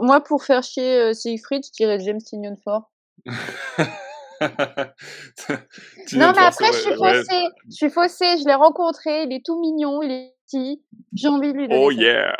Moi, 0.01 0.21
pour 0.21 0.43
faire 0.43 0.61
chier 0.61 0.99
euh, 0.99 1.13
Siegfried, 1.13 1.63
je 1.65 1.71
dirais 1.71 1.99
James 2.01 2.21
Tynion 2.21 2.57
Fort. 2.57 2.91
non, 6.13 6.31
mais 6.35 6.43
après, 6.43 6.67
je 6.67 6.77
suis 6.79 6.95
faussée. 6.95 7.47
Je 7.69 7.75
suis 7.75 7.89
faussée. 7.89 8.37
Je 8.39 8.47
l'ai 8.47 8.55
rencontré. 8.55 9.23
Il 9.23 9.33
est 9.33 9.45
tout 9.45 9.59
mignon. 9.59 10.01
Il 10.01 10.11
est 10.11 10.33
petit. 10.45 10.81
J'ai 11.13 11.27
envie 11.27 11.51
de 11.53 11.57
lui 11.57 11.67
donner. 11.67 11.83
Oh 11.83 11.91
yeah. 11.91 12.35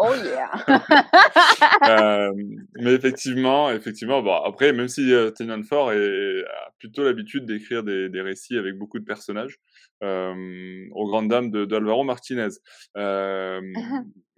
Oh 0.00 0.14
yeah. 0.14 0.48
euh, 1.88 2.32
mais 2.76 2.92
effectivement, 2.92 3.68
effectivement, 3.72 4.22
bon, 4.22 4.32
après, 4.44 4.72
même 4.72 4.86
si 4.86 5.12
euh, 5.12 5.30
Tenon 5.32 5.64
Ford 5.64 5.90
a 5.90 6.70
plutôt 6.78 7.02
l'habitude 7.02 7.46
d'écrire 7.46 7.82
des, 7.82 8.08
des, 8.08 8.20
récits 8.20 8.56
avec 8.56 8.78
beaucoup 8.78 9.00
de 9.00 9.04
personnages, 9.04 9.58
euh, 10.04 10.86
aux 10.92 11.08
grandes 11.08 11.28
dames 11.28 11.50
d'Alvaro 11.50 12.04
Martinez. 12.04 12.48
Euh, 12.96 13.60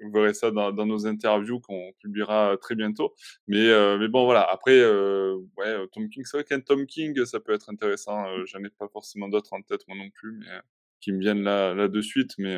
vous 0.01 0.11
verrez 0.11 0.33
ça 0.33 0.51
dans, 0.51 0.73
dans 0.73 0.87
nos 0.87 1.07
interviews 1.07 1.61
qu'on 1.61 1.93
publiera 2.01 2.57
très 2.59 2.75
bientôt. 2.75 3.15
Mais, 3.47 3.69
euh, 3.69 3.99
mais 3.99 4.09
bon, 4.09 4.25
voilà. 4.25 4.49
Après, 4.51 4.81
euh, 4.81 5.37
ouais, 5.59 5.87
Tom 5.93 6.09
King, 6.09 6.25
c'est 6.25 6.39
vrai 6.39 6.45
qu'un 6.45 6.61
Tom 6.61 6.87
King, 6.87 7.23
ça 7.27 7.39
peut 7.39 7.53
être 7.53 7.69
intéressant. 7.69 8.25
J'en 8.47 8.65
ai 8.65 8.71
pas 8.71 8.89
forcément 8.89 9.29
d'autres 9.29 9.53
en 9.53 9.61
tête, 9.61 9.83
moi 9.89 9.99
non 9.99 10.09
plus, 10.09 10.33
mais 10.39 10.47
qui 11.03 11.13
me 11.13 11.21
viennent 11.21 11.43
là, 11.43 11.75
là 11.75 11.89
de 11.89 12.01
suite. 12.01 12.33
Mais 12.39 12.57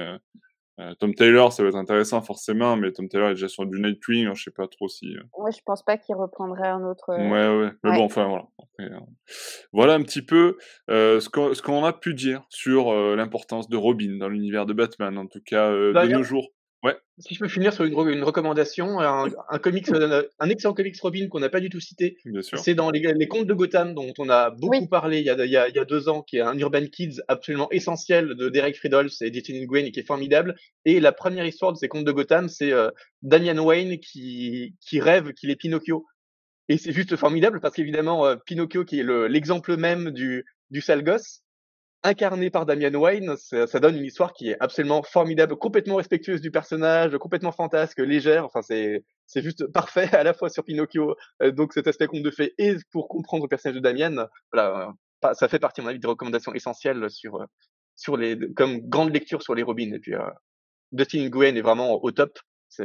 euh, 0.81 0.95
Tom 0.99 1.15
Taylor, 1.15 1.53
ça 1.53 1.63
va 1.63 1.69
être 1.69 1.77
intéressant 1.77 2.23
forcément, 2.23 2.77
mais 2.77 2.93
Tom 2.93 3.09
Taylor 3.09 3.31
est 3.31 3.35
déjà 3.35 3.49
sur 3.49 3.67
du 3.67 3.81
Nightwing, 3.81 4.27
hein, 4.27 4.33
je 4.35 4.45
sais 4.45 4.51
pas 4.51 4.67
trop 4.67 4.89
si. 4.89 5.15
Euh 5.15 5.23
ouais, 5.39 5.53
je 5.53 5.61
pense 5.65 5.83
pas 5.83 5.99
qu'il 5.99 6.15
reprendrait 6.15 6.69
un 6.69 6.83
autre. 6.85 7.11
Ouais, 7.11 7.29
ouais. 7.29 7.73
Mais 7.85 7.93
bon, 7.97 8.05
enfin 8.05 8.27
voilà. 8.27 8.47
Euh, 8.81 8.99
voilà 9.73 9.95
un 9.95 10.03
petit 10.03 10.23
peu 10.23 10.57
ce 10.89 11.61
qu'on 11.61 11.85
a 11.85 11.93
pu 11.93 12.15
dire 12.15 12.43
sur 12.49 12.93
l'importance 13.17 13.69
de 13.69 13.77
Robin 13.77 14.17
dans 14.19 14.29
l'univers 14.29 14.67
de 14.67 14.73
Batman, 14.73 15.19
en 15.19 15.27
tout 15.27 15.43
cas 15.45 15.71
de 15.71 16.09
nos 16.09 16.23
jours. 16.23 16.49
Ouais. 16.83 16.97
Si 17.19 17.35
je 17.35 17.39
peux 17.39 17.49
finir 17.49 17.73
sur 17.73 17.85
une, 17.85 17.93
une 18.09 18.25
recommandation, 18.25 18.99
un, 18.99 19.29
un 19.49 19.59
comics, 19.59 19.89
euh, 19.91 20.25
un 20.41 20.49
excellent 20.49 20.75
comics 20.75 21.01
Robin 21.01 21.29
qu'on 21.29 21.39
n'a 21.39 21.49
pas 21.49 21.61
du 21.61 21.71
tout 21.71 21.79
cité. 21.79 22.17
C'est 22.57 22.75
dans 22.75 22.91
les, 22.91 23.01
les, 23.01 23.29
contes 23.29 23.47
de 23.47 23.55
Gotham 23.55 23.95
dont 23.95 24.13
on 24.19 24.29
a 24.29 24.51
beaucoup 24.51 24.89
parlé 24.89 25.21
il 25.21 25.25
y 25.25 25.31
a, 25.31 25.45
il, 25.45 25.51
y 25.51 25.57
a, 25.57 25.69
il 25.69 25.77
y 25.77 25.79
a, 25.79 25.85
deux 25.85 26.09
ans, 26.09 26.23
qui 26.23 26.39
est 26.39 26.41
un 26.41 26.59
Urban 26.59 26.87
Kids 26.87 27.21
absolument 27.29 27.71
essentiel 27.71 28.35
de 28.35 28.49
Derek 28.49 28.77
Friedholz 28.77 29.23
et 29.23 29.31
Destiny 29.31 29.65
Gwen 29.67 29.87
et 29.87 29.93
qui 29.93 30.01
est 30.01 30.07
formidable. 30.07 30.57
Et 30.85 30.99
la 30.99 31.13
première 31.13 31.47
histoire 31.47 31.73
de 31.73 31.79
ces 31.79 31.87
contes 31.87 32.05
de 32.05 32.13
Gotham, 32.13 32.49
c'est 32.49 32.73
euh, 32.73 32.91
Damian 33.23 33.63
Wayne 33.65 34.01
qui, 34.01 34.75
qui 34.81 34.99
rêve 34.99 35.35
qu'il 35.35 35.51
est 35.51 35.57
Pinocchio. 35.57 36.05
Et 36.69 36.79
c'est 36.79 36.93
juste 36.93 37.15
formidable 37.15 37.61
parce 37.61 37.75
qu'évidemment, 37.75 38.27
euh, 38.27 38.35
Pinocchio 38.35 38.85
qui 38.85 38.99
est 38.99 39.29
l'exemple 39.29 39.77
même 39.77 40.11
du, 40.11 40.45
du 40.71 40.81
sale 40.81 41.05
gosse, 41.05 41.43
incarné 42.05 42.51
par 42.51 42.67
Damian 42.67 42.95
Wayne, 42.95 43.37
ça, 43.37 43.81
donne 43.81 43.97
une 43.97 44.05
histoire 44.05 44.33
qui 44.33 44.51
est 44.51 44.57
absolument 44.61 45.03
formidable, 45.03 45.57
complètement 45.57 45.97
respectueuse 45.97 46.41
du 46.41 46.51
personnage, 46.51 47.17
complètement 47.19 47.53
fantasque, 47.53 47.99
légère. 47.99 48.45
Enfin, 48.45 48.63
c'est 48.63 49.05
c'est 49.27 49.43
juste 49.43 49.67
parfait 49.69 50.09
à 50.15 50.25
la 50.25 50.35
fois 50.35 50.49
sur 50.49 50.65
Pinocchio, 50.65 51.17
euh, 51.43 51.53
donc 51.53 51.73
cet 51.73 51.87
aspect 51.87 52.07
conte 52.07 52.23
de 52.23 52.31
fait, 52.31 52.55
et 52.59 52.77
pour 52.91 53.09
comprendre 53.09 53.45
le 53.45 53.49
personnage 53.49 53.77
de 53.77 53.81
Damian. 53.81 54.27
Voilà, 54.53 54.95
euh, 55.25 55.35
ça 55.35 55.49
fait 55.49 55.59
partie 55.59 55.81
de 55.81 55.85
mon 55.85 55.91
avis 55.91 56.01
des 56.01 56.09
recommandations 56.09 56.55
essentielles 56.55 57.09
sur 57.11 57.37
euh, 57.37 57.47
sur 57.97 58.17
les 58.17 58.39
comme 58.55 58.81
grande 58.81 59.13
lecture 59.13 59.43
sur 59.43 59.55
les 59.55 59.63
Robins. 59.63 59.93
Et 59.93 59.99
puis 59.99 60.15
Dustin 60.93 61.29
Gwen 61.29 61.57
est 61.57 61.63
vraiment 61.63 62.03
au 62.03 62.11
top 62.11 62.39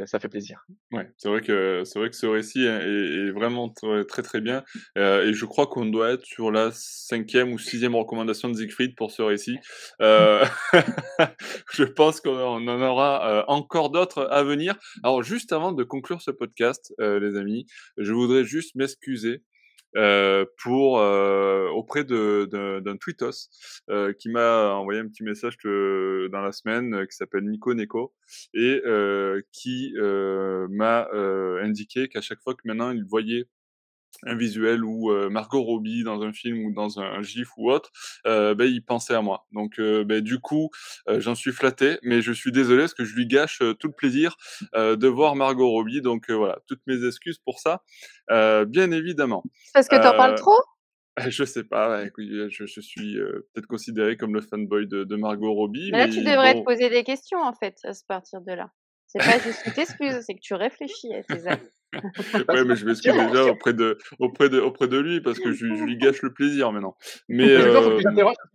ça 0.04 0.20
fait 0.20 0.28
plaisir. 0.28 0.66
Ouais, 0.92 1.08
c'est 1.16 1.28
vrai 1.28 1.40
que 1.40 1.82
c'est 1.84 1.98
vrai 1.98 2.10
que 2.10 2.16
ce 2.16 2.26
récit 2.26 2.64
est, 2.64 3.30
vraiment 3.30 3.70
très 3.70 4.22
très, 4.22 4.40
bien 4.40 4.62
euh, 4.96 5.26
et 5.26 5.32
je 5.32 5.44
crois 5.46 5.66
qu'on 5.66 5.86
doit 5.86 6.12
être 6.12 6.24
sur 6.24 6.50
la 6.50 6.70
cinquième 6.72 7.52
ou 7.52 7.58
sixième 7.58 7.94
recommandation 7.94 8.48
de 8.48 8.54
Siegfried 8.54 8.94
pour 8.96 9.10
ce 9.10 9.22
récit. 9.22 9.58
Euh, 10.02 10.44
je 11.72 11.84
pense 11.84 12.20
qu'on 12.20 12.68
en 12.68 12.82
aura 12.82 13.30
euh, 13.30 13.44
encore 13.48 13.90
d'autres 13.90 14.28
à 14.30 14.42
venir. 14.42 14.76
Alors 15.02 15.22
juste 15.22 15.52
avant 15.52 15.72
de 15.72 15.84
conclure 15.84 16.20
ce 16.20 16.30
podcast, 16.30 16.94
les 16.98 17.36
amis, 17.36 17.66
je 17.96 18.12
voudrais 18.12 18.44
juste 18.44 18.74
m'excuser 18.74 19.42
euh, 19.96 20.44
pour 20.62 20.98
euh, 20.98 21.68
auprès 21.70 22.04
de, 22.04 22.48
d'un 22.84 22.96
tweetos 22.96 23.48
euh, 23.88 24.12
qui 24.12 24.28
m'a 24.28 24.74
envoyé 24.74 25.00
un 25.00 25.08
petit 25.08 25.22
message 25.22 25.56
que, 25.56 26.28
dans 26.30 26.40
la 26.40 26.52
semaine 26.52 27.06
qui 27.06 27.16
s'appelle 27.16 27.44
Nico 27.44 27.72
Neko 27.72 28.14
et 28.52 28.82
qui 29.52 29.94
m'a 29.98 31.08
indiqué 31.62 32.08
qu'à 32.08 32.20
chaque 32.20 32.40
fois 32.40 32.54
que 32.54 32.62
maintenant 32.64 32.90
il 32.90 33.04
voyait 33.04 33.46
un 34.24 34.36
visuel 34.36 34.84
ou 34.84 35.12
Margot 35.30 35.62
Robbie 35.62 36.02
dans 36.02 36.22
un 36.22 36.32
film 36.32 36.66
ou 36.66 36.72
dans 36.72 37.00
un, 37.00 37.22
gif 37.22 37.48
ou 37.56 37.70
autre, 37.70 37.90
euh, 38.26 38.54
ben, 38.54 38.64
il 38.64 38.82
pensait 38.84 39.14
à 39.14 39.22
moi. 39.22 39.46
Donc 39.52 39.78
ben, 39.78 40.20
du 40.20 40.38
coup, 40.40 40.70
j'en 41.06 41.34
suis 41.34 41.52
flatté, 41.52 41.98
mais 42.02 42.20
je 42.22 42.32
suis 42.32 42.52
désolé 42.52 42.82
parce 42.82 42.94
que 42.94 43.04
je 43.04 43.14
lui 43.14 43.26
gâche 43.26 43.58
tout 43.78 43.88
le 43.88 43.94
plaisir 43.94 44.36
de 44.74 45.06
voir 45.06 45.36
Margot 45.36 45.68
Robbie. 45.68 46.00
Donc 46.00 46.30
voilà, 46.30 46.58
toutes 46.66 46.82
mes 46.86 47.06
excuses 47.06 47.38
pour 47.38 47.60
ça, 47.60 47.82
bien 48.28 48.90
évidemment. 48.90 49.42
Parce 49.74 49.88
que 49.88 49.96
tu 49.96 50.06
en 50.06 50.16
parles 50.16 50.36
trop? 50.36 50.60
je 51.28 51.44
sais 51.44 51.64
pas, 51.64 52.04
je, 52.16 52.48
je, 52.48 52.80
suis 52.80 53.16
peut-être 53.52 53.66
considéré 53.66 54.16
comme 54.16 54.34
le 54.34 54.40
fanboy 54.40 54.86
de, 54.86 55.04
de 55.04 55.16
Margot 55.16 55.52
Robbie. 55.52 55.90
Mais 55.90 55.98
là, 55.98 56.08
tu 56.08 56.22
devrais 56.22 56.54
te 56.54 56.64
poser 56.64 56.90
des 56.90 57.04
questions 57.04 57.40
en 57.40 57.52
fait 57.52 57.76
à 57.84 57.92
partir 58.06 58.40
de 58.40 58.52
là. 58.52 58.70
C'est 59.06 59.18
pas 59.18 59.38
juste 59.38 59.62
une 59.66 59.82
excuse, 59.82 60.20
c'est 60.26 60.34
que 60.34 60.40
tu 60.40 60.54
réfléchis 60.54 61.12
à 61.14 61.22
tes 61.22 61.46
amis. 61.48 61.68
Ouais, 61.94 62.64
mais 62.64 62.76
je 62.76 62.84
m'excuse 62.84 63.12
déjà 63.12 63.46
auprès 63.46 63.72
de, 63.72 63.98
auprès, 64.18 64.48
de, 64.48 64.60
auprès 64.60 64.88
de 64.88 64.98
lui 64.98 65.20
parce 65.20 65.38
que 65.38 65.52
je, 65.52 65.66
je 65.66 65.84
lui 65.84 65.96
gâche 65.96 66.22
le 66.22 66.32
plaisir 66.32 66.72
maintenant. 66.72 66.96
Mais 67.28 67.48
euh... 67.50 67.98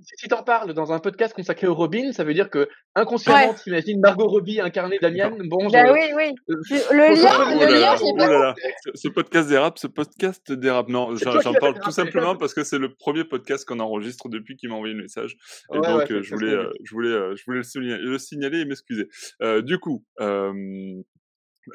si 0.01 0.27
tu 0.27 0.33
en 0.33 0.43
parles 0.43 0.73
dans 0.73 0.91
un 0.91 0.99
podcast 0.99 1.33
consacré 1.33 1.67
au 1.67 1.73
Robin, 1.73 2.11
ça 2.11 2.23
veut 2.23 2.33
dire 2.33 2.49
que 2.49 2.67
inconsciemment, 2.95 3.49
ouais. 3.49 3.55
tu 3.63 3.69
imagines 3.69 3.99
Margot 3.99 4.27
Robbie 4.27 4.61
incarner 4.61 4.99
Damien. 4.99 5.31
Bon, 5.45 5.67
bah 5.67 5.91
oui, 5.91 6.01
oui. 6.15 6.31
Euh, 6.49 6.55
le 6.91 7.15
lien, 7.15 7.65
le 7.65 7.79
lien, 7.79 7.95
j'ai 7.95 8.13
pas 8.17 8.55
Ce 8.93 9.07
podcast 9.07 9.49
dérape, 9.49 9.77
ce 9.77 9.87
podcast 9.87 10.51
dérape. 10.51 10.89
Non, 10.89 11.15
j'en 11.15 11.53
parle 11.53 11.79
tout 11.79 11.91
simplement 11.91 12.35
parce 12.35 12.53
que 12.53 12.63
c'est 12.63 12.79
le 12.79 12.93
premier 12.93 13.23
podcast 13.23 13.65
qu'on 13.67 13.79
enregistre 13.79 14.29
depuis 14.29 14.55
qu'il 14.55 14.69
m'a 14.69 14.75
envoyé 14.75 14.93
le 14.93 15.01
message. 15.01 15.37
Et 15.73 15.77
ouais, 15.77 15.87
donc, 15.87 16.09
ouais, 16.09 16.23
je, 16.23 16.35
voulais, 16.35 16.53
euh, 16.53 16.69
je, 16.83 16.93
voulais, 16.93 17.09
euh, 17.09 17.35
je 17.35 17.43
voulais 17.45 17.57
le 17.57 17.63
signaler, 17.63 18.03
le 18.03 18.17
signaler 18.17 18.59
et 18.59 18.65
m'excuser. 18.65 19.07
Euh, 19.41 19.61
du 19.61 19.79
coup, 19.79 20.03
euh, 20.19 20.53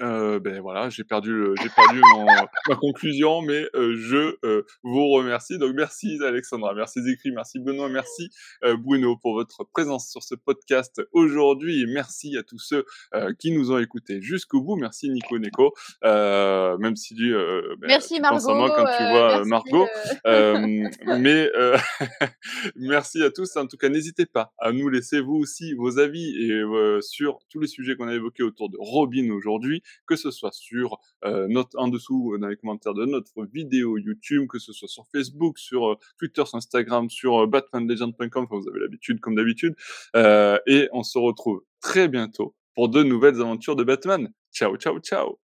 euh, 0.01 0.39
ben 0.39 0.61
voilà, 0.61 0.91
j'ai 0.91 1.05
perdu, 1.05 1.55
j'ai 1.63 1.69
perdu 1.71 2.01
mon, 2.15 2.27
ma 2.69 2.77
conclusion, 2.77 3.41
mais 3.41 3.67
euh, 3.75 3.95
je 3.97 4.37
euh, 4.45 4.63
vous 4.83 5.09
remercie. 5.09 5.59
Donc 5.59 5.73
merci 5.75 6.19
Alexandra, 6.23 6.75
merci 6.75 7.03
Zécry, 7.03 7.33
merci 7.33 7.59
Benoît, 7.59 7.89
merci 7.89 8.31
euh, 8.65 8.77
Bruno 8.77 9.17
pour 9.17 9.35
votre 9.35 9.65
présence 9.65 10.11
sur 10.11 10.23
ce 10.23 10.35
podcast 10.35 11.01
aujourd'hui 11.13 11.87
merci 11.89 12.37
à 12.37 12.43
tous 12.43 12.59
ceux 12.59 12.85
euh, 13.15 13.33
qui 13.39 13.51
nous 13.51 13.73
ont 13.73 13.79
écoutés 13.79 14.21
jusqu'au 14.21 14.63
bout. 14.63 14.77
Merci 14.77 15.11
Nico 15.11 15.39
Neko, 15.39 15.75
même 16.03 16.97
si 16.97 17.15
ben, 17.15 17.63
merci 17.83 18.21
Margot, 18.21 18.55
moi 18.55 18.71
quand 18.77 18.85
tu 18.85 19.03
vois 19.11 19.45
Margot. 19.45 19.87
mais 20.25 21.51
merci 22.77 23.23
à 23.23 23.31
tous. 23.31 23.57
En 23.57 23.67
tout 23.67 23.77
cas, 23.77 23.89
n'hésitez 23.89 24.27
pas 24.27 24.53
à 24.59 24.73
nous 24.73 24.89
laisser 24.89 25.21
vous 25.21 25.37
aussi 25.37 25.75
vos 25.75 25.99
avis 25.99 26.37
et 26.37 26.63
sur 27.01 27.39
tous 27.51 27.61
les 27.61 27.67
sujets 27.67 27.97
qu'on 27.97 28.09
a 28.09 28.15
évoqués 28.15 28.43
autour 28.43 28.69
de 28.69 28.77
Robin 28.79 29.31
aujourd'hui 29.31 29.78
que 30.07 30.17
ce 30.17 30.31
soit 30.31 30.53
sur 30.53 30.99
euh, 31.25 31.47
notre 31.49 31.79
en 31.79 31.89
dessous 31.89 32.35
euh, 32.35 32.39
dans 32.39 32.49
les 32.49 32.57
commentaires 32.57 32.95
de 32.95 33.05
notre 33.05 33.45
vidéo 33.45 33.99
YouTube, 33.99 34.47
que 34.49 34.59
ce 34.59 34.73
soit 34.73 34.89
sur 34.89 35.07
Facebook, 35.13 35.59
sur 35.59 35.93
euh, 35.93 35.99
Twitter, 36.19 36.45
sur 36.45 36.57
Instagram, 36.57 37.11
sur 37.11 37.43
euh, 37.43 37.47
batmanlegend.com, 37.47 38.45
enfin, 38.45 38.59
vous 38.59 38.69
avez 38.69 38.81
l'habitude 38.81 39.21
comme 39.21 39.35
d'habitude, 39.35 39.75
euh, 40.17 40.59
et 40.67 40.89
on 40.93 41.03
se 41.03 41.19
retrouve 41.19 41.63
très 41.81 42.09
bientôt 42.09 42.55
pour 42.75 42.89
de 42.89 43.03
nouvelles 43.03 43.41
aventures 43.41 43.77
de 43.77 43.85
Batman. 43.85 44.33
Ciao, 44.53 44.77
ciao, 44.77 44.99
ciao. 45.01 45.39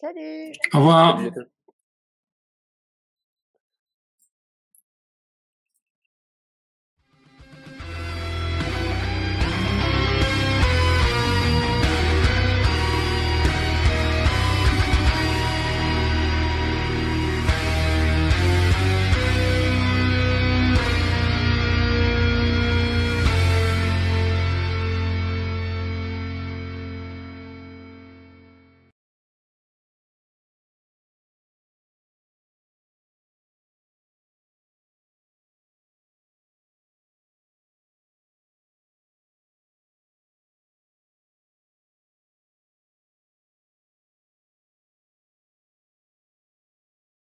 Salut. 0.00 0.52
Au 0.74 0.78
revoir. 0.78 1.20